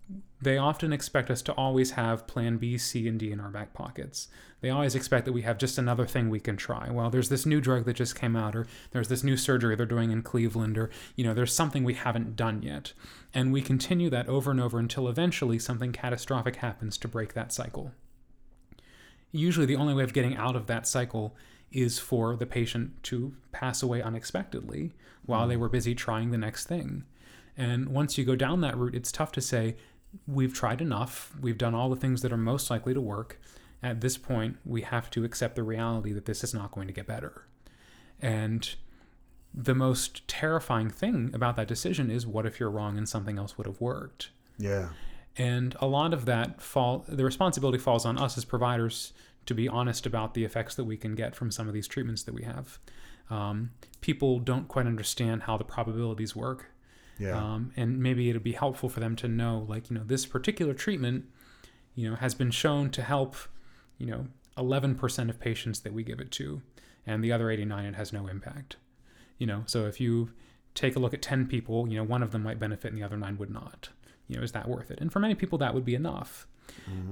[0.42, 3.74] they often expect us to always have plan B, C, and D in our back
[3.74, 4.28] pockets.
[4.62, 6.90] They always expect that we have just another thing we can try.
[6.90, 9.86] Well, there's this new drug that just came out, or there's this new surgery they're
[9.86, 12.94] doing in Cleveland, or, you know, there's something we haven't done yet.
[13.34, 17.52] And we continue that over and over until eventually something catastrophic happens to break that
[17.52, 17.92] cycle.
[19.32, 21.36] Usually, the only way of getting out of that cycle
[21.74, 24.94] is for the patient to pass away unexpectedly
[25.26, 25.60] while they mm.
[25.60, 27.04] were busy trying the next thing.
[27.58, 29.76] And once you go down that route, it's tough to say,
[30.28, 33.40] we've tried enough, we've done all the things that are most likely to work.
[33.82, 36.94] At this point, we have to accept the reality that this is not going to
[36.94, 37.46] get better.
[38.22, 38.74] And
[39.54, 43.58] the most terrifying thing about that decision is what if you're wrong and something else
[43.58, 44.30] would have worked?
[44.58, 44.90] Yeah.
[45.36, 49.14] And a lot of that fall the responsibility falls on us as providers
[49.46, 52.24] to be honest about the effects that we can get from some of these treatments
[52.24, 52.80] that we have.
[53.30, 53.72] Um,
[54.02, 56.72] people don't quite understand how the probabilities work.
[57.20, 57.38] Yeah.
[57.38, 60.74] Um, and maybe it'll be helpful for them to know, like, you know, this particular
[60.74, 61.26] treatment,
[61.96, 63.36] you know, has been shown to help,
[63.98, 66.62] you know, 11% of patients that we give it to,
[67.06, 68.78] and the other 89, it has no impact.
[69.38, 70.30] You know, so if you
[70.76, 73.06] take a look at 10 people, you know, one of them might benefit and the
[73.06, 73.90] other nine would not.
[74.28, 75.00] You know, is that worth it?
[75.00, 76.48] And for many people, that would be enough.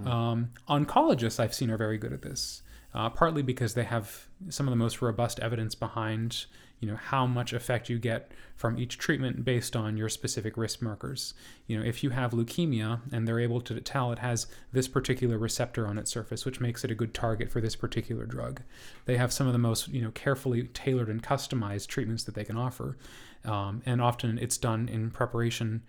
[0.07, 2.61] Um, oncologists I've seen are very good at this,
[2.93, 6.45] uh, partly because they have some of the most robust evidence behind,
[6.79, 10.81] you know, how much effect you get from each treatment based on your specific risk
[10.81, 11.33] markers.
[11.67, 15.37] You know, if you have leukemia and they're able to tell it has this particular
[15.37, 18.61] receptor on its surface, which makes it a good target for this particular drug,
[19.05, 22.45] they have some of the most, you know, carefully tailored and customized treatments that they
[22.45, 22.97] can offer,
[23.45, 25.83] um, and often it's done in preparation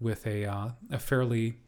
[0.00, 1.58] with a uh, a fairly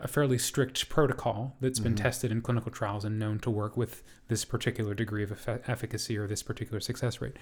[0.00, 2.02] a fairly strict protocol that's been mm-hmm.
[2.02, 6.26] tested in clinical trials and known to work with this particular degree of efficacy or
[6.26, 7.36] this particular success rate.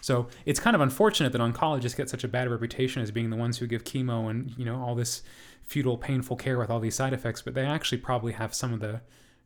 [0.00, 3.36] So it's kind of unfortunate that oncologists get such a bad reputation as being the
[3.36, 5.22] ones who give chemo and you know all this
[5.62, 8.80] futile, painful care with all these side effects, but they actually probably have some of
[8.80, 9.00] the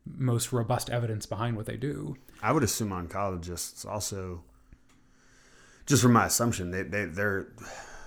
[0.05, 2.15] most robust evidence behind what they do.
[2.41, 4.43] I would assume oncologists also,
[5.85, 7.47] just from my assumption, they, they they're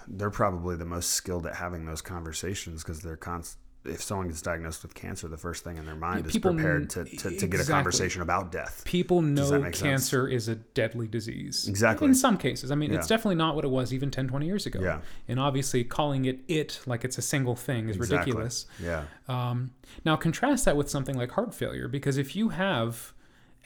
[0.09, 3.59] they're probably the most skilled at having those conversations because they're const-
[3.89, 6.91] if someone gets diagnosed with cancer, the first thing in their mind is people prepared
[6.91, 8.83] to, to, to get a conversation about death.
[8.85, 9.81] People know make sense?
[9.81, 11.67] cancer is a deadly disease.
[11.69, 12.07] Exactly.
[12.07, 12.71] In some cases.
[12.71, 14.81] I mean, it's definitely not what it was even 10, 20 years ago.
[14.81, 15.01] Yeah.
[15.27, 18.33] And obviously, calling it it like it's a single thing is Exactly.
[18.33, 18.67] ridiculous.
[18.83, 19.05] Yeah.
[19.29, 19.73] Um,
[20.05, 23.13] now, contrast that with something like heart failure, because if you have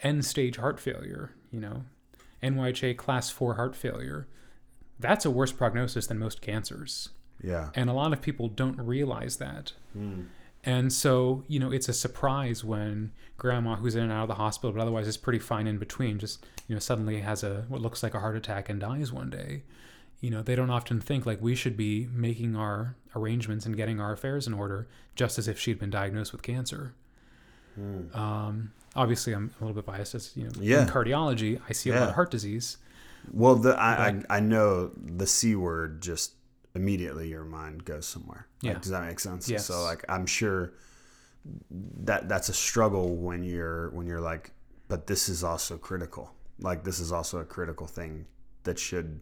[0.03, 1.85] end stage heart failure, you know,
[2.43, 4.27] NYHA class 4 heart failure,
[4.99, 7.11] that's a worse prognosis than most cancers.
[7.43, 7.71] Yeah.
[7.75, 9.73] And a lot of people don't realize that.
[10.65, 14.35] And so, you know, it's a surprise when grandma who's in and out of the
[14.37, 17.81] hospital, but otherwise is pretty fine in between, just, you know, suddenly has a what
[17.81, 19.63] looks like a heart attack and dies one day.
[20.21, 23.99] You know, they don't often think like we should be making our arrangements and getting
[24.01, 24.87] our affairs in order
[25.17, 26.95] just as if she'd been diagnosed with cancer.
[28.15, 30.83] Um, obviously, I'm a little bit biased as, you know, Yeah.
[30.83, 32.77] in cardiology, I see a lot of heart disease.
[33.33, 36.33] Well, the I, I I know the c word just
[36.75, 38.47] immediately your mind goes somewhere.
[38.63, 38.79] Like, Yeah.
[38.79, 39.49] does that make sense?
[39.49, 39.67] Yes.
[39.67, 40.73] So like I'm sure
[42.05, 44.53] that that's a struggle when you're when you're like,
[44.89, 46.33] but this is also critical.
[46.61, 48.27] Like this is also a critical thing
[48.65, 49.21] that should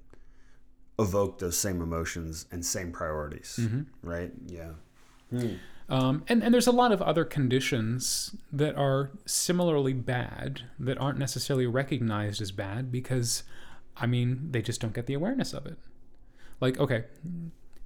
[0.98, 3.82] evoke those same emotions and same priorities, Mm-hmm.
[4.09, 4.32] right?
[4.47, 4.72] Yeah.
[5.89, 11.18] Um, and, and there's a lot of other conditions that are similarly bad that aren't
[11.18, 13.43] necessarily recognized as bad because,
[13.97, 15.78] I mean, they just don't get the awareness of it.
[16.60, 17.04] Like, okay,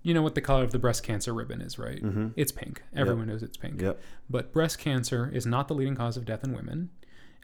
[0.02, 2.02] you know what the color of the breast cancer ribbon is, right?
[2.02, 2.28] Mm-hmm.
[2.36, 2.82] It's pink.
[2.94, 3.80] Everyone knows it's pink.
[3.80, 4.00] Yep.
[4.28, 6.90] But breast cancer is not the leading cause of death in women.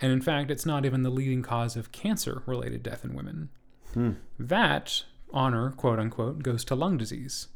[0.01, 3.51] And in fact, it's not even the leading cause of cancer related death in women.
[3.94, 4.12] Hmm.
[4.39, 7.48] That honor, quote unquote, goes to lung disease.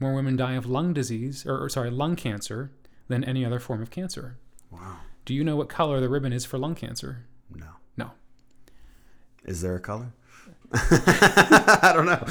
[0.00, 2.70] More women die of lung disease, or, or sorry, lung cancer,
[3.08, 4.38] than any other form of cancer.
[4.70, 4.96] Wow.
[5.24, 7.26] Do you know what color the ribbon is for lung cancer?
[7.54, 7.66] No.
[7.96, 8.12] No.
[9.44, 10.12] Is there a color?
[10.72, 12.22] I don't know.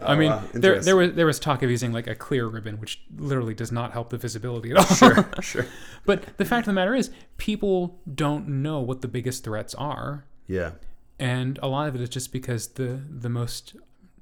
[0.00, 0.42] I oh, mean, wow.
[0.52, 3.72] there there was there was talk of using like a clear ribbon, which literally does
[3.72, 4.84] not help the visibility at all.
[4.84, 5.66] Sure, sure.
[6.04, 10.26] but the fact of the matter is, people don't know what the biggest threats are.
[10.46, 10.72] Yeah.
[11.18, 13.74] and a lot of it is just because the the most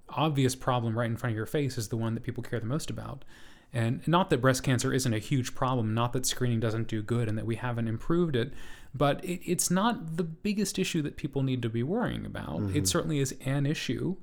[0.08, 2.66] obvious problem right in front of your face is the one that people care the
[2.66, 3.24] most about.
[3.74, 7.28] And not that breast cancer isn't a huge problem, not that screening doesn't do good
[7.28, 8.52] and that we haven't improved it,
[8.94, 12.60] but it, it's not the biggest issue that people need to be worrying about.
[12.60, 12.76] Mm-hmm.
[12.76, 14.16] It certainly is an issue,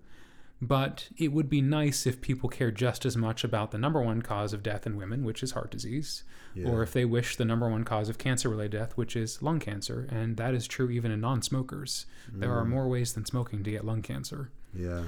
[0.61, 4.21] but it would be nice if people cared just as much about the number one
[4.21, 6.23] cause of death in women, which is heart disease,
[6.65, 9.59] or if they wish the number one cause of cancer related death, which is lung
[9.59, 10.07] cancer.
[10.11, 12.05] And that is true even in non smokers.
[12.31, 14.51] There are more ways than smoking to get lung cancer.
[14.73, 15.03] Yeah.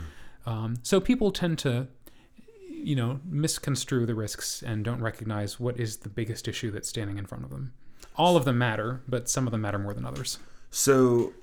[0.45, 1.87] Um, so people tend to,
[2.69, 7.17] you know, misconstrue the risks and don't recognize what is the biggest issue that's standing
[7.17, 7.73] in front of them.
[8.15, 10.39] All of them matter, but some of them matter more than others.
[10.69, 11.33] So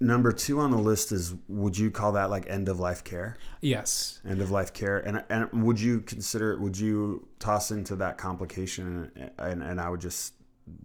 [0.00, 3.36] number two on the list is would you call that like end of life care?
[3.60, 4.20] Yes.
[4.26, 6.58] End of life care, and and would you consider?
[6.58, 9.10] Would you toss into that complication?
[9.38, 10.34] And and I would just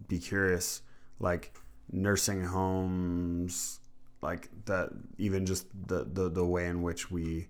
[0.08, 0.82] be curious,
[1.20, 1.54] like
[1.90, 3.80] nursing homes,
[4.22, 7.48] like that, even just the the the way in which we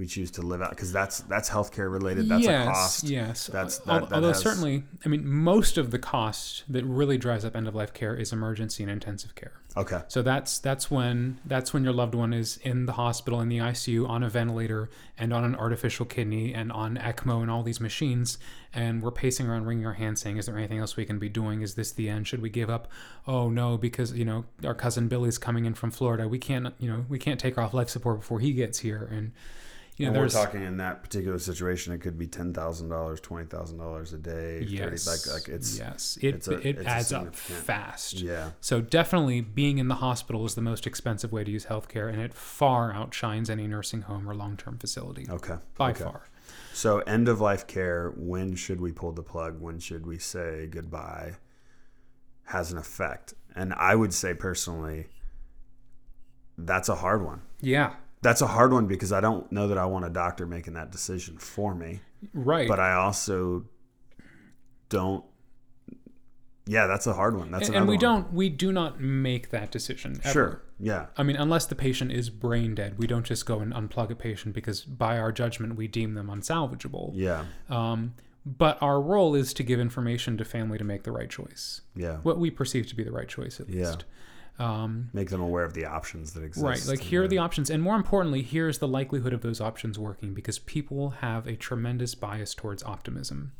[0.00, 2.26] we choose to live out because that's that's healthcare related.
[2.26, 3.04] That's yes, a cost.
[3.04, 3.46] Yes.
[3.46, 7.44] That's that, that Although has- certainly, I mean, most of the cost that really drives
[7.44, 9.52] up end of life care is emergency and intensive care.
[9.76, 10.00] Okay.
[10.08, 13.58] So that's that's when that's when your loved one is in the hospital in the
[13.58, 17.80] ICU on a ventilator and on an artificial kidney and on ECMO and all these
[17.80, 18.38] machines
[18.72, 21.28] and we're pacing around wringing our hands saying is there anything else we can be
[21.28, 22.88] doing is this the end should we give up
[23.28, 26.90] oh no because you know our cousin Billy's coming in from Florida we can't you
[26.90, 29.30] know we can't take off life support before he gets here and
[30.00, 33.20] you know And we're talking in that particular situation, it could be ten thousand dollars,
[33.20, 34.60] twenty thousand dollars a day.
[34.60, 38.50] 30, yes like like it's yes it it's a- it it's adds up fast yeah.
[38.60, 42.20] So definitely being in the hospital is the most expensive way to use healthcare, and
[42.20, 45.56] it far outshines any nursing home or long-term facility Okay.
[45.76, 46.04] by okay.
[46.04, 46.22] far.
[46.72, 48.12] So end of life care.
[48.16, 49.60] When should we pull the plug?
[49.60, 51.34] When should we say goodbye?
[52.44, 55.06] Has an effect, and I would say personally,
[56.58, 57.42] that's a hard one.
[57.60, 60.74] Yeah, That's a hard one because I don't know that I want a doctor making
[60.74, 62.00] that decision for me,
[62.34, 62.68] right.
[62.68, 63.64] but I also
[64.88, 65.24] don't.
[66.66, 67.50] Yeah, that's a hard one.
[67.50, 68.00] That's and, and we one.
[68.00, 70.20] don't we do not make that decision.
[70.22, 70.32] Ever.
[70.32, 70.62] Sure.
[70.78, 71.06] Yeah.
[71.16, 74.14] I mean, unless the patient is brain dead, we don't just go and unplug a
[74.14, 77.12] patient because by our judgment we deem them unsalvageable.
[77.14, 77.44] Yeah.
[77.68, 78.14] Um,
[78.46, 82.16] but our role is to give information to family to make the right choice, Yeah.
[82.22, 84.04] what we perceive to be the right choice, at least.
[84.08, 84.14] Yeah.
[84.58, 86.64] Um, Make them aware of the options that exist.
[86.64, 86.86] Right.
[86.86, 87.70] Like here are the options.
[87.70, 92.14] And more importantly, here's the likelihood of those options working because people have a tremendous
[92.14, 93.52] bias towards optimism.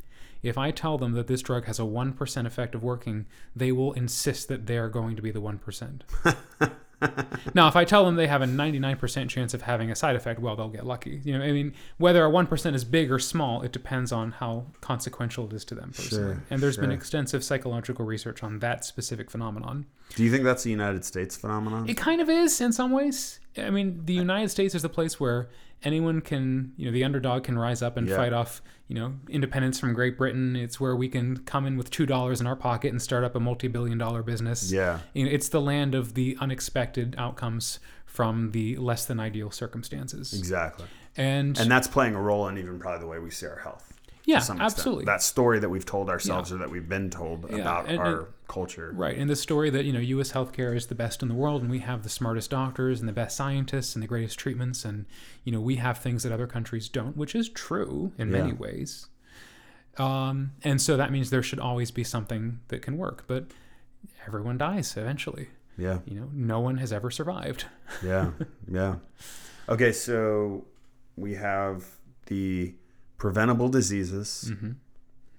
[0.43, 3.93] If I tell them that this drug has a 1% effect of working, they will
[3.93, 6.01] insist that they are going to be the 1%.
[7.55, 10.41] now, if I tell them they have a 99% chance of having a side effect,
[10.41, 11.21] well, they'll get lucky.
[11.25, 14.67] You know, I mean, whether a 1% is big or small, it depends on how
[14.81, 16.35] consequential it is to them personally.
[16.35, 19.87] Sure, and there's been extensive psychological research on that specific phenomenon.
[20.15, 21.89] Do you think that's a United States phenomenon?
[21.89, 23.41] It kind of is in some ways.
[23.57, 25.49] I mean, the United States is the place where
[25.83, 28.17] anyone can, you know, the underdog can rise up and Yeah.
[28.17, 30.57] fight off, you know, independence from Great Britain.
[30.57, 33.35] It's where we can come in with two dollars in our pocket and start up
[33.35, 34.71] a multi-billion-dollar business.
[34.73, 34.99] yeah.
[35.15, 40.33] You know, it's the land of the unexpected outcomes from the less than ideal circumstances.
[40.33, 40.87] Exactly.
[41.17, 43.87] And, And that's playing a role in even probably the way we see our health.
[44.25, 44.73] yeah, to some extent.
[44.79, 45.05] absolutely.
[45.07, 48.27] That story that we've told ourselves or that we've been told about and- our and-
[48.51, 48.93] culture.
[48.95, 50.33] Right, and the story that you know U.S.
[50.33, 53.13] healthcare is the best in the world, and we have the smartest doctors and the
[53.13, 55.07] best scientists and the greatest treatments, and
[55.45, 59.07] you know we have things that other countries don't, which is true in many ways.
[59.99, 63.47] Um, and so that means there should always be something that can work, but
[64.27, 65.49] everyone dies eventually.
[65.77, 65.99] Yeah.
[66.07, 67.65] You know, no one has ever survived.
[68.05, 68.31] Yeah.
[68.71, 68.97] yeah.
[69.69, 70.67] Okay, so
[71.17, 71.85] we have
[72.27, 72.75] the
[73.19, 74.73] preventable diseases Mm-hmm.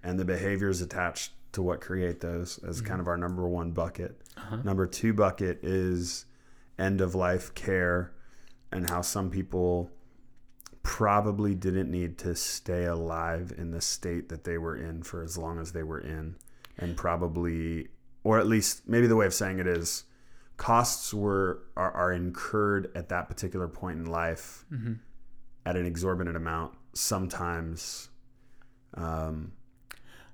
[0.04, 4.22] and the behaviors attached to what create those as kind of our number one bucket.
[4.38, 4.58] Uh-huh.
[4.64, 6.26] Number two bucket is
[6.80, 8.12] end of life care
[8.72, 9.92] and how some people
[10.84, 15.38] probably didn't need to stay alive in the state that they were in for as
[15.38, 16.36] long as they were in
[16.78, 17.88] and probably
[18.24, 20.06] or at least maybe the way of saying it is
[20.58, 24.94] costs were are, are incurred at that particular point in life Mm-hmm.
[25.68, 28.10] at an exorbitant amount sometimes
[28.96, 29.52] um,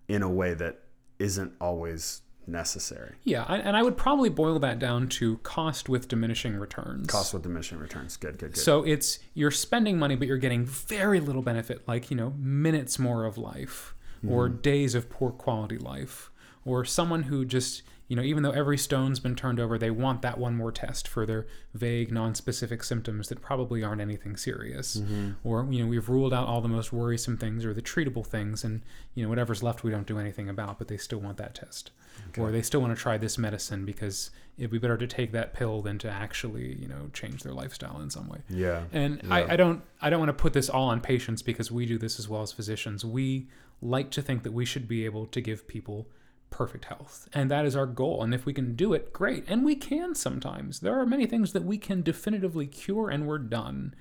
[0.07, 0.79] in a way that
[1.19, 3.15] isn't always necessary.
[3.23, 7.07] Yeah, and I would probably boil that down to cost with diminishing returns.
[7.07, 8.17] cost with diminishing returns.
[8.17, 8.61] Good good good.
[8.61, 12.97] So it's you're spending money, but you're getting very little benefit, like you know minutes
[12.97, 13.93] more of life,
[14.27, 14.61] or mm-hmm.
[14.61, 16.31] days of poor quality life,
[16.65, 20.21] or someone who just you know, even though every stone's been turned over, they want
[20.21, 24.97] that one more test for their vague, non-specific symptoms that probably aren't anything serious.
[24.97, 25.31] Mm-hmm.
[25.43, 28.63] Or, you know, we've ruled out all the most worrisome things or the treatable things,
[28.63, 28.81] and
[29.13, 30.77] you know, whatever's left, we don't do anything about.
[30.77, 31.91] But they still want that test,
[32.37, 35.53] or they still want to try this medicine because it'd be better to take that
[35.53, 38.39] pill than to actually, you know, change their lifestyle in some way.
[38.49, 38.83] Yeah.
[38.91, 39.35] And Yeah.
[39.35, 41.97] I, I don't I don't want to put this all on patients because we do
[41.97, 43.03] this as well as physicians.
[43.03, 43.47] We
[43.81, 46.07] like to think that we should be able to give people
[46.49, 47.27] perfect health.
[47.33, 48.23] And that is our goal.
[48.23, 49.43] And if we can do it, great.
[49.47, 50.79] And we can sometimes.
[50.79, 53.95] There are many things that we can definitively cure and we're done.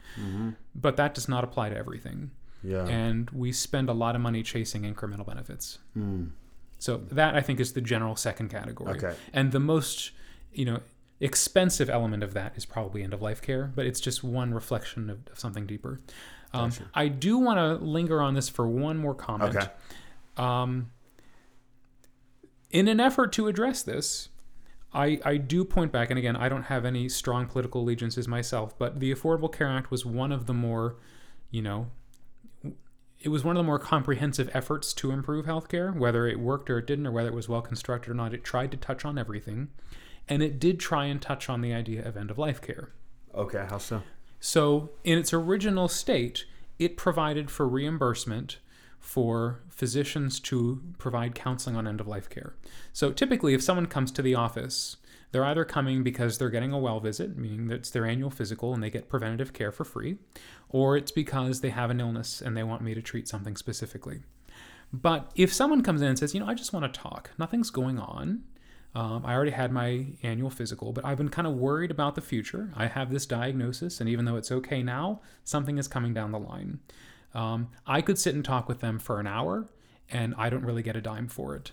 [0.74, 2.30] But that does not apply to everything.
[2.62, 2.86] Yeah.
[2.86, 5.78] And we spend a lot of money chasing incremental benefits.
[5.94, 6.26] Hmm.
[6.78, 8.96] So that I think is the general second category.
[8.96, 9.14] Okay.
[9.32, 10.12] And the most,
[10.52, 10.80] you know,
[11.20, 15.08] expensive element of that is probably end of life care, but it's just one reflection
[15.08, 16.00] of, of something deeper.
[16.52, 19.56] Um, I do want to linger on this for one more comment.
[19.56, 19.66] Okay.
[20.36, 20.90] Um,
[22.70, 24.28] in an effort to address this,
[24.92, 28.78] I, I do point back, and again, I don't have any strong political allegiances myself,
[28.78, 30.96] but the Affordable Care Act was one of the more,
[31.50, 31.90] you know,
[33.20, 36.78] it was one of the more comprehensive efforts to improve healthcare, whether it worked or
[36.78, 38.32] it didn't, or whether it was well constructed or not.
[38.32, 39.68] It tried to touch on everything,
[40.28, 42.90] and it did try and touch on the idea of end of life care.
[43.34, 43.66] Okay.
[43.68, 44.02] How so?
[44.38, 46.44] So, in its original state,
[46.78, 48.58] it provided for reimbursement
[49.06, 52.54] for physicians to provide counseling on end of life care.
[52.92, 54.96] So, typically, if someone comes to the office,
[55.30, 58.74] they're either coming because they're getting a well visit, meaning that it's their annual physical
[58.74, 60.18] and they get preventative care for free,
[60.68, 64.22] or it's because they have an illness and they want me to treat something specifically.
[64.92, 67.70] But if someone comes in and says, you know, I just want to talk, nothing's
[67.70, 68.42] going on.
[68.92, 72.20] Um, I already had my annual physical, but I've been kind of worried about the
[72.20, 72.72] future.
[72.74, 76.40] I have this diagnosis, and even though it's okay now, something is coming down the
[76.40, 76.80] line.
[77.36, 79.68] Um, I could sit and talk with them for an hour,
[80.08, 81.72] and I don't really get a dime for it.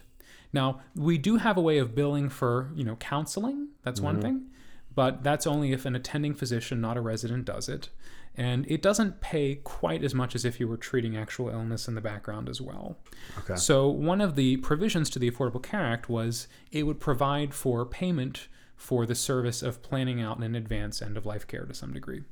[0.51, 3.69] Now, we do have a way of billing for, you know, counseling.
[3.81, 4.49] That's one thing,
[4.93, 7.89] but that's only if an attending physician, not a resident, does it.
[8.35, 11.95] And it doesn't pay quite as much as if you were treating actual illness in
[11.95, 12.97] the background as well.
[13.39, 13.55] Okay.
[13.55, 17.85] So, one of the provisions to the Affordable Care Act was it would provide for
[17.85, 21.93] payment for the service of planning out in advance end of life care to some
[21.93, 22.23] degree.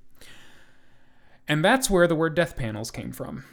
[1.51, 3.43] And that's where the word death panels came from.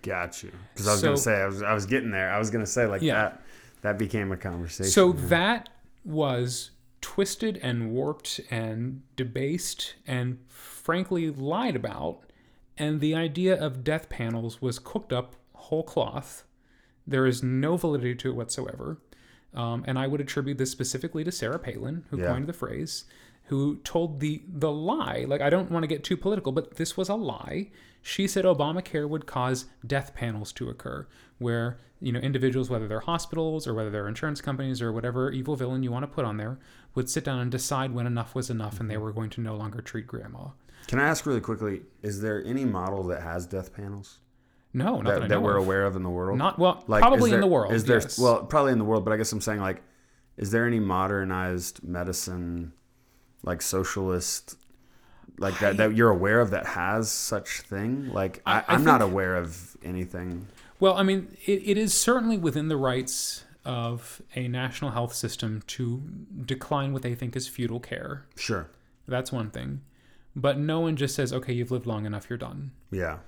[0.00, 0.50] Got you.
[0.72, 2.32] Because I was gonna say I was I was getting there.
[2.32, 3.14] I was gonna say like Yeah.
[3.14, 3.42] that
[3.82, 4.90] that became a conversation.
[4.90, 5.20] So yeah.
[5.26, 5.68] that
[6.04, 6.70] was
[7.02, 12.20] twisted and warped and debased and frankly lied about.
[12.78, 16.44] And the idea of death panels was cooked up whole cloth.
[17.06, 18.98] There is no validity to it whatsoever.
[19.54, 22.28] Um, and I would attribute this specifically to Sarah Palin, who Yeah.
[22.28, 23.04] coined the phrase,
[23.52, 25.26] who told the the lie.
[25.28, 27.68] Like I don't want to get too political, but this was a lie.
[28.00, 31.06] She said Obamacare would cause death panels to occur,
[31.36, 35.54] where you know individuals, whether they're hospitals or whether they're insurance companies or whatever evil
[35.54, 36.58] villain you want to put on there,
[36.94, 39.02] would sit down and decide when enough was enough and they mm-hmm.
[39.02, 40.46] were going to no longer treat grandma.
[40.86, 41.82] Can I ask really quickly?
[42.00, 44.18] Is there any model that has death panels
[44.72, 45.64] No, not that, that, that we're of.
[45.64, 46.38] aware of in the world?
[46.38, 47.74] Not well, Like, probably is in the world.
[47.74, 48.18] Is there yes.
[48.18, 49.82] well, probably in the world, but I guess I'm saying like,
[50.38, 52.72] is there any modernized medicine,
[53.42, 54.56] like socialist,
[55.38, 58.12] like that that you're aware of that has such thing?
[58.12, 60.46] Like I, I- I I'm not aware of anything.
[60.80, 65.62] Well, I mean, it, it is certainly within the rights of a national health system
[65.68, 66.02] to
[66.44, 68.26] decline what they think is futile care.
[68.36, 68.68] Sure.
[69.06, 69.82] That's one thing.
[70.34, 72.72] But no one just says, okay, you've lived long enough, you're done.
[72.90, 73.18] Yeah.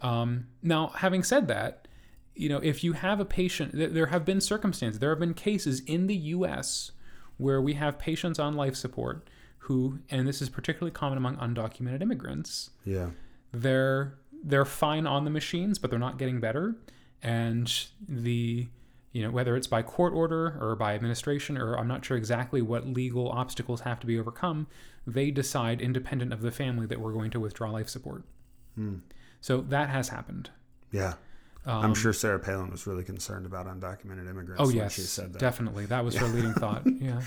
[0.00, 1.86] Um, now, having said that,
[2.34, 5.34] you know, if you have a patient, th- there have been circumstances, there have been
[5.34, 6.92] cases in the U.S.
[7.36, 9.28] where we have patients on life support
[9.66, 13.10] who, and this is particularly common among undocumented immigrants, Yeah.
[13.52, 14.14] they're
[14.44, 16.74] they're fine on the machines, but they're not getting better,
[17.22, 17.72] and
[18.08, 18.68] the
[19.12, 22.60] you know whether it's by court order or by administration or I'm not sure exactly
[22.62, 24.66] what legal obstacles have to be overcome,
[25.06, 28.24] they decide independent of the family that we're going to withdraw life support.
[29.40, 30.50] So that has happened.
[30.92, 31.14] Yeah.
[31.66, 35.02] I'm sure Sarah Palin was really concerned about undocumented immigrants Um, Oh when yes, she
[35.02, 35.38] said that.
[35.38, 35.86] definitely.
[35.86, 36.82] That was her leading thought.
[36.86, 37.20] Yeah.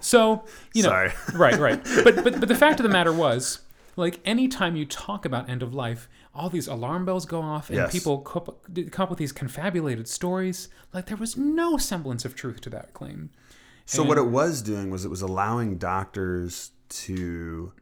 [0.00, 0.44] So
[0.74, 1.12] you know, Sorry.
[1.34, 1.84] right, right.
[2.04, 3.60] But but but the fact of the matter was,
[3.96, 7.76] like anytime you talk about end of life, all these alarm bells go off, and
[7.76, 7.92] Yes.
[7.92, 10.68] people come up, come up with these confabulated stories.
[10.92, 13.30] Like there was no semblance of truth to that claim.
[13.84, 17.72] So what it was doing was it was allowing doctors to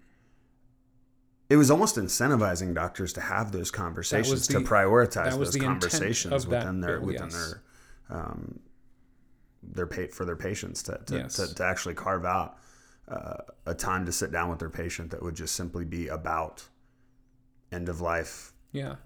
[1.49, 5.55] it was almost incentivizing doctors to have those conversations the- to prioritize that was those
[5.55, 7.35] the intent conversations of that within their bill, within yes.
[7.35, 7.63] their
[8.19, 8.61] um
[9.63, 11.37] their pay for their patients to to, Yes.
[11.37, 12.57] to, to actually carve out
[13.09, 16.65] uh, a time to sit down with their patient that would just simply be about
[17.73, 18.97] end of life Yeah.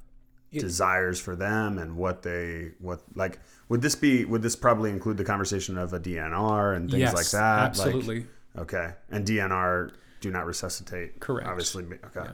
[0.53, 5.17] desires for them and what they what like would this be would this probably include
[5.17, 7.77] the conversation of a DNR and things yes, like that?
[7.79, 8.27] Like- absolutely.
[8.57, 8.93] okay.
[9.11, 11.21] And DNR do not resuscitate.
[11.21, 11.49] Correct.
[11.49, 11.85] Obviously.
[11.85, 12.31] Okay.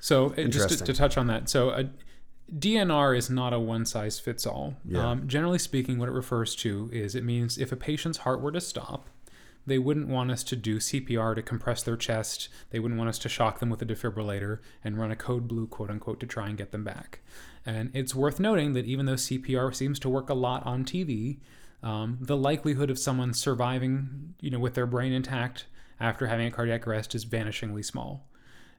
[0.00, 1.88] So just to, to touch on that, so a
[2.52, 4.74] DNR is not a one size fits all.
[4.84, 5.08] Yeah.
[5.10, 8.52] Um, generally speaking, what it refers to is it means if a patient's heart were
[8.52, 9.08] to stop,
[9.66, 12.48] they wouldn't want us to do CPR to compress their chest.
[12.70, 15.66] They wouldn't want us to shock them with a defibrillator and run a code blue,
[15.66, 17.20] quote unquote, to try and get them back.
[17.64, 21.38] And it's worth noting that even though CPR seems to work a lot on TV,
[21.82, 25.64] um, the likelihood of someone surviving, you know, with their brain intact
[25.98, 28.26] after having a cardiac arrest is vanishingly small.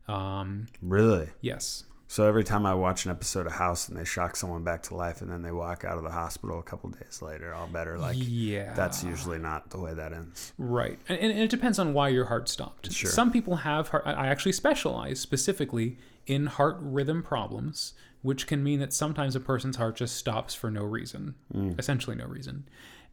[0.07, 1.29] Um, Really?
[1.41, 1.85] yes.
[2.07, 4.95] So every time I watch an episode of House and they shock someone back to
[4.95, 7.98] life and then they walk out of the hospital a couple days later, all better.
[7.98, 8.73] Like yeah.
[8.73, 10.53] that's usually not the way that ends.
[10.57, 10.99] Right.
[11.10, 12.91] And, and it depends on why your heart stopped.
[12.91, 13.10] Sure.
[13.10, 18.64] Some people have heart, I I actually specialize specifically in heart rhythm problems, which can
[18.64, 21.77] mean that sometimes a person's heart just stops for no reason, mm.
[21.80, 22.65] essentially no reason.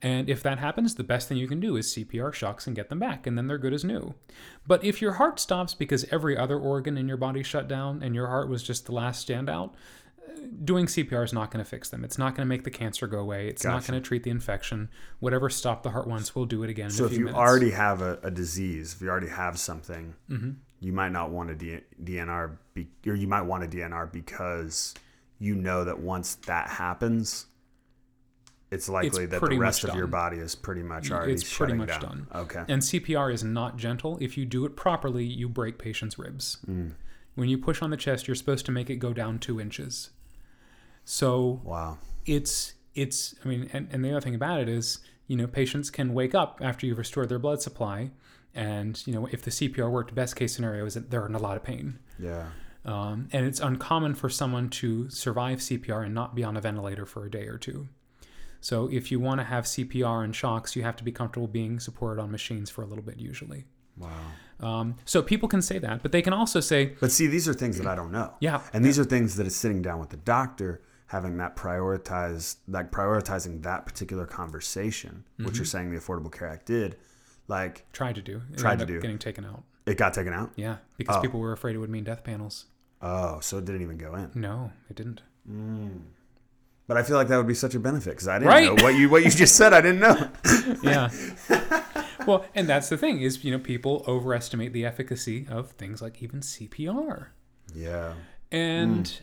[0.02, 2.88] And if that happens, the best thing you can do is CPR shocks and get
[2.88, 4.14] them back, and then they're good as new.
[4.66, 8.14] But if your heart stops because every other organ in your body shut down and
[8.14, 9.74] your heart was just the last standout,
[10.64, 12.02] doing CPR is not going to fix them.
[12.04, 13.46] It's not going to make the cancer go away.
[13.48, 14.88] It's not going to treat the infection.
[15.20, 16.90] Whatever stopped the heart once will do it again.
[16.90, 17.38] So in a if you minutes.
[17.38, 20.50] already have a, a disease, if you already have something, Mm-hmm.
[20.80, 21.54] you might not want a
[22.02, 24.94] DNR, be, or you might want a DNR because
[25.38, 27.46] you know that once that happens,
[28.72, 31.88] it's likely that the rest of your body is pretty much already it's pretty much
[31.88, 32.00] down.
[32.00, 32.26] done.
[32.34, 32.64] Okay.
[32.68, 34.18] And CPR is not gentle.
[34.20, 36.58] If you do it properly, you break patients' ribs.
[36.68, 36.92] Mm.
[37.34, 40.10] When you push on the chest, you're supposed to make it go down two inches.
[41.04, 41.98] So Wow.
[42.26, 45.90] it's it's I mean, and, and the other thing about it is, you know, patients
[45.90, 48.10] can wake up after you've restored their blood supply,
[48.54, 51.38] and you know, if the CPR worked, best case scenario is that they're in a
[51.38, 51.98] lot of pain.
[52.18, 52.48] Yeah.
[52.84, 57.06] Um, and it's uncommon for someone to survive CPR and not be on a ventilator
[57.06, 57.88] for a day or two.
[58.62, 61.78] So if you want to have CPR and shocks, you have to be comfortable being
[61.80, 63.64] supported on machines for a little bit usually.
[63.98, 64.08] Wow.
[64.60, 67.52] Um, so people can say that, but they can also say, But see, these are
[67.54, 68.32] things that I don't know.
[68.40, 68.62] Yeah.
[68.72, 72.90] And these are things that it's sitting down with the doctor, having that prioritized, like
[72.92, 75.56] prioritizing that particular conversation, which Mm-hmm.
[75.56, 76.96] you're saying the Affordable Care Act did.
[77.48, 79.02] Like tried to do, it Tried ended to up do.
[79.02, 79.64] getting taken out.
[79.84, 80.52] it got taken out.
[80.54, 81.20] Yeah, because Oh.
[81.20, 82.66] people were afraid it would mean death panels.
[83.02, 84.30] Oh, so it didn't even go in.
[84.36, 85.22] No, it didn't.
[86.92, 88.64] But I feel like that would be such a benefit because I didn't Right.
[88.74, 89.72] know what you what you just said.
[89.72, 90.28] I didn't know.
[90.82, 91.10] Yeah.
[92.26, 96.22] well, and that's the thing is, you know, people overestimate the efficacy of things like
[96.22, 97.28] even CPR.
[97.74, 98.14] yeah.
[98.50, 99.20] And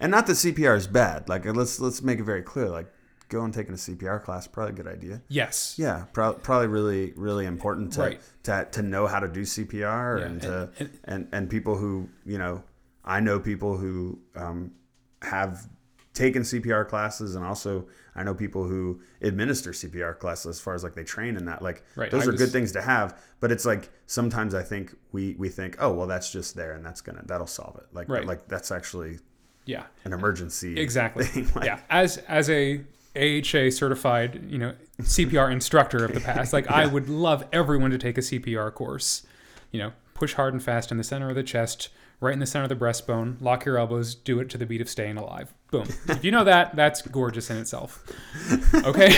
[0.00, 1.28] And not that CPR is bad.
[1.28, 2.68] Like let's let's make it very clear.
[2.68, 2.88] Like
[3.28, 5.22] going and taking a CPR class probably a good idea.
[5.28, 8.20] yes, Yeah, pro- probably really really important to, Right.
[8.44, 12.08] to to know how to do CPR Yeah, and to and- and, and people who
[12.26, 12.62] you know
[13.04, 14.72] I know people who um,
[15.22, 15.68] have
[16.14, 17.86] taken CPR classes and also
[18.16, 21.60] I know people who administer CPR classes as far as like they train in that
[21.60, 24.62] like Right, those I are was- good things to have but it's like sometimes I
[24.62, 27.86] think we we think oh well that's just there and that's gonna that'll solve it
[27.92, 28.24] like Right.
[28.24, 29.18] like that's actually
[29.66, 31.24] yeah, an emergency exactly.
[31.24, 31.48] thing.
[31.54, 32.82] Like, yeah, as as a
[33.16, 37.96] AHA certified, you know, CPR instructor of the past, like I would love everyone to
[37.98, 39.26] take a CPR course.
[39.72, 41.88] You know, push hard and fast in the center of the chest,
[42.20, 43.40] right in the center of the breastbone.
[43.40, 44.14] Lock your elbows.
[44.14, 45.88] Do it to the beat of "Staying Alive." Boom.
[46.08, 48.04] if you know that, that's gorgeous in itself.
[48.74, 49.08] Okay.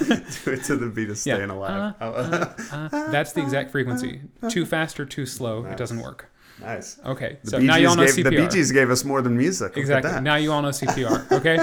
[0.00, 0.14] do
[0.52, 2.10] it to the beat of staying alive uh, oh.
[2.12, 4.22] uh, uh, uh, that's the exact frequency.
[4.48, 6.30] Too fast or too slow, it doesn't work.
[6.60, 7.38] nice Okay.
[7.44, 8.24] the so now you all know gave, CPR.
[8.24, 10.10] the Bee Gees gave us more than music Exactly.
[10.10, 10.22] that.
[10.22, 11.30] Now you all know CPR.
[11.36, 11.58] Okay.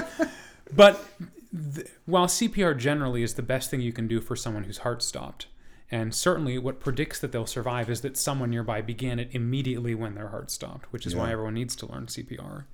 [0.76, 1.04] but
[1.76, 5.02] th- while CPR generally is the best thing you can do for someone whose heart
[5.02, 5.48] stopped,
[5.90, 10.16] and certainly what predicts that they'll survive is that someone nearby began it immediately when
[10.16, 12.66] their heart stopped, which is why everyone needs to learn CPR.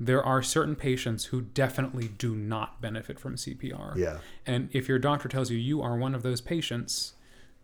[0.00, 3.96] There are certain patients who definitely do not benefit from CPR.
[3.96, 7.14] yeah And if your doctor tells you you are one of those patients,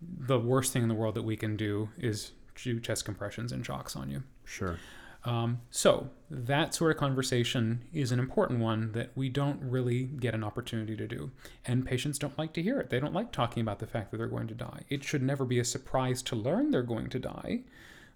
[0.01, 2.33] the worst thing in the world that we can do is
[2.63, 4.23] do chest compressions and shocks on you.
[4.45, 4.79] sure
[5.25, 10.35] Um, so that sort of conversation is an important one that we don't really get
[10.35, 11.31] an opportunity to do,
[11.67, 12.89] and patients don't like to hear it.
[12.91, 14.85] They don't like talking about the fact that they're going to die.
[14.89, 17.61] It should never be a surprise to learn they're going to die,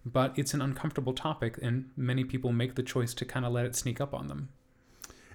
[0.05, 3.65] but it's an uncomfortable topic, and many people make the choice to kind of let
[3.65, 4.51] it sneak up on them.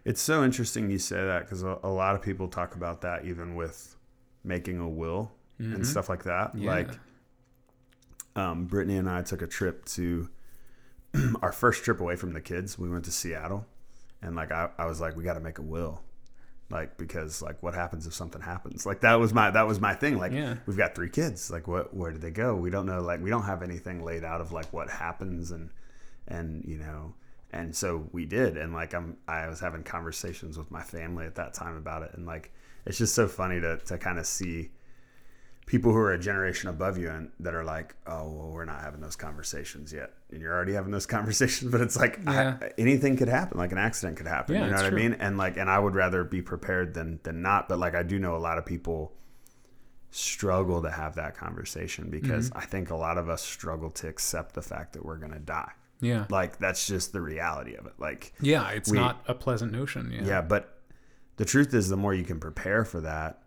[0.06, 3.26] It's so interesting you say that because a, a lot of people talk about that
[3.26, 3.96] even with
[4.44, 6.50] making a will and stuff like that.
[6.50, 6.64] Mm-hmm.
[6.64, 6.72] Yeah.
[6.72, 6.90] Like,
[8.36, 10.30] um, Brittany and I took a trip to
[11.42, 12.80] our first trip away from the kids.
[12.80, 13.66] We went to Seattle,
[14.22, 16.02] and like I, I was like, we got to make a will,
[16.70, 18.86] like because like what happens if something happens?
[18.86, 20.18] Like that was my that was my thing.
[20.18, 20.56] Like Yeah.
[20.66, 21.50] we've got three kids.
[21.50, 22.56] Like what where did they go?
[22.56, 23.02] We don't know.
[23.02, 25.70] Like we don't have anything laid out of like what happens and
[26.28, 27.14] and you know
[27.52, 28.58] And so we did.
[28.58, 32.12] And like, I'm, I was having conversations with my family at that time about it.
[32.14, 32.52] And like,
[32.86, 34.70] it's just so funny to, to kind of see
[35.70, 38.82] people who are a generation above you and that are like, oh, well, we're not
[38.82, 40.14] having those conversations yet.
[40.32, 42.58] And you're already having those conversations, but it's like Yeah.
[42.60, 43.60] I, anything could happen.
[43.60, 44.56] Like an accident could happen.
[44.56, 44.98] Yeah, you know what true.
[44.98, 45.14] I mean?
[45.20, 47.70] And like, and I would rather be prepared than, than not.
[47.70, 49.14] But like, I do know a lot of people
[50.12, 52.58] struggle to have that conversation because Mm-hmm.
[52.58, 55.40] I think a lot of us struggle to accept the fact that we're going to
[55.40, 55.72] die.
[56.02, 56.26] Yeah.
[56.32, 57.94] Like that's just the reality of it.
[58.00, 60.12] Like Yeah, it's we- not a pleasant notion.
[60.12, 60.26] Yeah.
[60.26, 60.80] yeah, but
[61.38, 63.44] the truth is the more you can prepare for that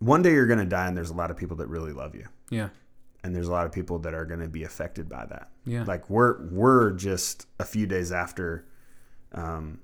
[0.00, 2.14] one day you're going to die and there's a lot of people that really love
[2.14, 2.68] you Yeah.
[3.22, 5.50] and there's a lot of people that are going to be affected by that.
[5.64, 5.84] Yeah.
[5.84, 8.64] Like we're we're just a few days after
[9.32, 9.78] um,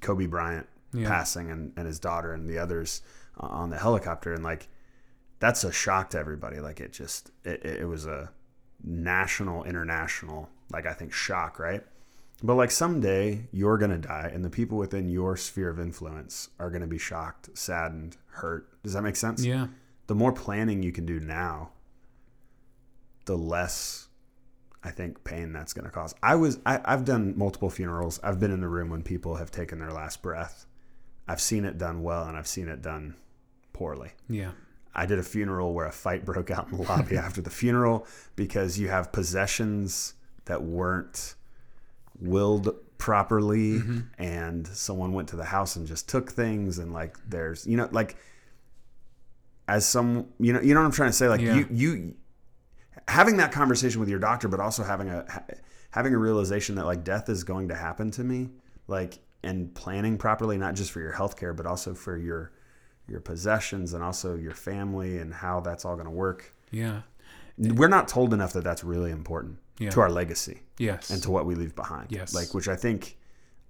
[0.00, 1.08] Kobe Bryant Yeah.
[1.08, 3.02] passing and, and his daughter and the others
[3.42, 4.68] uh, on the helicopter and like
[5.40, 6.60] that's a shock to everybody.
[6.60, 8.30] Like it just it, it it was a
[8.84, 11.82] national, international like I think shock, right?
[12.42, 16.70] But like someday you're gonna die, and the people within your sphere of influence are
[16.70, 18.68] gonna be shocked, saddened, hurt.
[18.88, 19.44] Does that make sense?
[19.44, 19.66] Yeah.
[20.06, 21.72] the more planning you can do now,
[23.26, 24.08] the less
[24.82, 26.14] I think pain that's going to cause.
[26.22, 28.18] I was I, I've done multiple funerals.
[28.22, 30.64] I've been in the room when people have taken their last breath.
[31.26, 33.16] I've seen it done well, and I've seen it done
[33.74, 34.12] poorly.
[34.28, 34.52] Yeah.
[34.94, 38.06] I did a funeral where a fight broke out in the lobby after the funeral
[38.36, 40.14] because you have possessions
[40.46, 41.34] that weren't
[42.18, 44.00] willed properly mm-hmm.
[44.16, 47.88] and someone went to the house and just took things and like there's you know
[47.92, 48.16] like
[49.68, 51.54] as some you know you know what I'm trying to say like Yeah.
[51.56, 52.14] you you
[53.06, 55.24] having that conversation with your doctor but also having a
[55.90, 58.48] having a realization that like death is going to happen to me
[58.88, 62.50] like and planning properly not just for your health care but also for your
[63.06, 67.02] your possessions and also your family and how that's all going to work Yeah.
[67.56, 69.90] we're not told enough that that's really important Yeah.
[69.90, 71.10] to our legacy Yes.
[71.10, 72.06] and to what we leave behind.
[72.10, 72.34] Yes.
[72.34, 73.16] Like, which I think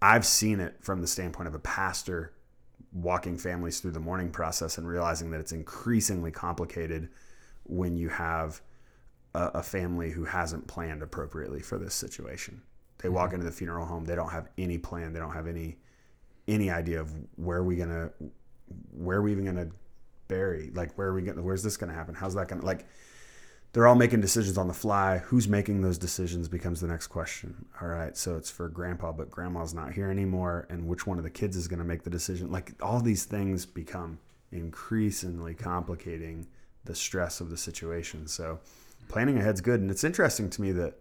[0.02, 2.32] I've seen it from the standpoint of a pastor
[2.92, 7.08] walking families through the mourning process and realizing that it's increasingly complicated
[7.64, 8.60] when you have
[9.34, 12.62] a, a family who hasn't planned appropriately for this situation.
[12.98, 13.36] They walk mm-hmm.
[13.36, 15.76] into the funeral home, they don't have any plan, they don't have any
[16.46, 18.10] any idea of where are we gonna
[18.92, 19.68] where are we even gonna
[20.28, 20.70] bury?
[20.74, 22.14] Like where are we gonna where's this gonna happen?
[22.14, 22.86] How's that gonna like
[23.78, 25.18] they're all making decisions on the fly.
[25.18, 27.64] Who's making those decisions becomes the next question.
[27.80, 30.66] All right, so it's for grandpa, but grandma's not here anymore.
[30.68, 32.50] And which one of the kids is going to make the decision?
[32.50, 34.18] Like all these things become
[34.50, 36.48] increasingly complicating
[36.86, 38.26] the stress of the situation.
[38.26, 38.58] So
[39.06, 39.80] planning ahead's good.
[39.80, 40.94] And it's interesting to me that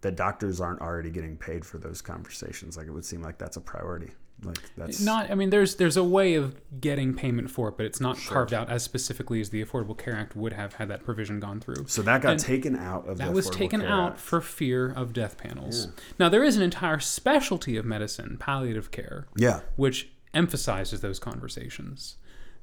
[0.00, 2.78] that doctors aren't already getting paid for those conversations.
[2.78, 4.12] Like it would seem like that's a priority.
[4.42, 7.84] Like that's not i mean there's there's a way of getting payment for it but
[7.84, 11.04] it's not carved out as specifically as the affordable care act would have had that
[11.04, 11.84] provision gone through.
[11.88, 14.20] So that got And taken out of that was Affordable taken Care out Act.
[14.20, 15.88] for fear of death panels.
[16.18, 19.60] Now there is an entire specialty of medicine palliative care Yeah.
[19.76, 22.16] which emphasizes those conversations.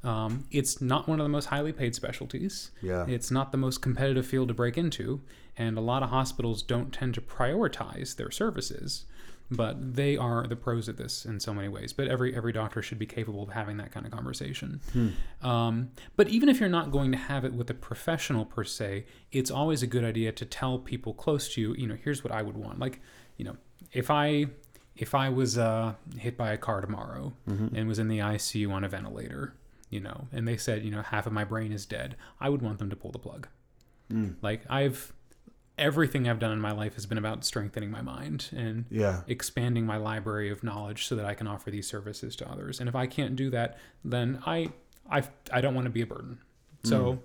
[0.04, 2.72] Um, it's not one of the most highly paid specialties.
[2.82, 3.06] Yeah.
[3.08, 5.22] it's not the most competitive field to break into
[5.58, 9.06] and a lot of hospitals don't tend to prioritize their services
[9.50, 11.94] but they are the pros at this in so many ways.
[11.94, 14.82] But every every doctor should be capable of having that kind of conversation.
[15.42, 19.06] Um, but even if you're not going to have it with a professional per se
[19.32, 22.34] it's always a good idea to tell people close to you you know here's what
[22.34, 22.80] i would want.
[22.80, 23.02] Like
[23.38, 23.58] you know
[23.94, 24.48] if i
[24.96, 27.32] if i was uh, hit by a car tomorrow
[27.76, 29.54] and was in the icu on a ventilator
[29.90, 32.62] you know and they said you know half of my brain is dead i would
[32.62, 33.48] want them to pull the plug.
[34.42, 35.14] Like i've
[35.78, 39.22] everything i've done in my life has been about strengthening my mind and Yeah.
[39.28, 42.80] expanding my library of knowledge so that I can offer these services to others.
[42.80, 44.70] And if I can't do that, then I
[45.10, 46.40] I, I don't want to be a burden.
[46.84, 47.20] So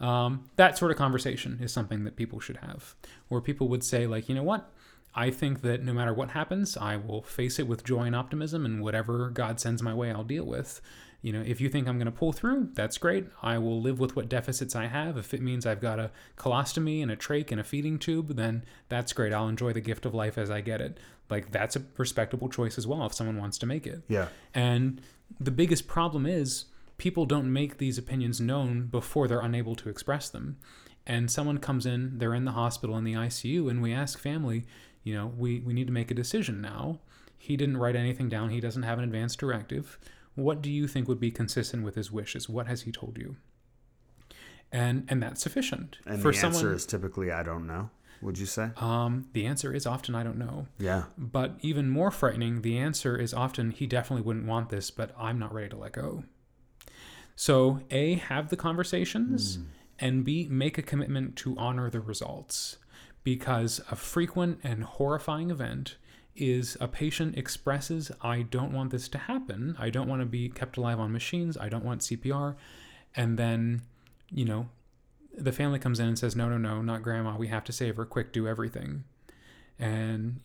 [0.00, 2.94] um, that sort of conversation is something that people should have,
[3.28, 4.70] where people would say like, you know what?
[5.14, 8.64] I think that no matter what happens, I will face it with joy and optimism,
[8.66, 10.80] and whatever God sends my way, I'll deal with.
[11.24, 13.24] You know, if you think I'm going to pull through, that's great.
[13.42, 15.16] I will live with what deficits I have.
[15.16, 18.62] If it means I've got a colostomy and a trach and a feeding tube, then
[18.90, 19.32] that's great.
[19.32, 21.00] I'll enjoy the gift of life as I get it.
[21.30, 24.02] Like, that's a respectable choice as well if someone wants to make it.
[24.06, 24.28] Yeah.
[24.52, 25.00] And
[25.40, 26.66] the biggest problem is
[26.98, 30.58] people don't make these opinions known before they're unable to express them.
[31.06, 34.66] And someone comes in, they're in the hospital in the ICU, and we ask family,
[35.02, 37.00] you know, we, we need to make a decision now.
[37.38, 39.98] He didn't write anything down, he doesn't have an advance directive.
[40.34, 42.48] What do you think would be consistent with his wishes?
[42.48, 43.36] What has he told you?
[44.72, 45.98] And and that's sufficient.
[46.06, 47.90] And For the someone answer is typically I don't know.
[48.22, 48.70] Would you say?
[48.78, 50.66] um, the answer is often I don't know.
[50.78, 51.04] Yeah.
[51.18, 55.38] But even more frightening, the answer is often he definitely wouldn't want this, but I'm
[55.38, 56.24] not ready to let go.
[57.36, 59.58] So, A, have the conversations,
[59.98, 62.78] and B, make a commitment to honor the results.
[63.24, 65.96] because a frequent and horrifying event
[66.36, 69.76] is a patient expresses, I don't want this to happen.
[69.78, 71.56] I don't want to be kept alive on machines.
[71.56, 72.56] I don't want CPR.
[73.14, 73.82] And then,
[74.30, 74.68] you know,
[75.36, 77.36] the family comes in and says, no, no, no, not grandma.
[77.36, 78.04] We have to save her.
[78.04, 79.04] Quick, do everything.
[79.78, 80.40] And,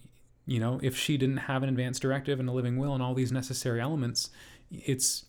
[0.45, 3.13] you know, if she didn't have an advance directive and a living will and all
[3.13, 4.29] these necessary elements,
[4.71, 5.25] it's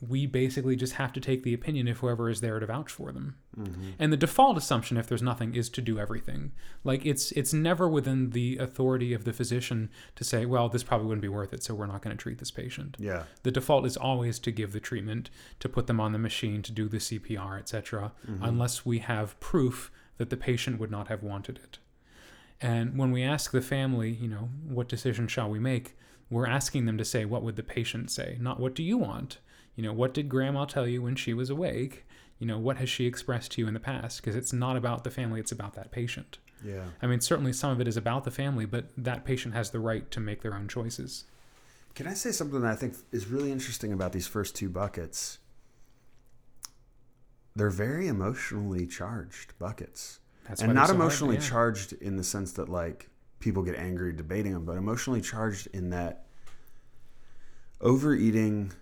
[0.00, 3.12] we basically just have to take the opinion of whoever is there to vouch for
[3.12, 3.36] them.
[3.58, 3.90] Mm-hmm.
[3.98, 6.52] And the default assumption, if there's nothing, is to do everything.
[6.84, 11.06] Like it's it's never within the authority of the physician to say, well, this probably
[11.06, 12.96] wouldn't be worth it, so we're not going to treat this patient.
[12.98, 13.24] Yeah.
[13.42, 15.28] The default is always to give the treatment,
[15.60, 18.42] to put them on the machine, to do the CPR, etc., mm-hmm.
[18.42, 21.78] unless we have proof that the patient would not have wanted it.
[22.60, 25.96] And when we ask the family, you know, what decision shall we make?
[26.28, 28.36] We're asking them to say, what would the patient say?
[28.40, 29.38] Not what do you want?
[29.76, 32.04] You know, what did grandma tell you when she was awake?
[32.38, 34.20] You know, what has she expressed to you in the past?
[34.20, 36.38] Because it's not about the family, it's about that patient.
[36.64, 36.84] Yeah.
[37.00, 39.80] I mean, certainly some of it is about the family, but that patient has the
[39.80, 41.24] right to make their own choices.
[41.94, 45.38] Can I say something that I think is really interesting about these first two buckets?
[47.56, 50.20] They're very emotionally charged buckets.
[50.48, 51.50] That's and not emotionally hard, yeah.
[51.50, 53.08] charged in the sense that like
[53.40, 56.26] people get angry debating them, but emotionally charged in that
[57.80, 58.72] overeating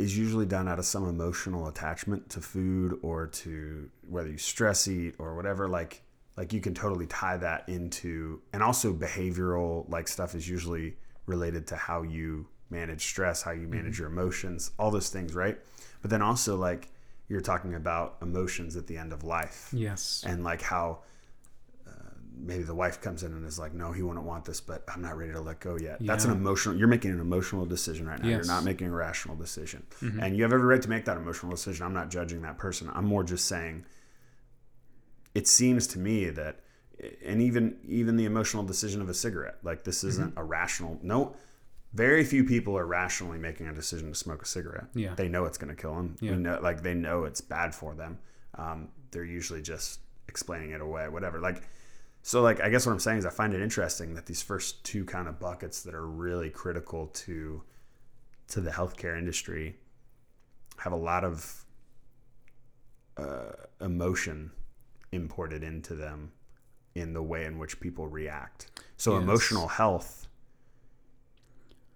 [0.00, 4.88] is usually done out of some emotional attachment to food or to whether you stress
[4.88, 6.02] eat or whatever like
[6.36, 10.96] like you can totally tie that into and also behavioral like stuff is usually
[11.26, 14.02] related to how you manage stress how you manage mm-hmm.
[14.02, 15.58] your emotions all those things right?
[16.02, 16.88] But then also like
[17.30, 19.70] you're talking about emotions at the end of life.
[19.72, 20.24] Yes.
[20.26, 20.98] And like how
[22.42, 25.02] maybe the wife comes in and is like, no, he wouldn't want this, but I'm
[25.02, 26.00] not ready to let go yet.
[26.00, 26.06] Yeah.
[26.06, 28.28] That's an emotional, you're making an emotional decision right now.
[28.28, 28.46] Yes.
[28.46, 29.86] You're not making a rational decision.
[30.00, 30.20] Mm-hmm.
[30.20, 31.86] And you have every right to make that emotional decision.
[31.86, 32.90] I'm not judging that person.
[32.92, 33.84] I'm more just saying
[35.34, 36.60] it seems to me that,
[37.24, 40.40] and even, even the emotional decision of a cigarette, like this isn't mm-hmm.
[40.40, 41.36] a rational, no,
[41.92, 44.86] very few people are rationally making a decision to smoke a cigarette.
[44.94, 45.14] Yeah.
[45.14, 46.16] They know it's going to kill them.
[46.20, 46.36] Yeah.
[46.36, 48.18] Know, like they know it's bad for them.
[48.56, 51.40] Um, they're usually just explaining it away, whatever.
[51.40, 51.62] Like,
[52.22, 54.84] so like I guess what I'm saying is I find it interesting that these first
[54.84, 57.62] two kind of buckets that are really critical to
[58.48, 59.76] to the healthcare industry
[60.78, 61.64] have a lot of
[63.16, 64.50] uh, emotion
[65.12, 66.32] imported into them
[66.94, 68.70] in the way in which people react.
[68.96, 69.22] So yes.
[69.22, 70.26] emotional health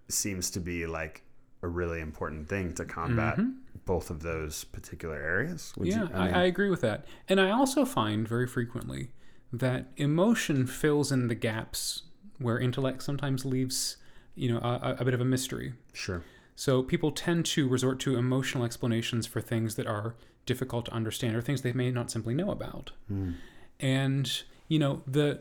[0.09, 1.23] seems to be like
[1.63, 3.53] a really important thing to combat mm-hmm.
[3.87, 5.73] both of those particular areas.
[5.77, 7.07] Would yeah, you, I, mean, I, I agree with that.
[7.29, 9.11] And I also find very frequently
[9.59, 12.03] that emotion fills in the gaps
[12.39, 13.97] where intellect sometimes leaves,
[14.35, 15.75] you know, a, a bit of a mystery.
[15.93, 16.23] Sure.
[16.57, 20.15] So people tend to resort to emotional explanations for things that are
[20.47, 22.93] difficult to understand or things they may not simply know about.
[23.11, 23.35] Mm.
[23.81, 25.41] And you know, the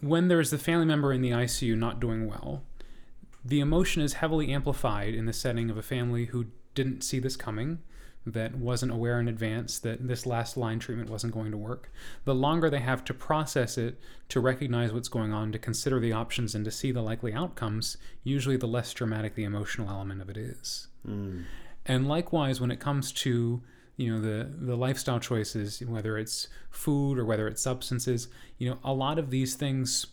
[0.00, 2.62] when there's the family member in the ICU not doing well,
[3.44, 7.36] the emotion is heavily amplified in the setting of a family who didn't see this
[7.36, 7.78] coming
[8.26, 11.90] that wasn't aware in advance that this last line treatment wasn't going to work.
[12.24, 13.98] The longer they have to process it,
[14.28, 17.96] to recognize what's going on, to consider the options, and to see the likely outcomes,
[18.22, 20.88] usually the less dramatic the emotional element of it is.
[21.06, 21.44] Mm.
[21.86, 23.62] And likewise, when it comes to
[23.96, 28.28] you know the the lifestyle choices, whether it's food or whether it's substances,
[28.58, 30.06] you know a lot of these things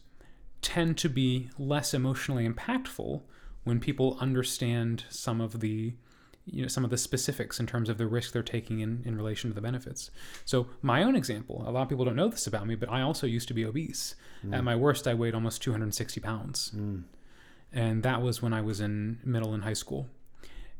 [0.61, 3.21] tend to be less emotionally impactful
[3.63, 5.93] when people understand some of the
[6.49, 9.15] you know some of the specifics in terms of the risk they're taking in, in
[9.15, 10.10] relation to the benefits.
[10.45, 13.02] So my own example, a lot of people don't know this about me, but I
[13.02, 14.15] also used to be obese.
[14.45, 14.56] Mm.
[14.56, 17.03] At my worst, I weighed almost 260 pounds, mm.
[17.72, 20.07] and that was when I was in middle and high school.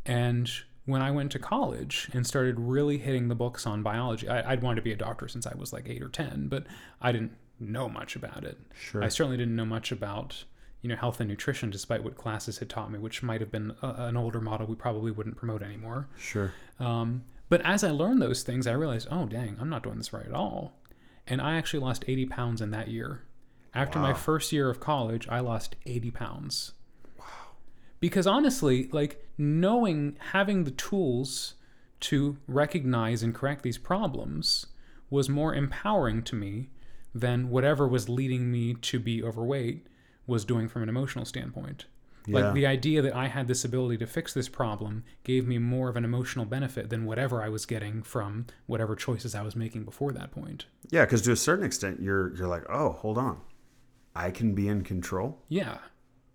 [0.06, 0.49] And
[0.85, 4.64] when I went to college and started really hitting the books on biology, I, would
[4.64, 6.65] wanted to be a doctor since I was like eight or ten, but
[7.02, 8.57] I didn't know much about it.
[8.73, 9.03] Sure.
[9.03, 10.45] I certainly didn't know much about
[10.88, 13.76] you know health and nutrition despite what classes had taught me which might have been
[13.81, 16.07] a, an older model we probably wouldn't promote anymore.
[16.18, 16.53] Sure.
[16.80, 20.14] Um, but as i learned those things i realized oh dang i'm not doing this
[20.14, 20.80] right at all.
[21.27, 23.23] And i actually lost 80 pounds in that year.
[23.73, 24.11] After wow.
[24.11, 26.72] my first year of college i lost 80 pounds.
[27.19, 27.26] Wow.
[27.99, 31.55] Because honestly like knowing having the tools
[31.99, 34.68] to recognize and correct these problems
[35.09, 36.69] was more empowering to me
[37.14, 39.88] than whatever was leading me to be overweight
[40.27, 41.85] was doing from an emotional standpoint.
[42.27, 42.39] Yeah.
[42.39, 45.87] Like the idea that I had this ability to fix this problem gave me more
[45.87, 49.85] of an emotional benefit than whatever I was getting from whatever choices I was making
[49.85, 50.65] before that point.
[50.89, 53.39] Yeah, because to a certain extent, you're you're like, oh, hold on,
[54.13, 55.41] I can be in control.
[55.47, 55.77] Yeah,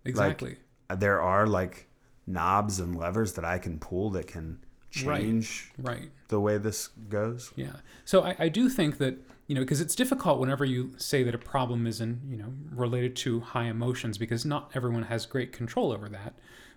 [0.03, 0.57] exactly.
[0.89, 1.89] Like, there are like
[2.25, 6.11] knobs and levers that I can pull that can change right, right.
[6.29, 7.51] the way this goes.
[7.55, 7.77] Yeah.
[8.05, 9.17] So I, I do think that
[9.47, 13.15] you know, because it's difficult whenever you say that a problem isn't, you know, related
[13.17, 16.33] to high emotions because not everyone has great control over that.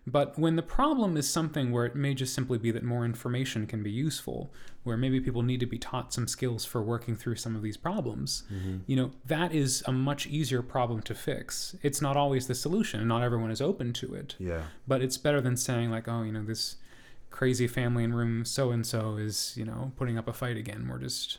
[0.09, 3.67] But when the problem is something where it may just simply be that more information
[3.67, 4.53] can be useful,
[4.85, 7.77] where maybe people need to be taught some skills for working through some of these
[7.77, 8.79] problems, Mm-hmm.
[8.87, 11.75] you know, that is a much easier problem to fix.
[11.83, 14.37] It's not always the solution, and not everyone is open to it.
[14.39, 14.63] Yeah.
[14.87, 16.77] But it's better than saying, like, oh, you know, this
[17.31, 20.87] crazy family in room so and so is, you know, putting up a fight again.
[20.89, 21.39] We're just,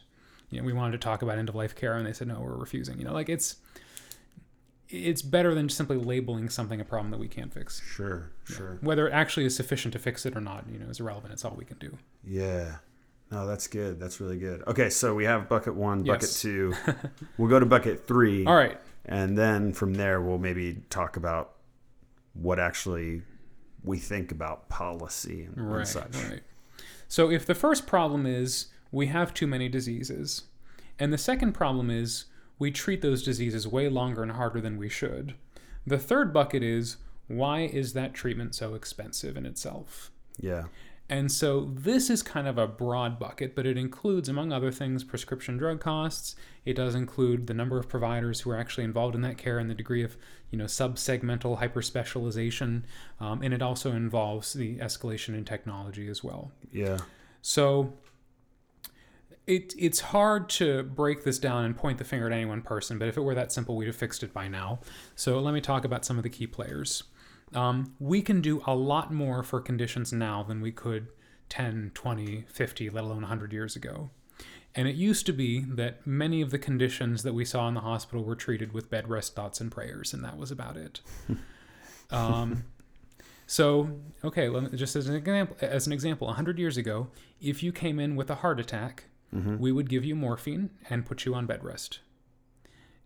[0.50, 2.40] you know, we wanted to talk about end of life care, and they said, no,
[2.40, 2.98] we're refusing.
[3.00, 3.58] You know, like, it's,
[4.90, 7.82] it's better than simply labeling something a problem that we can't fix.
[7.82, 8.32] Sure.
[8.46, 8.78] Sure.
[8.82, 11.34] Whether it actually is sufficient to fix it or not, you know, is irrelevant.
[11.34, 11.98] It's all we can do.
[12.24, 12.78] Yeah.
[13.30, 14.00] No, that's good.
[14.00, 14.64] That's really good.
[14.68, 16.42] Okay, so we have bucket one, bucket Yes.
[16.42, 16.74] two.
[17.38, 18.46] we'll go to bucket three.
[18.46, 18.80] All right.
[19.04, 21.56] And then from there, we'll maybe talk about
[22.34, 23.24] what actually
[23.84, 25.88] we think about policy and, and Right.
[25.88, 26.16] such.
[26.30, 26.42] Right.
[27.10, 30.44] So if the first problem is we have too many diseases,
[31.00, 32.26] and the second problem is
[32.60, 35.36] we treat those diseases way longer and harder than we should,
[35.86, 36.98] the third bucket is
[37.28, 40.12] why is that treatment so expensive in itself?
[40.40, 40.66] Yeah.
[41.10, 45.06] And so this is kind of a broad bucket, but it includes, among other things,
[45.06, 46.36] prescription drug costs.
[46.66, 49.70] It does include the number of providers who are actually involved in that care and
[49.70, 50.18] the degree of,
[50.52, 52.84] you know, subsegmental hyperspecialization.
[53.22, 56.52] Um, and it also involves the escalation in technology as well.
[56.74, 56.98] Yeah.
[57.42, 57.94] So
[59.48, 63.00] it it's hard to break this down and point the finger at any one person,
[63.00, 64.80] but if it were that simple, we'd have fixed it by now.
[65.16, 67.04] So let me talk about some of the key players.
[67.56, 71.08] Um, we can do a lot more for conditions now than we could
[71.48, 74.10] 10, 20, 50, let alone 100 years ago.
[74.76, 77.80] And it used to be that many of the conditions that we saw in the
[77.80, 81.00] hospital were treated with bed rest thoughts and prayers, and that was about it.
[82.12, 82.66] um,
[83.48, 87.08] so, okay, let me, just as an example, as an example, 100 years ago,
[87.42, 89.06] if you came in with a heart attack,
[89.60, 92.00] we would give you morphine and put you on bed rest.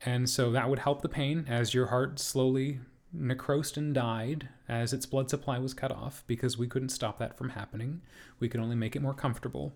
[0.06, 2.80] And so that would help the pain as your heart slowly
[3.14, 7.38] necrosed and died as its blood supply was cut off because we couldn't stop that
[7.38, 8.02] from happening.
[8.40, 9.74] We could only make it more comfortable.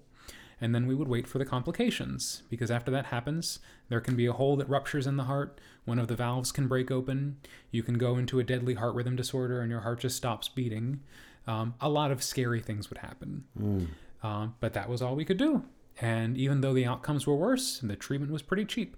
[0.61, 3.59] And then we would wait for the complications because after that happens,
[3.89, 5.59] there can be a hole that ruptures in the heart.
[5.83, 7.37] One of the valves can break open.
[7.71, 11.01] You can go into a deadly heart rhythm disorder and your heart just stops beating.
[11.45, 13.43] Um, a lot of scary things would happen.
[14.23, 15.63] Um, but that was all we could do.
[16.01, 18.97] And even though the outcomes were worse, the treatment was pretty cheap.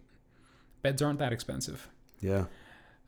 [0.82, 1.90] Beds aren't that expensive.
[2.20, 2.46] Yeah.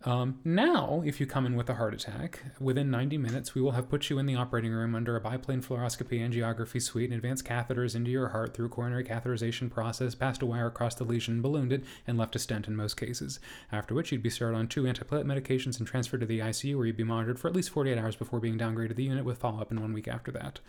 [0.05, 3.71] Um, now, if you come in with a heart attack, within 90 minutes, we will
[3.71, 7.43] have put you in the operating room under a biplane fluoroscopy angiography suite and advanced
[7.43, 11.73] catheters into your heart through coronary catheterization process, passed a wire across the lesion, ballooned
[11.73, 13.41] it, and left a stent in most cases.
[13.73, 16.85] After which, you'd be started on two antiplatelet medications and transferred to the ICU, where
[16.85, 19.39] you'd be monitored for at least 48 hours before being downgraded to the unit with
[19.39, 20.59] follow up in one week after that.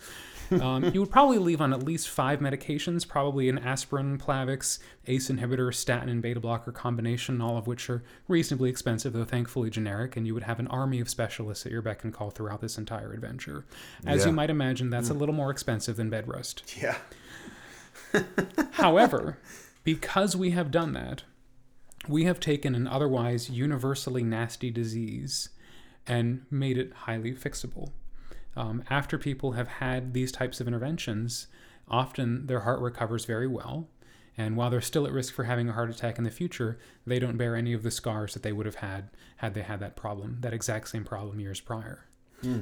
[0.60, 5.30] Um, you would probably leave on at least five medications, probably an aspirin, Plavix, ACE
[5.30, 10.16] inhibitor, statin, and beta blocker combination, all of which are reasonably expensive, though thankfully generic,
[10.16, 12.78] and you would have an army of specialists at your beck and call throughout this
[12.78, 13.64] entire adventure.
[14.06, 16.76] As you might imagine, that's a little more expensive than bed rest.
[16.80, 16.96] Yeah.
[18.72, 19.38] However,
[19.84, 21.24] because we have done that,
[22.08, 25.50] we have taken an otherwise universally nasty disease
[26.06, 27.90] and made it highly fixable.
[28.56, 31.46] Um, after people have had these types of interventions,
[31.88, 33.88] often their heart recovers very well.
[34.40, 37.18] And while they're still at risk for having a heart attack in the future, they
[37.18, 39.96] don't bear any of the scars that they would have had had they had that
[39.96, 42.06] problem, that exact same problem years prior.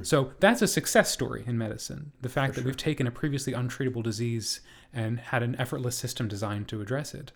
[0.02, 2.10] So that's a success story in medicine.
[2.20, 4.60] The fact that we've taken a previously untreatable disease
[4.92, 7.30] and had an effortless system designed to address it.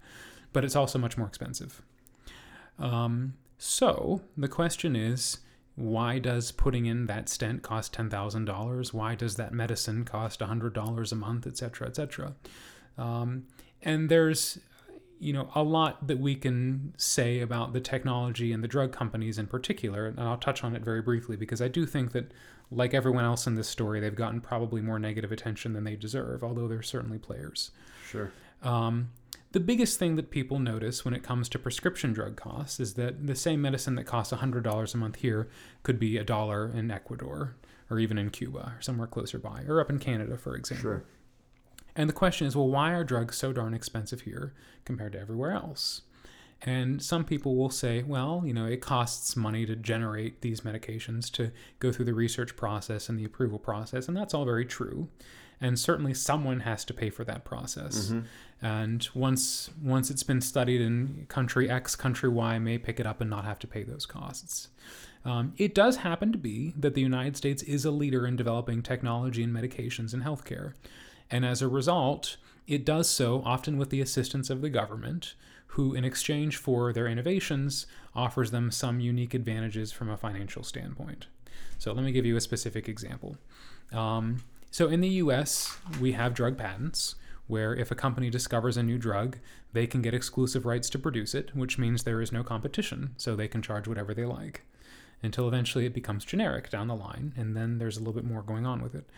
[0.53, 1.81] But it's also much more expensive.
[2.81, 5.39] Um, so the question is
[5.77, 8.93] why does putting in that stent cost $10,000?
[8.93, 12.35] Why does that medicine cost $100 a month, et cetera, et cetera?
[12.99, 13.47] Um,
[13.83, 14.59] and there's
[15.19, 19.39] you know a lot that we can say about the technology and the drug companies
[19.39, 22.33] in particular and i'll touch on it very briefly because i do think that
[22.71, 26.43] like everyone else in this story they've gotten probably more negative attention than they deserve
[26.43, 27.71] although they're certainly players
[28.09, 28.33] Sure.
[28.63, 29.11] um,
[29.53, 33.27] the biggest thing that people notice when it comes to prescription drug costs is that
[33.27, 35.49] the same medicine that costs $100 a month here
[35.83, 37.55] could be a dollar in Ecuador
[37.91, 40.83] or even in Cuba or somewhere closer by or up in Canada, for example.
[40.83, 41.05] Sure.
[41.95, 44.55] And the question is, well, why are drugs so darn expensive here
[44.85, 46.03] compared to everywhere else?
[46.65, 51.31] And some people will say, well, you know, it costs money to generate these medications,
[51.33, 51.51] to
[51.81, 55.09] go through the research process and the approval process, and that's all very true.
[55.61, 58.11] And certainly someone has to pay for that process.
[58.61, 63.21] And once once it's been studied in country X, country Y may pick it up
[63.21, 64.69] and not have to pay those costs.
[65.25, 68.83] Um, it does happen to be that the United States is a leader in developing
[68.83, 70.75] technology and medications in healthcare.
[71.31, 72.37] And as a result,
[72.67, 75.35] it does so often with the assistance of the government,
[75.69, 81.27] who, in exchange for their innovations, offers them some unique advantages from a financial standpoint.
[81.79, 83.37] So, let me give you a specific example.
[83.93, 87.15] Um, so, in the US, we have drug patents
[87.47, 89.39] where if a company discovers a new drug,
[89.73, 93.35] they can get exclusive rights to produce it, which means there is no competition, so
[93.35, 94.63] they can charge whatever they like
[95.23, 98.43] until eventually it becomes generic down the line, and then there's a little bit more
[98.43, 99.09] going on with it.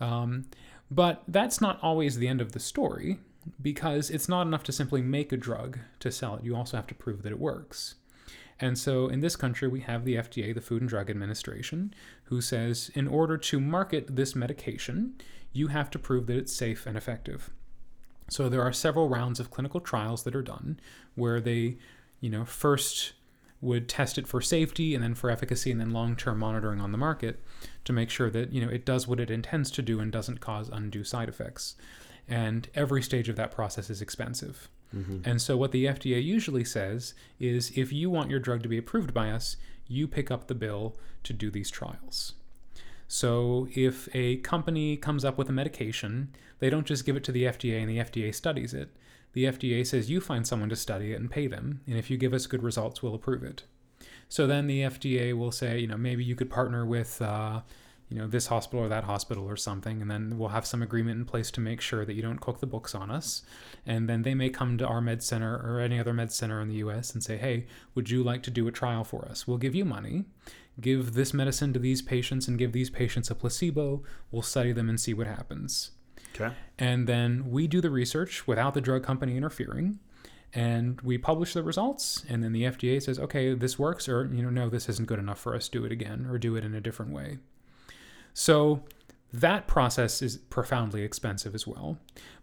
[0.00, 0.44] Um,
[0.90, 3.18] but that's not always the end of the story
[3.60, 6.44] because it's not enough to simply make a drug to sell it.
[6.44, 7.96] You also have to prove that it works.
[8.58, 11.92] And so in this country, we have the FDA, the Food and Drug Administration,
[12.24, 15.14] who says in order to market this medication,
[15.52, 17.50] you have to prove that it's safe and effective.
[18.28, 20.80] So there are several rounds of clinical trials that are done
[21.14, 21.76] where they,
[22.20, 23.12] you know, first
[23.60, 26.98] would test it for safety and then for efficacy and then long-term monitoring on the
[26.98, 27.42] market
[27.86, 30.40] to make sure that you know it does what it intends to do and doesn't
[30.40, 31.74] cause undue side effects
[32.28, 35.18] and every stage of that process is expensive mm-hmm.
[35.24, 38.78] and so what the FDA usually says is if you want your drug to be
[38.78, 39.56] approved by us
[39.88, 42.34] you pick up the bill to do these trials
[43.08, 47.32] so if a company comes up with a medication they don't just give it to
[47.32, 48.90] the FDA and the FDA studies it
[49.36, 52.16] the FDA says you find someone to study it and pay them, and if you
[52.16, 53.64] give us good results, we'll approve it.
[54.28, 57.60] So then the FDA will say, you know, maybe you could partner with, uh,
[58.08, 61.18] you know, this hospital or that hospital or something, and then we'll have some agreement
[61.18, 63.42] in place to make sure that you don't cook the books on us.
[63.84, 66.68] And then they may come to our med center or any other med center in
[66.68, 67.12] the U.S.
[67.12, 69.46] and say, hey, would you like to do a trial for us?
[69.46, 70.24] We'll give you money.
[70.80, 74.02] Give this medicine to these patients and give these patients a placebo.
[74.30, 75.92] We'll study them and see what happens.
[76.34, 76.54] Okay.
[76.78, 79.98] And then we do the research without the drug company interfering.
[80.52, 84.42] And we publish the results, and then the FDA says, okay, this works, or, you
[84.42, 86.74] know, no, this isn't good enough for us, do it again, or do it in
[86.74, 87.38] a different way.
[88.32, 88.82] So
[89.32, 91.98] that process is profoundly expensive as well.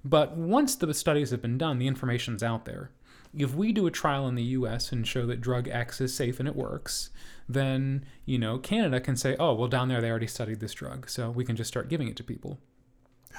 [0.06, 2.92] But once the studies have been done, the information's out there.
[3.36, 6.40] If we do a trial in the US and show that drug X is safe
[6.40, 7.10] and it works,
[7.50, 11.10] then, you know, Canada can say, oh, well, down there they already studied this drug,
[11.10, 12.60] so we can just start giving it to people.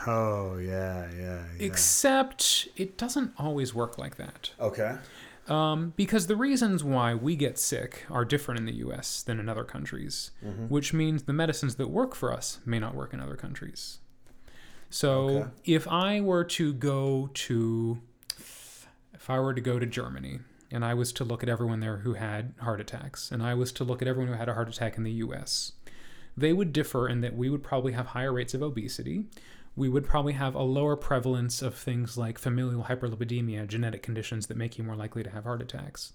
[0.06, 1.66] Oh yeah, yeah, yeah.
[1.66, 4.50] Except it doesn't always work like that.
[4.60, 4.96] Okay.
[5.48, 9.22] Um, because the reasons why we get sick are different in the U.S.
[9.22, 10.68] than in other countries, mm-hmm.
[10.68, 13.98] which means the medicines that work for us may not work in other countries.
[14.88, 15.50] So okay.
[15.64, 18.00] if I were to go to,
[18.38, 20.38] if I were to go to Germany
[20.70, 23.70] and I was to look at everyone there who had heart attacks, and I was
[23.72, 25.72] to look at everyone who had a heart attack in the U.S.,
[26.36, 29.26] they would differ in that we would probably have higher rates of obesity
[29.76, 34.56] we would probably have a lower prevalence of things like familial hyperlipidemia, genetic conditions that
[34.56, 36.12] make you more likely to have heart attacks.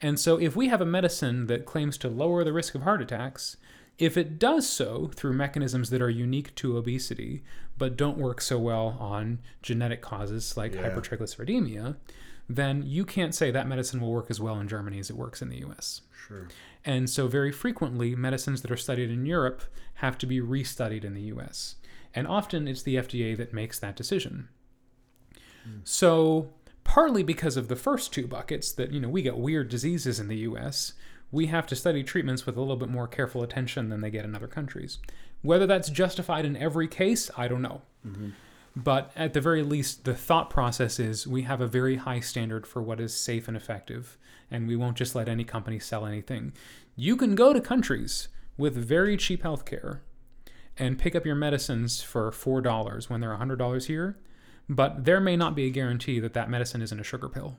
[0.00, 3.02] And so, if we have a medicine that claims to lower the risk of heart
[3.02, 3.56] attacks,
[3.98, 7.44] if it does so through mechanisms that are unique to obesity,
[7.78, 10.88] but don't work so well on genetic causes like yeah.
[10.88, 11.96] hypertriglyceridemia,
[12.48, 15.40] then you can't say that medicine will work as well in Germany as it works
[15.40, 16.00] in the US.
[16.26, 16.48] Sure.
[16.84, 19.62] And so, very frequently, medicines that are studied in Europe
[19.94, 21.76] have to be restudied in the US
[22.14, 24.48] and often it's the FDA that makes that decision.
[25.68, 25.80] Mm.
[25.84, 26.50] So,
[26.84, 30.28] partly because of the first two buckets that, you know, we get weird diseases in
[30.28, 30.92] the US,
[31.32, 34.24] we have to study treatments with a little bit more careful attention than they get
[34.24, 34.98] in other countries.
[35.42, 37.82] Whether that's justified in every case, I don't know.
[38.06, 38.30] Mm-hmm.
[38.76, 42.66] But at the very least, the thought process is we have a very high standard
[42.66, 44.18] for what is safe and effective,
[44.50, 46.52] and we won't just let any company sell anything.
[46.96, 50.00] You can go to countries with very cheap healthcare
[50.78, 54.18] and pick up your medicines for $4 when they're $100 here,
[54.68, 57.56] but there may not be a guarantee that that medicine isn't a sugar pill.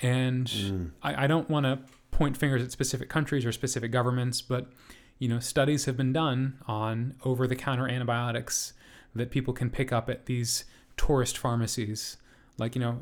[0.00, 0.90] And mm.
[1.02, 1.80] I, I don't want to
[2.10, 4.70] point fingers at specific countries or specific governments, but
[5.18, 8.72] you know, studies have been done on over-the-counter antibiotics
[9.14, 10.64] that people can pick up at these
[10.96, 12.16] tourist pharmacies.
[12.58, 12.98] Like, you know,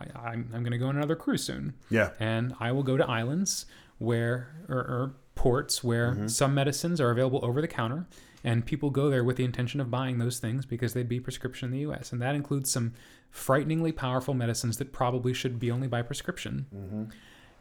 [0.00, 1.74] I, am going to go on another cruise soon.
[1.90, 2.10] Yeah.
[2.18, 3.66] And I will go to islands
[3.98, 6.28] where, or, or ports where mm-hmm.
[6.28, 8.06] some medicines are available over the counter
[8.44, 11.66] and people go there with the intention of buying those things because they'd be prescription
[11.66, 12.12] in the US.
[12.12, 12.92] And that includes some
[13.28, 16.66] frighteningly powerful medicines that probably should be only by prescription.
[16.72, 17.04] Mm-hmm.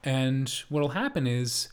[0.03, 1.69] And what'll happen is,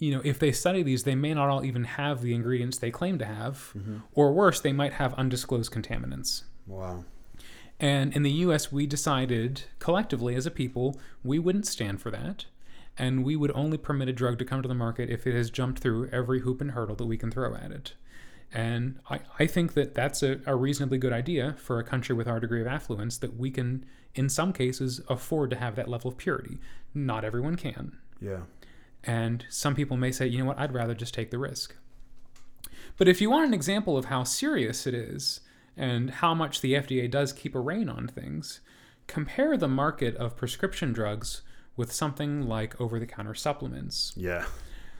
[0.00, 2.90] you know, if they study these, they may not all even have the ingredients they
[2.90, 3.98] claim to have, mm-hmm.
[4.14, 6.42] or worse, they might have undisclosed contaminants.
[6.66, 7.04] Wow.
[7.78, 12.46] And in the US, we decided collectively as a people, we wouldn't stand for that
[12.98, 15.50] and we would only permit a drug to come to the market if it has
[15.50, 17.94] jumped through every hoop and hurdle that we can throw at it.
[18.52, 22.28] And I, I think that that's a, a reasonably good idea for a country with
[22.28, 26.10] our degree of affluence that we can, in some cases, afford to have that level
[26.10, 26.58] of purity.
[26.92, 27.96] Not everyone can.
[28.20, 28.40] Yeah.
[29.04, 31.74] And some people may say, you know what, I'd rather just take the risk.
[32.98, 35.40] But if you want an example of how serious it is
[35.76, 38.60] and how much the FDA does keep a rein on things,
[39.06, 41.40] compare the market of prescription drugs
[41.76, 44.12] with something like over the counter supplements.
[44.16, 44.46] Yeah.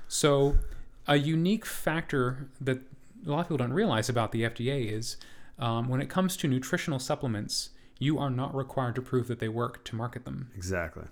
[0.09, 0.59] So,
[1.07, 2.81] a unique factor that
[3.27, 5.16] a lot of people don't realize about the FDA is
[5.59, 9.49] um, when it comes to nutritional supplements, you are not required to prove that they
[9.49, 10.51] work to market them.
[10.57, 11.05] Exactly.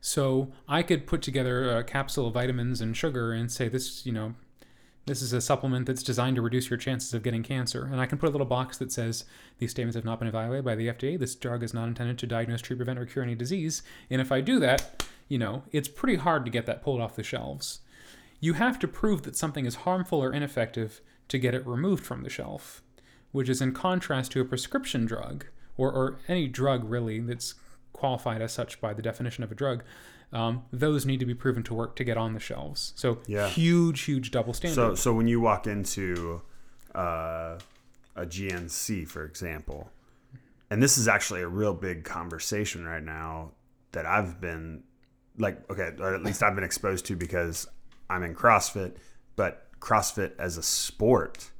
[0.00, 4.12] So I could put together a capsule of vitamins and sugar and say this, you
[4.12, 4.34] know,
[5.06, 7.88] this is a supplement that's designed to reduce your chances of getting cancer.
[7.90, 9.24] And I can put a little box that says
[9.58, 11.18] these statements have not been evaluated by the FDA.
[11.18, 13.82] This drug is not intended to diagnose, treat, prevent, or cure any disease.
[14.10, 17.16] And if I do that, you know, it's pretty hard to get that pulled off
[17.16, 17.80] the shelves.
[18.38, 22.22] You have to prove that something is harmful or ineffective to get it removed from
[22.22, 22.82] the shelf,
[23.32, 25.46] which is in contrast to a prescription drug
[25.76, 27.54] or, or any drug really that's
[27.92, 29.82] qualified as such by the definition of a drug,
[30.32, 32.92] um, those need to be proven to work to get on the shelves.
[32.96, 33.48] So Yeah.
[33.48, 34.74] huge, huge double standard.
[34.74, 36.42] So so when you walk into
[36.94, 37.58] uh,
[38.16, 39.90] a GNC, for example,
[40.70, 43.52] and this is actually a real big conversation right now
[43.92, 44.84] that I've been
[45.38, 47.66] like, okay, or at least I've been exposed to because
[48.08, 48.96] I'm in CrossFit,
[49.36, 51.50] but CrossFit as a sport,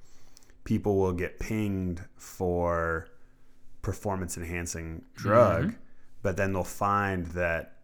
[0.64, 3.06] people will get pinged for
[3.82, 5.74] performance enhancing drug,
[6.22, 7.76] but then they'll find that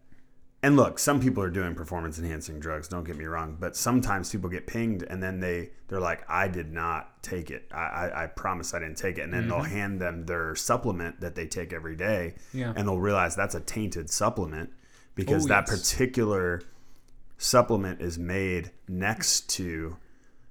[0.61, 2.87] and look, some people are doing performance enhancing drugs.
[2.89, 6.47] Don't get me wrong, but sometimes people get pinged and then they they're like, "I
[6.47, 7.65] did not take it.
[7.71, 9.71] I I, I promise I didn't take it." And then they'll mm-hmm.
[9.71, 12.73] hand them their supplement that they take every day, Yeah.
[12.75, 14.71] and they'll realize that's a tainted supplement
[15.15, 15.79] because Oh, that yes.
[15.79, 16.61] particular
[17.37, 19.95] supplement is made next to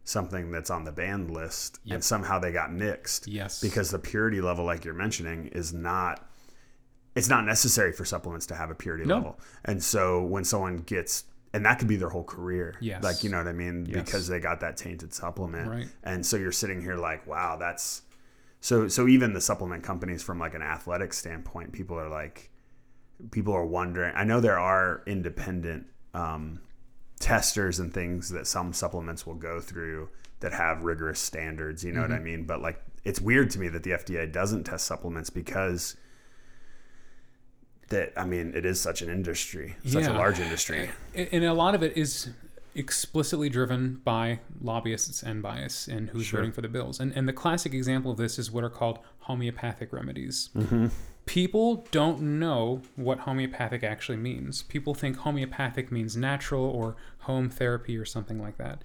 [0.05, 1.95] something that's on the banned list, Yep.
[1.97, 3.29] and somehow they got mixed.
[3.29, 3.61] Yes.
[3.61, 6.28] because the purity level, like you're mentioning, is not
[7.19, 9.17] it's not necessary for supplements to have a purity No.
[9.17, 9.41] level.
[9.65, 11.25] And so when someone gets
[11.55, 12.75] and that could be their whole career.
[12.81, 13.03] Yes.
[13.03, 13.87] Like you know what I mean?
[13.87, 14.05] Yes.
[14.05, 15.69] Because they got that tainted supplement.
[15.69, 15.89] Right.
[16.05, 18.03] And so you're sitting here like, wow, that's
[18.61, 22.51] so so even the supplement companies from like an athletic standpoint, people are like
[23.31, 24.13] people are wondering.
[24.15, 26.61] I know there are independent um,
[27.19, 30.09] testers and things that some supplements will go through
[30.41, 32.13] that have rigorous standards, you know Mm-hmm.
[32.13, 32.45] what I mean?
[32.45, 35.97] But like it's weird to me that the FDA doesn't test supplements because
[37.89, 40.91] that I mean it is such an industry, such a large industry.
[41.15, 42.31] and a lot of it is
[42.75, 46.41] explicitly driven by lobbyists and bias and who's Sure.
[46.41, 47.01] voting for the bills.
[47.01, 50.51] And, and the classic example of this is what are called homeopathic remedies.
[50.57, 50.87] Mm-hmm.
[51.27, 54.63] People don't know what homeopathic actually means.
[54.63, 58.83] People think homeopathic means natural or home therapy or something like that.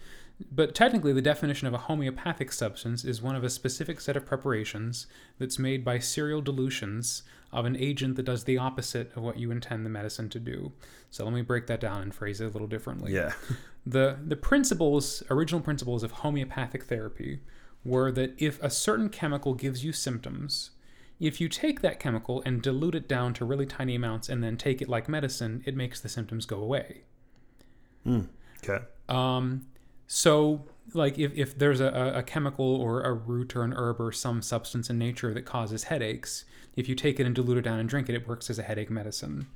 [0.52, 4.26] But technically, the definition of a homeopathic substance is one of a specific set of
[4.26, 5.08] preparations
[5.40, 7.24] that's made by serial dilutions
[7.54, 10.72] of an agent that does the opposite of what you intend the medicine to do.
[11.10, 13.14] So let me break that down and phrase it a little differently.
[13.14, 13.34] Yeah.
[13.86, 17.42] The the principles, original principles of homeopathic therapy
[17.84, 20.72] were that if a certain chemical gives you symptoms,
[21.20, 24.56] if you take that chemical and dilute it down to really tiny amounts and then
[24.56, 27.04] take it like medicine, it makes the symptoms go away.
[28.64, 28.86] Okay.
[29.10, 29.68] Um,
[30.08, 34.00] so, like, if, if there's a, a a chemical or a root or an herb
[34.00, 37.62] or some substance in nature that causes headaches, if you take it and dilute it
[37.62, 39.48] down and drink it, it works as a headache medicine.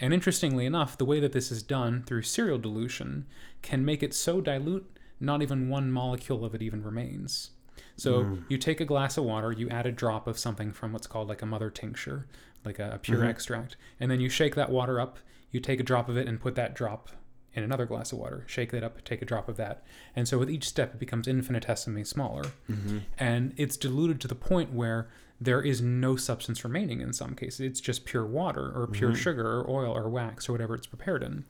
[0.00, 3.26] And interestingly enough, the way that this is done through serial dilution
[3.62, 7.50] can make it so dilute, not even one molecule of it even remains.
[7.96, 8.42] So hmm.
[8.48, 11.28] you take a glass of water, you add a drop of something from what's called
[11.28, 12.26] like a mother tincture,
[12.64, 13.28] like a, a pure mm-hmm.
[13.28, 15.18] extract, and then you shake that water up.
[15.50, 17.10] You take a drop of it and put that drop
[17.54, 18.44] in another glass of water.
[18.46, 19.82] Shake that up, take a drop of that,
[20.14, 22.98] and so with each step, it becomes infinitesimally smaller, mm-hmm.
[23.18, 25.08] and it's diluted to the point where
[25.40, 27.60] there is no substance remaining in some cases.
[27.60, 29.18] It's just pure water or pure mm-hmm.
[29.18, 31.44] sugar or oil or wax or whatever it's prepared in,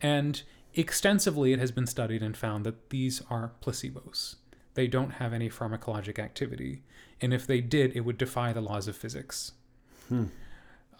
[0.00, 0.42] and
[0.74, 4.36] extensively it has been studied and found that these are placebos.
[4.74, 6.82] They don't have any pharmacologic activity,
[7.20, 9.52] and if they did, it would defy the laws of physics.
[10.08, 10.26] Hmm.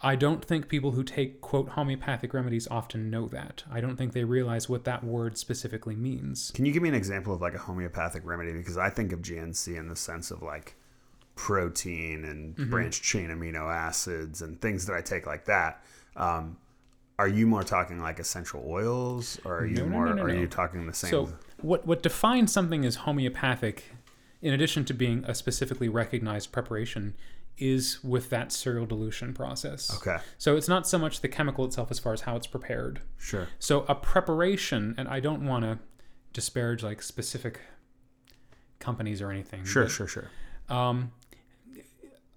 [0.02, 3.64] I don't think people who take, quote, homeopathic remedies often know that.
[3.70, 6.50] I don't think they realize what that word specifically means.
[6.54, 8.52] Can you give me an example of like a homeopathic remedy?
[8.52, 10.74] Because I think of GNC in the sense of like
[11.36, 12.70] protein and Mm-hmm.
[12.70, 15.82] branched chain amino acids and things that I take like that.
[16.16, 16.56] Um,
[17.18, 20.14] are you more talking like essential oils, or are you No, no, more?
[20.14, 21.10] no, are you talking the same?
[21.10, 23.84] So, what, what defines something as homeopathic,
[24.40, 27.14] in addition to being a specifically recognized preparation,
[27.58, 29.94] is with that serial dilution process.
[29.96, 33.02] okay, So, it's not so much the chemical itself as far as how it's prepared.
[33.18, 33.48] sure.
[33.58, 35.78] So a preparation, and I don't want to
[36.32, 37.60] disparage like specific
[38.78, 39.64] companies or anything.
[39.64, 40.30] Sure, but, sure, sure.
[40.68, 41.12] Um,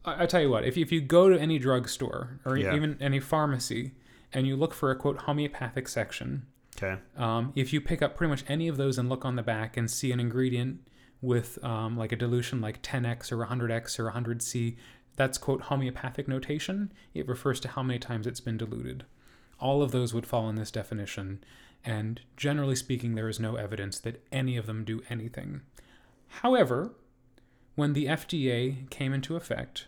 [0.06, 2.76] I, I tell you what, if you, if you go to any drugstore or Yeah.
[2.76, 3.94] even any pharmacy
[4.34, 7.00] and you look for a quote homeopathic section, Okay.
[7.16, 9.78] um, if you pick up pretty much any of those and look on the back
[9.78, 10.80] and see an ingredient
[11.22, 14.76] with um, like a dilution like 10x or 100x or 100c,
[15.16, 16.92] That's, quote, homeopathic notation.
[17.14, 19.06] It refers to how many times it's been diluted.
[19.60, 21.44] All of those would fall in this definition,
[21.86, 25.62] and generally speaking, there is no evidence that any of them do anything.
[26.28, 26.94] However,
[27.76, 29.88] when the FDA came into effect,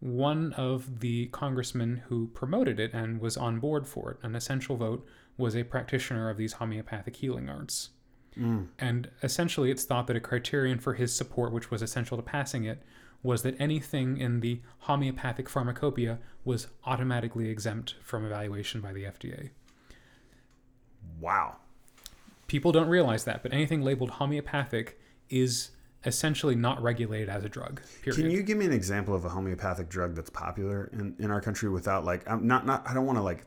[0.00, 4.76] one of the congressmen who promoted it and was on board for it, an essential
[4.76, 5.06] vote,
[5.36, 7.90] was a practitioner of these homeopathic healing arts.
[8.36, 8.68] Mm.
[8.78, 12.64] And essentially, it's thought that a criterion for his support, which was essential to passing
[12.64, 12.82] it,
[13.22, 19.50] was that anything in the homeopathic pharmacopoeia was automatically exempt from evaluation by the FDA.
[21.20, 21.56] Wow.
[22.48, 24.98] People don't realize that, but anything labeled homeopathic
[25.30, 25.70] is
[26.04, 27.80] essentially not regulated as a drug.
[28.02, 28.20] Period.
[28.20, 31.40] Can you give me an example of a homeopathic drug that's popular in, in our
[31.40, 33.44] country without like I'm not not I don't want to like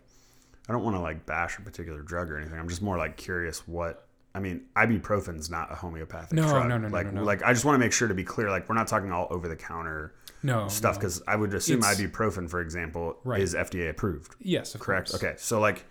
[0.68, 2.57] I don't want to like bash a particular drug or anything.
[2.57, 4.05] I'm just more like curious what
[4.35, 6.67] I mean, ibuprofen's not a homeopathic No, drug.
[6.67, 7.23] no, no, no, like, no, no.
[7.23, 8.49] like I just want to make sure to be clear.
[8.49, 10.13] Like, we're not talking all over the counter
[10.43, 10.99] no stuff no.
[10.99, 13.41] because I would assume It's- ibuprofen, for example, Right.
[13.41, 14.35] is FDA approved.
[14.39, 15.09] yes, of Correct.
[15.11, 15.23] course.
[15.23, 15.33] Okay.
[15.37, 15.85] So like,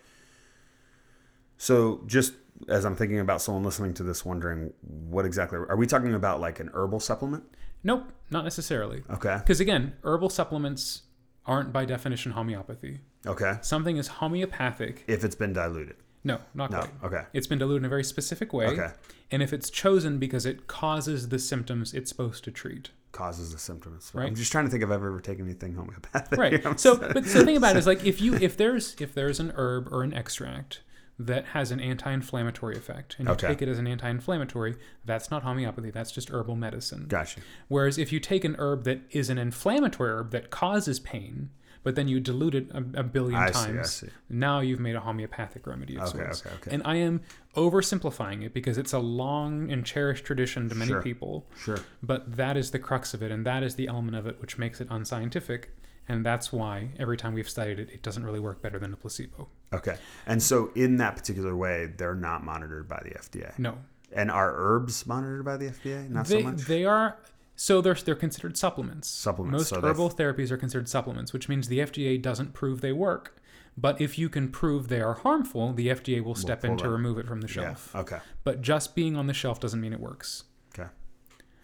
[1.57, 2.35] so just
[2.69, 6.41] as I'm thinking about someone listening to this, wondering what exactly are we talking about?
[6.41, 7.45] Like an herbal supplement?
[7.83, 9.03] Nope, not necessarily.
[9.11, 9.37] Okay.
[9.39, 11.03] Because again, herbal supplements
[11.47, 13.01] aren't by definition homeopathy.
[13.27, 13.59] Okay.
[13.63, 15.05] Something is homeopathic.
[15.07, 15.97] If it's been diluted.
[16.25, 16.79] No, not No.
[16.81, 16.91] quite.
[17.05, 17.23] Okay.
[17.35, 18.67] It's been diluted in a very specific way.
[18.67, 18.89] Okay.
[19.31, 22.91] And if it's chosen because it causes the symptoms it's supposed to treat.
[23.13, 24.11] Causes the symptoms.
[24.15, 24.27] Right.
[24.27, 26.39] I'm just trying to think if I've ever taken anything homeopathic.
[26.39, 26.63] Right.
[26.81, 29.39] So but so the thing about it is like if you if there's if there's
[29.39, 30.81] an herb or an extract
[31.17, 33.47] that has an anti-inflammatory effect and you Okay.
[33.47, 34.75] take it as an anti-inflammatory,
[35.05, 37.05] that's not homeopathy, that's just herbal medicine.
[37.07, 37.41] Gotcha.
[37.69, 41.51] Whereas if you take an herb that is an inflammatory herb that causes pain,
[41.85, 44.09] but then you dilute it a, a billion I see, I times, see.
[44.29, 46.45] now you've made a homeopathic remedy of Okay, sorts.
[46.45, 46.71] okay, okay.
[46.75, 47.21] And I am
[47.55, 51.03] oversimplifying it because it's a long and cherished tradition to many Sure.
[51.03, 51.79] people, Sure.
[52.03, 54.59] but that is the crux of it, and that is the element of it which
[54.59, 55.71] makes it unscientific.
[56.09, 58.97] And that's why every time we've studied it, it doesn't really work better than a
[58.97, 59.49] placebo.
[59.73, 59.97] Okay.
[60.27, 63.59] And so in that particular way, they're not monitored by the FDA.
[63.59, 63.79] No,
[64.13, 66.09] And are herbs monitored by the FDA?
[66.11, 66.61] Not they so much.
[66.67, 67.17] they are
[67.57, 69.09] so they're they're considered supplements.
[69.09, 72.93] Supplements, Most so herbal therapies are considered supplements, which means the FDA doesn't prove they
[72.93, 73.37] work.
[73.77, 76.89] But if you can prove they are harmful, the FDA will step pull in to
[76.89, 77.53] remove it from the yeah.
[77.53, 77.95] shelf.
[77.95, 78.19] Okay.
[78.45, 80.45] But just being on the shelf doesn't mean it works.
[80.73, 80.89] Okay.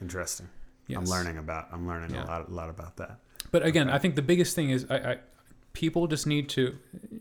[0.01, 0.49] Interesting.
[0.89, 0.99] Yes.
[0.99, 1.69] I'm learning about.
[1.73, 2.25] I'm learning Yeah.
[2.25, 2.49] a lot.
[2.49, 3.21] A lot about that.
[3.53, 5.19] But again, I think the biggest thing is I, I,
[5.73, 6.77] people just need to,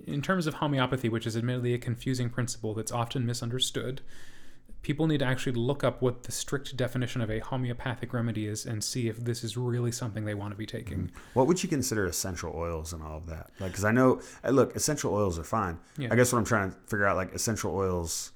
[0.05, 4.01] in terms of homeopathy, which is admittedly a confusing principle that's often misunderstood,
[4.81, 8.65] people need to actually look up what the strict definition of a homeopathic remedy is
[8.65, 11.11] and see if this is really something they want to be taking.
[11.33, 13.49] What would you consider essential oils and all of that?
[13.59, 15.79] Like, because I know, uh, look, essential oils are fine.
[15.97, 16.09] Yeah.
[16.11, 18.31] I guess what I'm trying to figure out, like, essential oils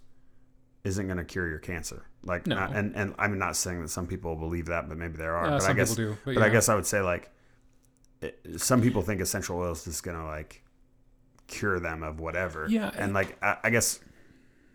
[0.83, 2.05] isn't going to cure your cancer.
[2.25, 2.55] Like, No.
[2.55, 5.45] not- and and I'm not saying that some people believe that, but maybe there are.
[5.45, 7.29] Uh, but I some guess, people do, but but I guess I would say like,
[8.21, 10.61] it, some people think essential oils is going to like
[11.47, 12.65] cure them of whatever.
[12.69, 13.99] Yeah, And like, I, I guess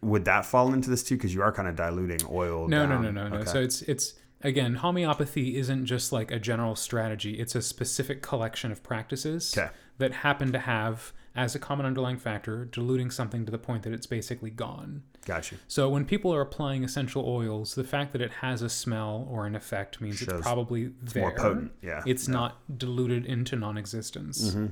[0.00, 1.16] would that fall into this too?
[1.16, 2.68] Because you are kind of diluting oil.
[2.68, 3.02] No, no, down.
[3.02, 3.36] no, no, no.
[3.38, 3.50] Okay.
[3.50, 7.34] So it's it's again, homeopathy isn't just like a general strategy.
[7.40, 9.70] It's a specific collection of practices Okay.
[9.98, 13.92] that happen to have as a common underlying factor diluting something to the point that
[13.92, 15.02] it's basically gone.
[15.24, 15.58] Got you.
[15.68, 19.46] So when people are applying essential oils, the fact that it has a smell or
[19.46, 21.22] an effect means Shows it's probably there.
[21.22, 22.34] more potent, yeah, It's yeah.
[22.34, 24.50] not diluted into non-existence.
[24.50, 24.66] Mm-hmm.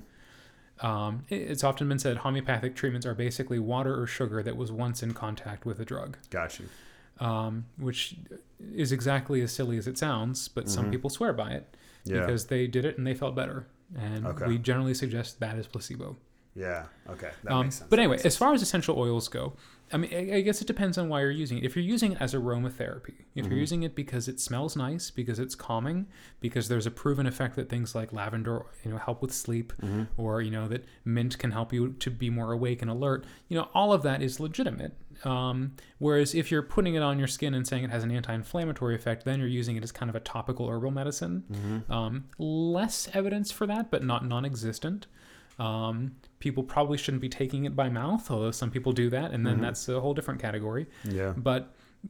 [0.80, 5.02] Um, it's often been said homeopathic treatments are basically water or sugar that was once
[5.02, 6.66] in contact with a drug, Got you.
[7.18, 8.16] um, which
[8.74, 11.74] is exactly as silly as it sounds, but some people swear by it
[12.04, 12.14] Mm-hmm.
[12.14, 12.20] Yeah.
[12.26, 13.66] because they did it and they felt better.
[13.98, 14.46] And Okay.
[14.46, 16.16] we generally suggest that is placebo.
[16.54, 16.84] Yeah.
[17.10, 17.30] Okay.
[17.42, 17.90] That Um, makes sense.
[17.90, 19.54] but anyway, as far as essential oils go,
[19.92, 21.64] I mean, I guess it depends on why you're using it.
[21.64, 23.50] If you're using it as aromatherapy, if Mm-hmm.
[23.52, 26.06] you're using it because it smells nice, because it's calming,
[26.40, 30.02] because there's a proven effect that things like lavender, you know, help with sleep, Mm-hmm.
[30.16, 33.56] or you know that mint can help you to be more awake and alert, you
[33.56, 34.96] know, all of that is legitimate.
[35.24, 38.94] Um, whereas if you're putting it on your skin and saying it has an anti-inflammatory
[38.96, 41.44] effect, then you're using it as kind of a topical herbal medicine.
[41.50, 41.92] Mm-hmm.
[41.92, 45.06] Um, less evidence for that, but not non-existent.
[45.58, 46.16] Um,
[46.46, 49.54] people probably shouldn't be taking it by mouth, although some people do that, and then
[49.54, 49.62] Mm-hmm.
[49.66, 50.84] that's a whole different category.
[51.18, 51.32] Yeah.
[51.36, 51.62] But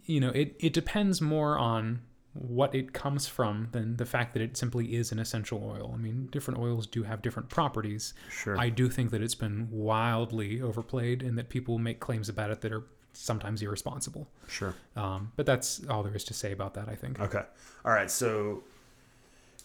[0.05, 2.01] you know, it it depends more on
[2.35, 5.87] what it comes from than the fact that it simply is an essential oil.
[5.95, 8.13] I mean, different oils do have different properties.
[8.31, 8.59] Sure.
[8.67, 12.61] I do think that it's been wildly overplayed, and that people make claims about it
[12.61, 12.85] that are
[13.15, 14.25] sometimes irresponsible.
[14.49, 14.75] Sure.
[14.97, 16.87] Um, but that's all there is to say about that.
[16.91, 17.19] I think.
[17.27, 17.45] Okay.
[17.87, 18.11] All right.
[18.11, 18.65] So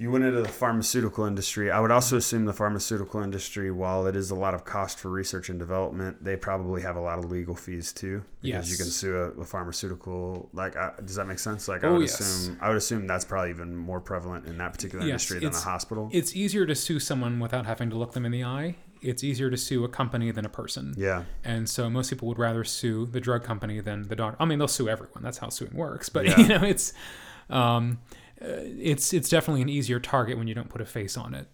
[0.02, 1.70] You went into the pharmaceutical industry.
[1.70, 5.10] I would also assume the pharmaceutical industry, while it is a lot of cost for
[5.10, 8.24] research and development, they probably have a lot of legal fees too.
[8.42, 10.50] Because you can sue a, a pharmaceutical.
[10.54, 11.68] Like, uh, does that make sense?
[11.68, 12.20] Like, I Oh, would yes.
[12.20, 12.58] assume.
[12.60, 15.60] I would assume that's probably even more prevalent in that particular Yes, industry than a
[15.64, 16.10] hospital.
[16.12, 18.78] It's easier to sue someone without having to look them in the eye.
[19.04, 20.96] It's easier to sue a company than a person.
[20.98, 21.26] yeah.
[21.44, 24.38] And so most people would rather sue the drug company than the doctor.
[24.42, 25.22] I mean, they'll sue everyone.
[25.22, 26.10] That's how suing works.
[26.10, 26.38] But Yeah.
[26.42, 26.94] you know, it's
[27.52, 28.00] um,
[28.42, 31.48] it's it's definitely an easier target when you don't put a face on it.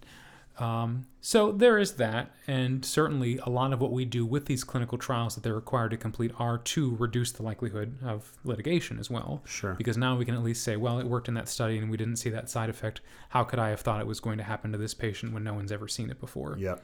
[0.59, 4.63] Um, so there is that, and certainly a lot of what we do with these
[4.63, 9.09] clinical trials that they're required to complete are to reduce the likelihood of litigation as
[9.09, 9.43] well.
[9.45, 9.73] Sure.
[9.73, 11.97] Because now we can at least say, well, it worked in that study and we
[11.97, 13.01] didn't see that side effect.
[13.29, 15.53] How could I have thought it was going to happen to this patient when no
[15.53, 16.55] one's ever seen it before?
[16.57, 16.83] Yep.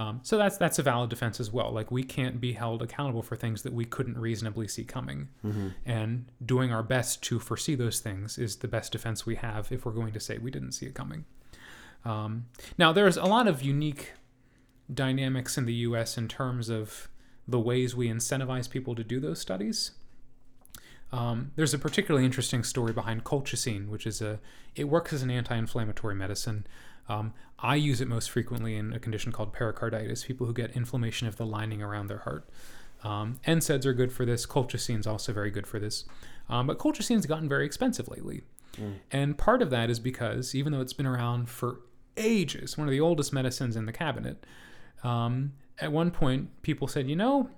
[0.00, 1.70] Um, so that's that's a valid defense as well.
[1.70, 5.28] Like we can't be held accountable for things that we couldn't reasonably see coming,
[5.84, 9.84] and doing our best to foresee those things is the best defense we have if
[9.84, 11.26] we're going to say we didn't see it coming.
[12.06, 12.46] Um,
[12.78, 14.12] now there's a lot of unique
[14.92, 16.16] dynamics in the U.S.
[16.16, 17.10] in terms of
[17.46, 19.90] the ways we incentivize people to do those studies.
[21.12, 24.38] Um, there's a particularly interesting story behind colchicine, which is a
[24.74, 26.66] it works as an anti-inflammatory medicine.
[27.10, 31.26] Um, I use it most frequently in a condition called pericarditis, people who get inflammation
[31.26, 32.48] of the lining around their heart.
[33.02, 34.46] Um, NSAIDs are good for this.
[34.46, 36.04] Colchicine is also very good for this.
[36.48, 38.42] Um, but colchicine's gotten very expensive lately.
[39.10, 41.80] And part of that is because, even though it's been around for
[42.16, 44.46] ages, one of the oldest medicines in the cabinet,
[45.02, 47.50] um, at one point people said, you know,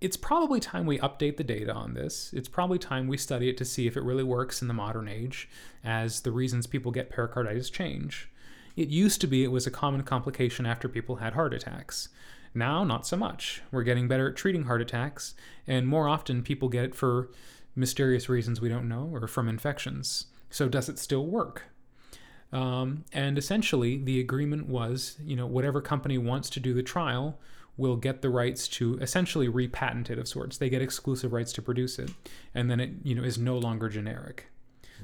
[0.00, 2.30] it's probably time we update the data on this.
[2.32, 5.08] It's probably time we study it to see if it really works in the modern
[5.08, 5.48] age
[5.82, 8.28] as the reasons people get pericarditis change.
[8.76, 12.08] It used to be it was a common complication after people had heart attacks.
[12.54, 13.62] Now, not so much.
[13.72, 15.34] We're getting better at treating heart attacks,
[15.66, 17.30] and more often people get it for
[17.74, 20.26] mysterious reasons we don't know or from infections.
[20.50, 21.64] So, does it still work?
[22.52, 27.40] Um, and essentially, the agreement was, you know, whatever company wants to do the trial
[27.76, 30.58] will get the rights to essentially repatent it of sorts.
[30.58, 32.12] They get exclusive rights to produce it,
[32.54, 34.46] and then it, you know, is no longer generic.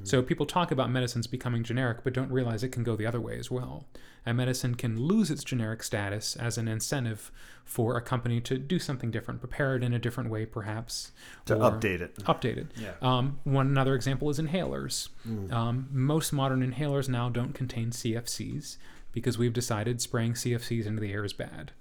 [0.02, 3.20] So people talk about medicines becoming generic, but don't realize it can go the other
[3.20, 3.86] way as well.
[4.26, 7.30] A medicine can lose its generic status as an incentive
[7.64, 11.12] for a company to do something different, prepare it in a different way, perhaps,
[11.46, 12.16] To update it.
[12.24, 12.66] update it.
[12.76, 12.92] Yeah.
[13.00, 15.08] Um, one another example is inhalers.
[15.52, 18.76] Um, most modern inhalers now don't contain CFCs
[19.12, 21.72] because we've decided spraying CFCs into the air is bad.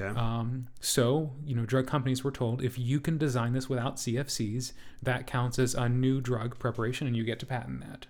[0.00, 0.18] Okay.
[0.18, 4.72] Um, so, you know, drug companies were told if you can design this without CFCs,
[5.02, 8.06] that counts as a new drug preparation and you get to patent that.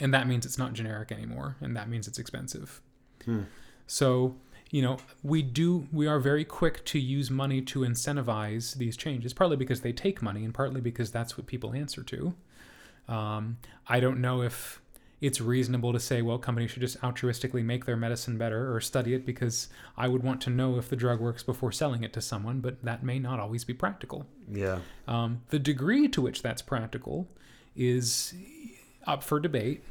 [0.00, 2.80] And that means it's not generic anymore, and that means it's expensive.
[3.86, 4.36] So,
[4.70, 9.32] you know, we do we are very quick to use money to incentivize these changes,
[9.32, 12.34] partly because they take money and partly because that's what people answer to.
[13.08, 14.80] Um, I don't know if
[15.20, 19.14] it's reasonable to say, well, companies should just altruistically make their medicine better or study
[19.14, 22.20] it because I would want to know if the drug works before selling it to
[22.20, 24.26] someone, but that may not always be practical.
[24.50, 24.78] yeah.
[25.08, 27.28] Um, the degree to which that's practical
[27.76, 28.34] is
[29.06, 29.82] up for debate.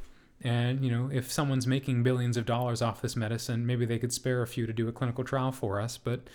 [0.41, 4.12] And, you know, if someone's making billions of dollars off this medicine, maybe they could
[4.12, 5.98] spare a few to do a clinical trial for us.
[5.98, 6.28] But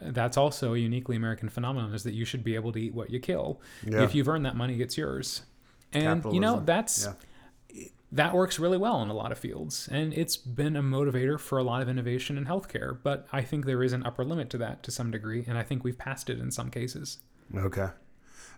[0.00, 3.10] that's also a uniquely American phenomenon is that you should be able to eat what
[3.10, 3.60] you kill.
[3.86, 4.02] Yeah.
[4.02, 5.42] If you've earned that money, it's yours.
[5.92, 7.12] And, you know, that's Yeah.
[8.12, 9.88] That works really well in a lot of fields.
[9.90, 12.96] And it's been a motivator for a lot of innovation in healthcare.
[13.02, 15.44] But I think there is an upper limit to that to some degree.
[15.46, 17.18] And I think we've passed it in some cases.
[17.54, 17.88] Okay.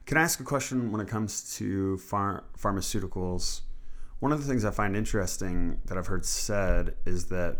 [0.07, 3.63] Can I ask a question when it comes to phar- pharmaceuticals?
[4.21, 7.59] One of the things I find interesting that I've heard said is that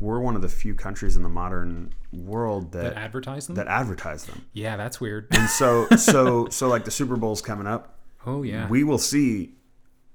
[0.00, 3.56] we're one of the few countries in the modern world That that advertise them?
[3.56, 4.44] that advertise them.
[4.52, 5.28] Yeah, that's weird.
[5.30, 7.98] And so so so like the Super Bowl's coming up.
[8.24, 8.68] Oh yeah.
[8.68, 9.56] We will see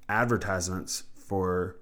[0.09, 1.75] advertisements for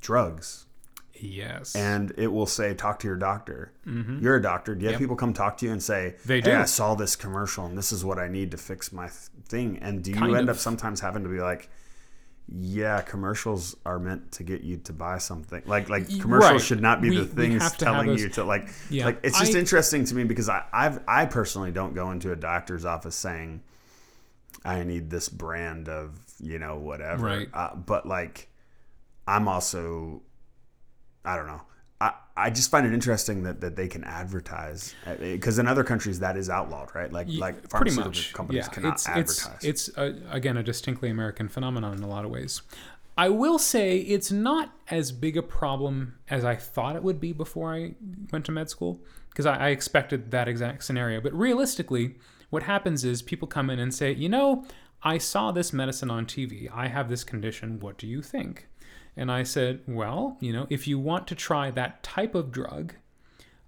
[0.00, 0.66] drugs
[1.14, 1.74] yes.
[1.76, 3.72] and it will say talk to your doctor.
[3.86, 4.74] You're a doctor.
[4.74, 6.28] Do you have people come talk to you and say, Mm-hmm.
[6.28, 6.56] They "Hey, do.
[6.56, 9.16] I saw this commercial and this is what I need to fix my th-
[9.48, 10.56] thing." And do you Kind end of.
[10.56, 11.70] up sometimes having to be like,
[12.48, 16.60] "Yeah, commercials are meant to get you to buy something." Like like commercials right.
[16.60, 19.06] should not be We- the things have to have telling those- you to like Yeah.
[19.06, 22.32] like it's just I- interesting to me because I I've, I personally don't go into
[22.32, 23.62] a doctor's office saying
[24.64, 27.26] I need this brand of, you know, whatever.
[27.26, 27.48] Right.
[27.54, 28.50] Uh, but like
[29.26, 30.22] I'm also
[31.24, 31.62] I don't know.
[32.00, 36.18] I, I just find it interesting that, that they can advertise because in other countries
[36.18, 37.12] that is outlawed, right?
[37.12, 38.32] Like like pharmaceutical much.
[38.32, 38.72] companies yeah.
[38.72, 39.64] cannot it's, advertise.
[39.64, 42.62] It's, it's a, again a distinctly American phenomenon in a lot of ways.
[43.16, 47.32] I will say it's not as big a problem as I thought it would be
[47.32, 47.94] before I
[48.32, 51.20] went to med school because I, I expected that exact scenario.
[51.20, 52.16] But realistically,
[52.50, 54.64] what happens is people come in and say, you know,
[55.04, 56.70] I saw this medicine on TV.
[56.72, 57.80] I have this condition.
[57.80, 58.68] What do you think?
[59.16, 62.94] And I said, well, you know, if you want to try that type of drug,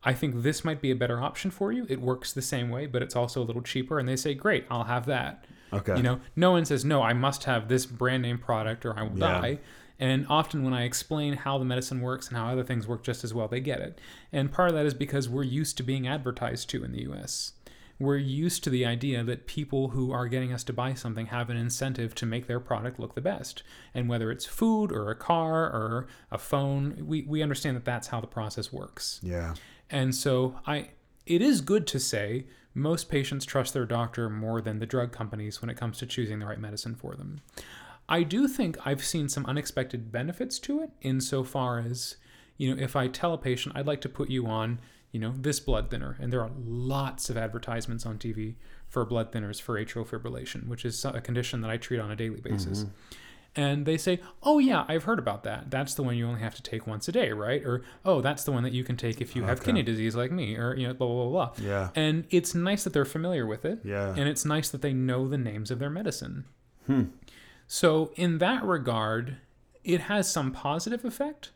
[0.02, 1.86] I think this might be a better option for you.
[1.88, 3.98] It works the same way, but it's also a little cheaper.
[3.98, 5.44] And they say, great, I'll have that.
[5.72, 5.96] Okay.
[5.96, 9.02] You know, no one says, no, I must have this brand name product or I
[9.02, 9.40] will Yeah.
[9.40, 9.58] die.
[9.98, 13.24] And often when I explain how the medicine works and how other things work just
[13.24, 13.98] as well, they get it.
[14.32, 17.52] And part of that is because we're used to being advertised to in the US.
[17.98, 21.48] We're used to the idea that people who are getting us to buy something have
[21.50, 23.62] an incentive to make their product look the best.
[23.94, 28.08] And whether it's food or a car or a phone, we, we understand that that's
[28.08, 29.20] how the process works.
[29.22, 29.54] yeah.
[29.90, 30.88] And so I
[31.26, 35.60] it is good to say most patients trust their doctor more than the drug companies
[35.60, 37.40] when it comes to choosing the right medicine for them.
[38.08, 42.16] I do think I've seen some unexpected benefits to it insofar as,
[42.58, 44.80] you know, if I tell a patient I'd like to put you on,
[45.14, 48.56] you know, this blood thinner, and there are lots of advertisements on TV
[48.88, 52.16] for blood thinners for atrial fibrillation, which is a condition that I treat on a
[52.16, 52.86] daily basis.
[53.54, 55.70] And they say, "Oh yeah, I've heard about that.
[55.70, 58.42] That's the one you only have to take once a day, right?" Or, "Oh, that's
[58.42, 60.88] the one that you can take if you have kidney disease like me," or you
[60.88, 61.64] know, blah blah blah blah.
[61.64, 61.90] Yeah.
[61.94, 63.78] And it's nice that they're familiar with it.
[63.84, 64.12] Yeah.
[64.16, 66.44] And it's nice that they know the names of their medicine.
[66.88, 67.04] Hmm.
[67.68, 69.36] So in that regard,
[69.84, 71.52] it has some positive effect.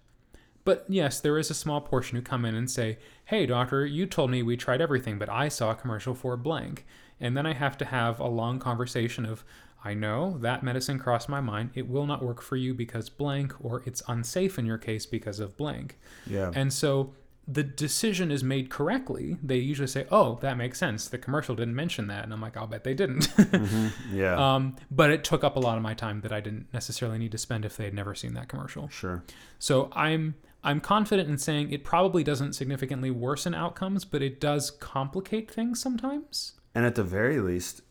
[0.69, 2.99] But yes, there is a small portion who come in and say,
[3.29, 6.87] "Hey, doctor, you told me we tried everything, but I saw a commercial for blank."
[7.21, 9.45] And then I have to have a long conversation of,
[9.85, 11.71] "I know that medicine crossed my mind.
[11.75, 15.41] It will not work for you because blank, or it's unsafe in your case because
[15.41, 16.53] of blank." Yeah.
[16.55, 17.13] And so
[17.51, 19.39] the decision is made correctly.
[19.43, 21.09] They usually say, "Oh, that makes sense.
[21.09, 23.29] The commercial didn't mention that," and I'm like, "I'll bet they didn't."
[24.13, 24.55] yeah.
[24.55, 27.33] um, but it took up a lot of my time that I didn't necessarily need
[27.33, 28.89] to spend if they had never seen that commercial.
[28.89, 29.25] sure.
[29.59, 30.35] So I'm
[30.65, 35.81] I'm confident in saying it probably doesn't significantly worsen outcomes, but it does complicate things
[35.81, 36.55] sometimes.
[36.75, 37.83] And at the very least,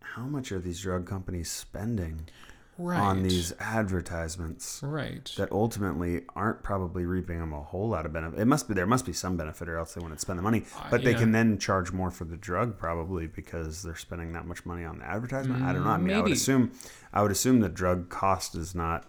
[0.00, 2.28] how much are these drug companies spending
[2.78, 2.98] Right.
[2.98, 5.30] on these advertisements Right.
[5.36, 8.38] that ultimately aren't probably reaping them a whole lot of benefit?
[8.40, 10.64] It must be there must be some benefit, or else they wouldn't spend the money.
[10.76, 11.18] Uh, but they yeah.
[11.18, 14.98] can then charge more for the drug probably because they're spending that much money on
[14.98, 15.62] the advertisement.
[15.62, 15.90] I don't know.
[15.90, 16.32] I mean, I would mm, Maybe.
[16.32, 16.72] assume
[17.12, 19.04] I would assume the drug cost is not.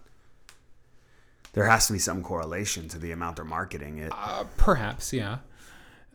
[1.54, 4.12] There has to be some correlation to the amount they're marketing it.
[4.16, 5.40] uh, perhaps, yeah.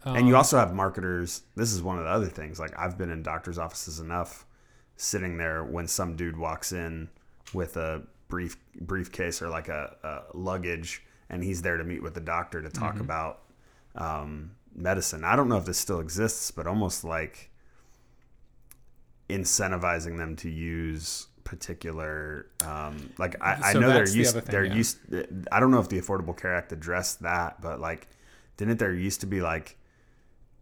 [0.05, 1.43] and you also have marketers.
[1.57, 2.59] This is one of the other things.
[2.61, 4.45] Like I've been in doctors' offices enough,
[4.97, 7.09] sitting there when some dude walks in
[7.55, 12.15] with a brief briefcase or like a, a luggage, and he's there to meet with
[12.15, 13.43] the doctor to talk about
[13.95, 15.25] um, medicine.
[15.25, 17.51] I don't know if this still exists, but almost like
[19.29, 24.53] incentivizing them to use particular um, like I, I know they're the used other thing,
[24.53, 24.75] they're yeah.
[24.75, 24.99] used
[25.51, 28.07] I don't know if the Affordable Care Act addressed that, but like
[28.59, 29.77] didn't there used to be like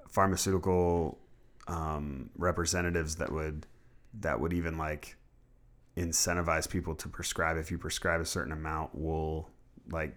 [0.08, 1.18] pharmaceutical
[1.66, 3.66] um, representatives that would
[4.20, 5.16] that would even like
[5.96, 9.48] incentivize people to prescribe if you prescribe a certain amount we'll
[9.90, 10.14] like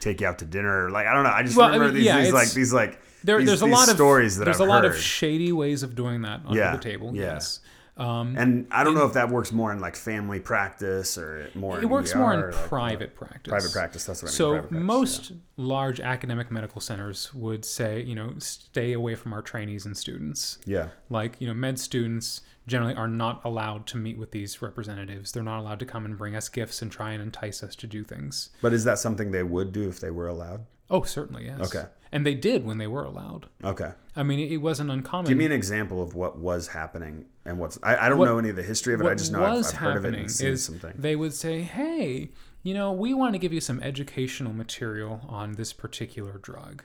[0.00, 1.94] take you out to dinner like I don't know I just Well, I remember mean,
[2.02, 4.60] these, yeah, these like these like There, these, there's a lot of stories that there's
[4.60, 4.92] I've a lot heard.
[4.94, 7.14] of shady ways of doing that under Yeah, the table.
[7.14, 7.34] yeah.
[7.34, 7.60] Yes.
[7.96, 11.76] Um, and I don't know if that works more in like family practice or more
[11.76, 11.92] in the right.
[11.92, 13.50] it works ER, more in like, private practice.
[13.50, 18.02] private practice that's what I mean So practice, most large academic medical centers would say,
[18.02, 20.58] you know, stay away from our trainees and students.
[20.64, 20.88] yeah.
[21.08, 25.30] Like, you know, med students generally are not allowed to meet with these representatives.
[25.32, 27.86] They're not allowed to come and bring us gifts and try and entice us to
[27.86, 28.50] do things.
[28.62, 30.62] But is that something they would do if they were allowed?
[30.90, 31.60] Oh, certainly, yes.
[31.74, 31.86] Okay.
[32.14, 33.46] And they did when they were allowed.
[33.64, 33.90] Okay.
[34.14, 35.26] I mean, it, wasn't uncommon.
[35.28, 37.76] Give me an example of what was happening and what's.
[37.82, 39.06] I, I don't What- know any of the history of it.
[39.06, 40.92] I just know I've, I've heard of it and seen is something.
[40.96, 42.30] they would say, "Hey,
[42.62, 46.84] you know, we want to give you some educational material on this particular drug,"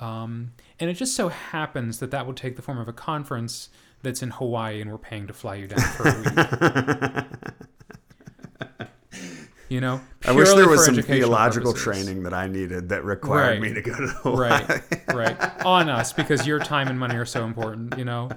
[0.00, 3.70] um, and it just so happens that that would take the form of a conference
[4.04, 7.24] that's in Hawaii, and we're paying to fly you down for a week.
[9.68, 12.04] you know, I wish there was some theological purposes.
[12.06, 13.60] training that I needed that required Right.
[13.60, 14.64] me to go to Hawaii.
[14.66, 18.30] right right on us because your time and money are so important you know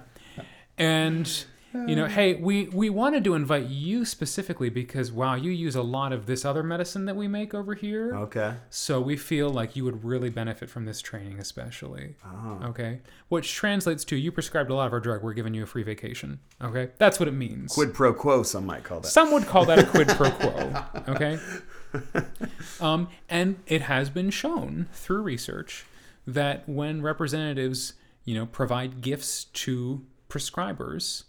[0.77, 5.75] and you know hey we we wanted to invite you specifically because wow you use
[5.75, 8.55] a lot of this other medicine that we make over here Okay.
[8.69, 12.59] so we feel like you would really benefit from this training especially Oh.
[12.65, 15.65] okay which translates to you prescribed a lot of our drug we're giving you a
[15.67, 19.07] free vacation okay that's what it means Quid pro quo, some might call that.
[19.07, 20.83] some would call that a quid pro quo.
[21.07, 21.39] Okay.
[22.79, 25.85] Um, and it has been shown through research
[26.25, 27.93] that when representatives,
[28.23, 31.23] you know, provide gifts to prescribers,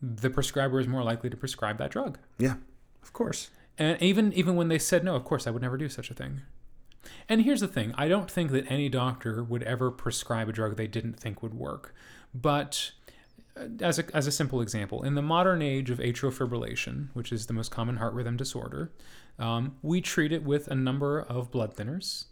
[0.00, 2.18] the prescriber is more likely to prescribe that drug.
[2.38, 2.56] Yeah,
[3.02, 3.50] of course.
[3.78, 6.14] And even even when they said no, of course I would never do such a
[6.14, 6.42] thing.
[7.28, 10.76] And here's the thing: I don't think that any doctor would ever prescribe a drug
[10.76, 11.94] they didn't think would work.
[12.34, 12.92] But
[13.80, 17.46] as a, as a simple example, in the modern age of atrial fibrillation, which is
[17.46, 18.92] the most common heart rhythm disorder,
[19.38, 22.26] um, we treat it with a number of blood thinners.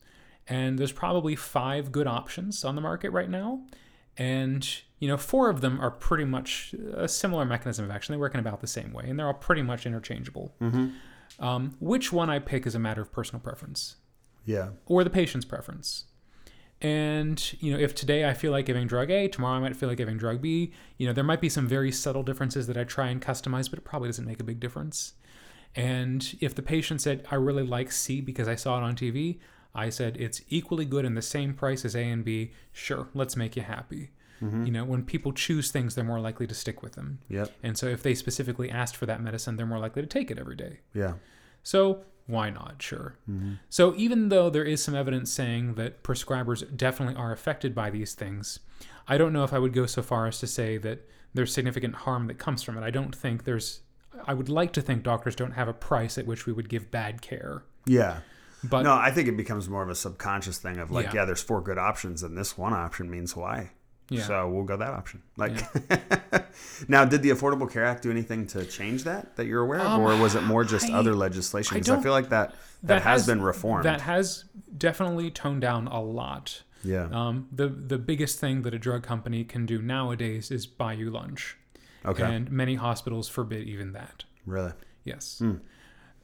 [0.46, 3.62] And there's probably five good options on the market right now.
[4.16, 4.68] And,
[5.04, 8.14] you know, four of them are pretty much a similar mechanism of action.
[8.14, 10.54] They work in about the same way, and they're all pretty much interchangeable.
[11.38, 13.96] Um, which one I pick is a matter of personal preference
[14.46, 14.70] Yeah.
[14.86, 16.04] or the patient's preference.
[16.80, 19.88] And you know, if today I feel like giving drug A, tomorrow I might feel
[19.90, 20.72] like giving drug B.
[20.96, 23.78] You know, there might be some very subtle differences that I try and customize, but
[23.78, 25.14] it probably doesn't make a big difference.
[25.76, 29.38] And if the patient said, "I really like C because I saw it on TV,"
[29.74, 32.52] I said it's equally good and the same price as A and B.
[32.72, 34.10] Sure, let's make you happy.
[34.44, 34.66] Mm-hmm.
[34.66, 37.20] You know, when people choose things, they're more likely to stick with them.
[37.28, 37.50] Yep.
[37.62, 40.38] And so if they specifically asked for that medicine, they're more likely to take it
[40.38, 40.80] every day.
[40.92, 41.14] Yeah.
[41.62, 42.82] So why not?
[42.82, 43.16] Sure.
[43.30, 43.54] Mm-hmm.
[43.70, 48.14] So even though there is some evidence saying that prescribers definitely are affected by these
[48.14, 48.60] things,
[49.06, 51.94] I don't know if I would go so far as to say that there's significant
[51.94, 52.82] harm that comes from it.
[52.82, 53.80] I don't think there's.
[54.26, 56.90] I would like to think doctors don't have a price at which we would give
[56.90, 57.64] bad care.
[57.84, 58.20] Yeah.
[58.62, 61.14] But No, I think it becomes more of a subconscious thing of like, Yeah.
[61.16, 63.72] yeah, there's four good options, and this one option means why.
[64.10, 64.22] Yeah.
[64.22, 65.22] So we'll go that option.
[65.36, 65.52] Like,
[66.88, 70.00] now, did the Affordable Care Act do anything to change that that you're aware of,
[70.00, 71.74] or was it more just Um, I- other legislation?
[71.74, 73.84] I Because I, don't- feel like that that, has, been reformed.
[73.84, 74.44] That has
[74.76, 76.62] definitely toned down a lot.
[76.82, 77.08] yeah.
[77.10, 81.10] Um, the the biggest thing that a drug company can do nowadays is buy you
[81.10, 81.56] lunch,
[82.04, 82.22] okay.
[82.22, 84.24] and many hospitals forbid even that.
[84.46, 84.72] really,
[85.04, 85.40] Yes.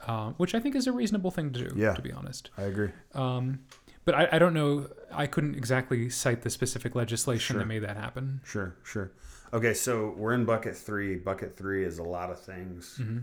[0.07, 1.93] Uh, which I think is a reasonable thing to do, Yeah.
[1.95, 2.49] to be honest.
[2.57, 2.89] I agree.
[3.15, 3.61] Um,
[4.05, 7.61] but I, I don't know, I couldn't exactly cite the specific legislation Sure.
[7.63, 8.41] that made that happen.
[8.45, 9.13] Sure, sure.
[9.53, 11.17] Okay, so we're in bucket three.
[11.17, 12.97] Bucket three is a lot of things.
[13.01, 13.19] Mm-hmm.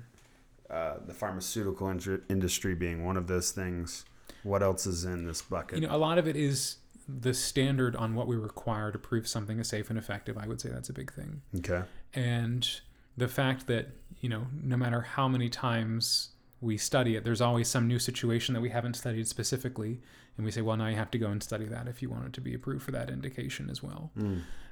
[0.69, 4.03] Uh, the pharmaceutical indru- industry being one of those things.
[4.43, 5.79] What else is in this bucket?
[5.79, 9.27] You know, a lot of it is the standard on what we require to prove
[9.27, 10.37] something is safe and effective.
[10.37, 11.41] I would say that's a big thing.
[11.59, 11.83] okay.
[12.13, 12.69] And
[13.15, 13.87] the fact that,
[14.19, 16.29] you know, no matter how many times
[16.61, 20.01] we study it, there's always some new situation that we haven't studied specifically.
[20.37, 22.25] And we say, well, now you have to go and study that if you want
[22.25, 24.11] it to be approved for that indication as well.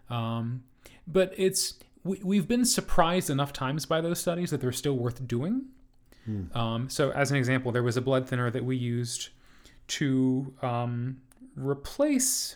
[0.09, 0.63] Um,
[1.07, 5.27] but it's, we, we've been surprised enough times by those studies that they're still worth
[5.27, 5.65] doing.
[6.55, 9.29] Um, so, as an example, there was a blood thinner that we used
[9.89, 11.17] to um,
[11.55, 12.55] replace.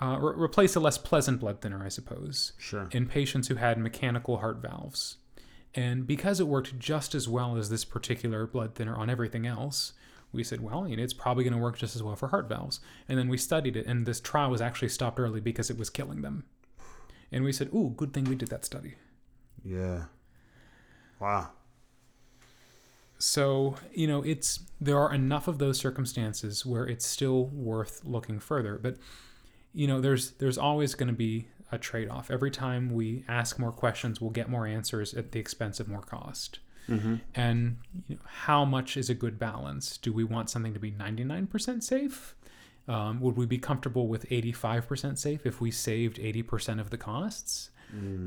[0.00, 2.88] Uh, re- replace a less pleasant blood thinner, I suppose Sure.
[2.92, 5.16] in patients who had mechanical heart valves.
[5.74, 9.92] And because it worked just as well as this particular blood thinner on everything else,
[10.32, 12.48] we said, well, you know, it's probably going to work just as well for heart
[12.48, 12.80] valves.
[13.08, 15.90] And then we studied it, and this trial was actually stopped early because it was
[15.90, 16.44] killing them.
[17.32, 18.94] And we said, ooh, good thing we did that study.
[19.64, 20.04] Yeah.
[21.20, 21.50] Wow.
[23.18, 28.40] So, you know, it's there are enough of those circumstances where it's still worth looking
[28.40, 28.78] further.
[28.82, 28.96] But,
[29.74, 32.30] you know, there's there's always going to be a trade-off.
[32.30, 36.02] Every time we ask more questions, we'll get more answers at the expense of more
[36.02, 36.58] cost.
[37.34, 39.96] And you know, how much is a good balance?
[39.96, 42.34] Do we want something to be 99% safe?
[42.88, 47.70] Um, would we be comfortable with 85% safe if we saved 80% of the costs?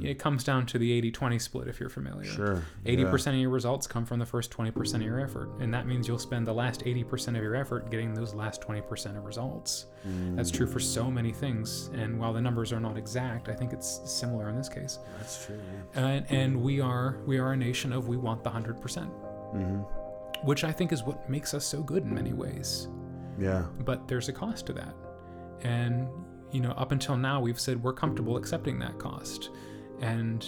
[0.02, 2.30] It comes down to the 80 20 split if you're familiar.
[2.30, 2.64] Sure.
[2.86, 5.50] 80% of your results come from the first 20% of your effort.
[5.60, 9.18] And that means you'll spend the last 80% of your effort getting those last 20%
[9.18, 9.86] of results.
[10.36, 11.90] That's true for so many things.
[11.94, 15.00] And while the numbers are not exact, I think it's similar in this case.
[15.18, 15.60] That's true.
[15.96, 16.06] Yeah.
[16.06, 18.82] And, and we are we are a nation of we want the 100%.
[18.82, 20.46] Mm-hmm.
[20.46, 22.90] Which I think is what makes us so good in many ways.
[23.40, 23.66] Yeah.
[23.86, 24.94] But there's a cost to that.
[25.62, 26.10] And
[26.54, 29.50] you know, up until now we've said we're comfortable accepting that cost.
[30.02, 30.46] And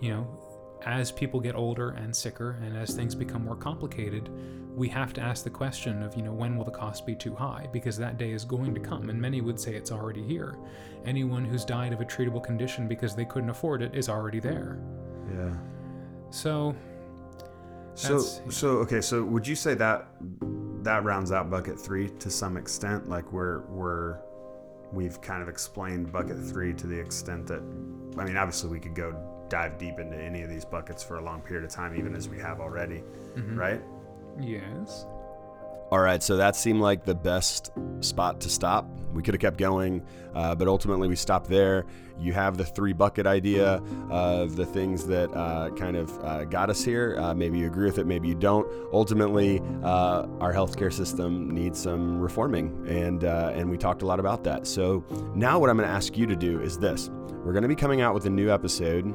[0.00, 4.30] you know, as people get older and sicker and as things become more complicated,
[4.76, 7.34] we have to ask the question of, you know, when will the cost be too
[7.34, 7.68] high?
[7.72, 10.56] Because that day is going to come, and many would say it's already here.
[11.04, 14.78] Anyone who's died of a treatable condition because they couldn't afford it is already there.
[15.34, 15.52] Yeah.
[16.30, 16.76] So,
[17.96, 19.00] So so okay.
[19.00, 20.06] So would you say that
[20.84, 23.08] that rounds out bucket three to some extent?
[23.08, 24.18] Like we're we're
[24.92, 27.60] we've kind of explained bucket three to the extent that
[28.18, 29.14] I mean, obviously we could go
[29.48, 32.28] dive deep into any of these buckets for a long period of time, even as
[32.28, 33.02] we have already,
[33.34, 33.56] mm-hmm.
[33.58, 33.80] right?
[34.40, 35.06] yes.
[35.90, 38.86] All right, so that seemed like the best spot to stop.
[39.14, 41.86] We could have kept going, uh, but ultimately we stopped there.
[42.20, 46.68] You have the three bucket idea of the things that uh, kind of uh, got
[46.68, 47.16] us here.
[47.18, 48.70] Uh, maybe you agree with it, maybe you don't.
[48.92, 54.20] Ultimately, uh, our healthcare system needs some reforming, and uh, and we talked a lot
[54.20, 54.66] about that.
[54.66, 55.02] So
[55.34, 57.08] now, what I'm going to ask you to do is this:
[57.44, 59.14] we're going to be coming out with a new episode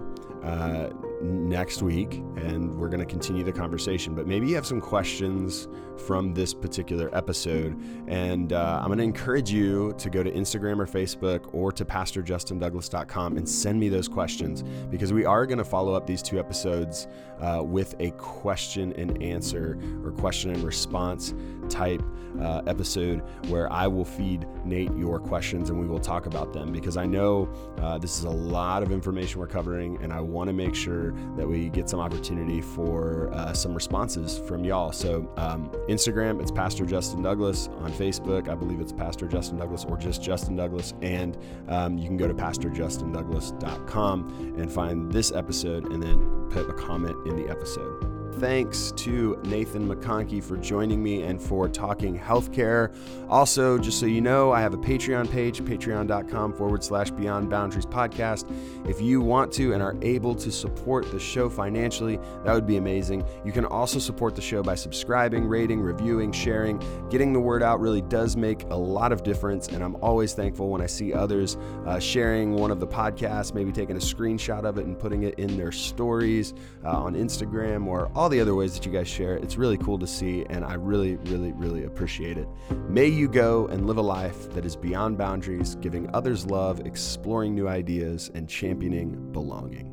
[1.23, 4.13] next week and we're going to continue the conversation.
[4.13, 5.67] But maybe you have some questions
[5.99, 7.79] from this particular episode.
[8.07, 11.85] And uh, I'm going to encourage you to go to Instagram or Facebook or to
[11.85, 16.39] PastorJustinDouglas.com and send me those questions because we are going to follow up these two
[16.39, 17.07] episodes
[17.41, 21.33] uh, with a question and answer or question and response
[21.69, 22.01] type
[22.41, 26.71] uh, episode where I will feed Nate your questions and we will talk about them
[26.71, 27.49] because I know
[27.79, 31.11] uh, this is a lot of information we're covering and I want to make sure
[31.37, 34.91] that we get some opportunity for uh, some responses from y'all.
[34.91, 37.69] So, um, Instagram, it's Pastor Justin Douglas.
[37.81, 40.93] On Facebook, I believe it's Pastor Justin Douglas or just Justin Douglas.
[41.01, 41.37] And
[41.67, 47.15] um, you can go to PastorJustinDouglas.com and find this episode and then put a comment
[47.27, 48.12] in the episode.
[48.39, 52.93] Thanks to Nathan McConkey for joining me and for talking healthcare.
[53.29, 57.85] Also, just so you know, I have a Patreon page, patreon.com forward slash beyond boundaries
[57.85, 58.49] podcast.
[58.87, 62.77] If you want to and are able to support the show financially, that would be
[62.77, 63.23] amazing.
[63.45, 66.83] You can also support the show by subscribing, rating, reviewing, sharing.
[67.09, 70.69] Getting the word out really does make a lot of difference, and I'm always thankful
[70.69, 74.77] when I see others uh, sharing one of the podcasts, maybe taking a screenshot of
[74.77, 76.53] it and putting it in their stories
[76.83, 79.35] uh, on Instagram or all the other ways that you guys share.
[79.35, 82.47] It's really cool to see, and I really, really, really appreciate it.
[82.87, 87.53] May you go and live a life that is beyond boundaries, giving others love, exploring
[87.53, 89.92] new ideas, and championing belonging.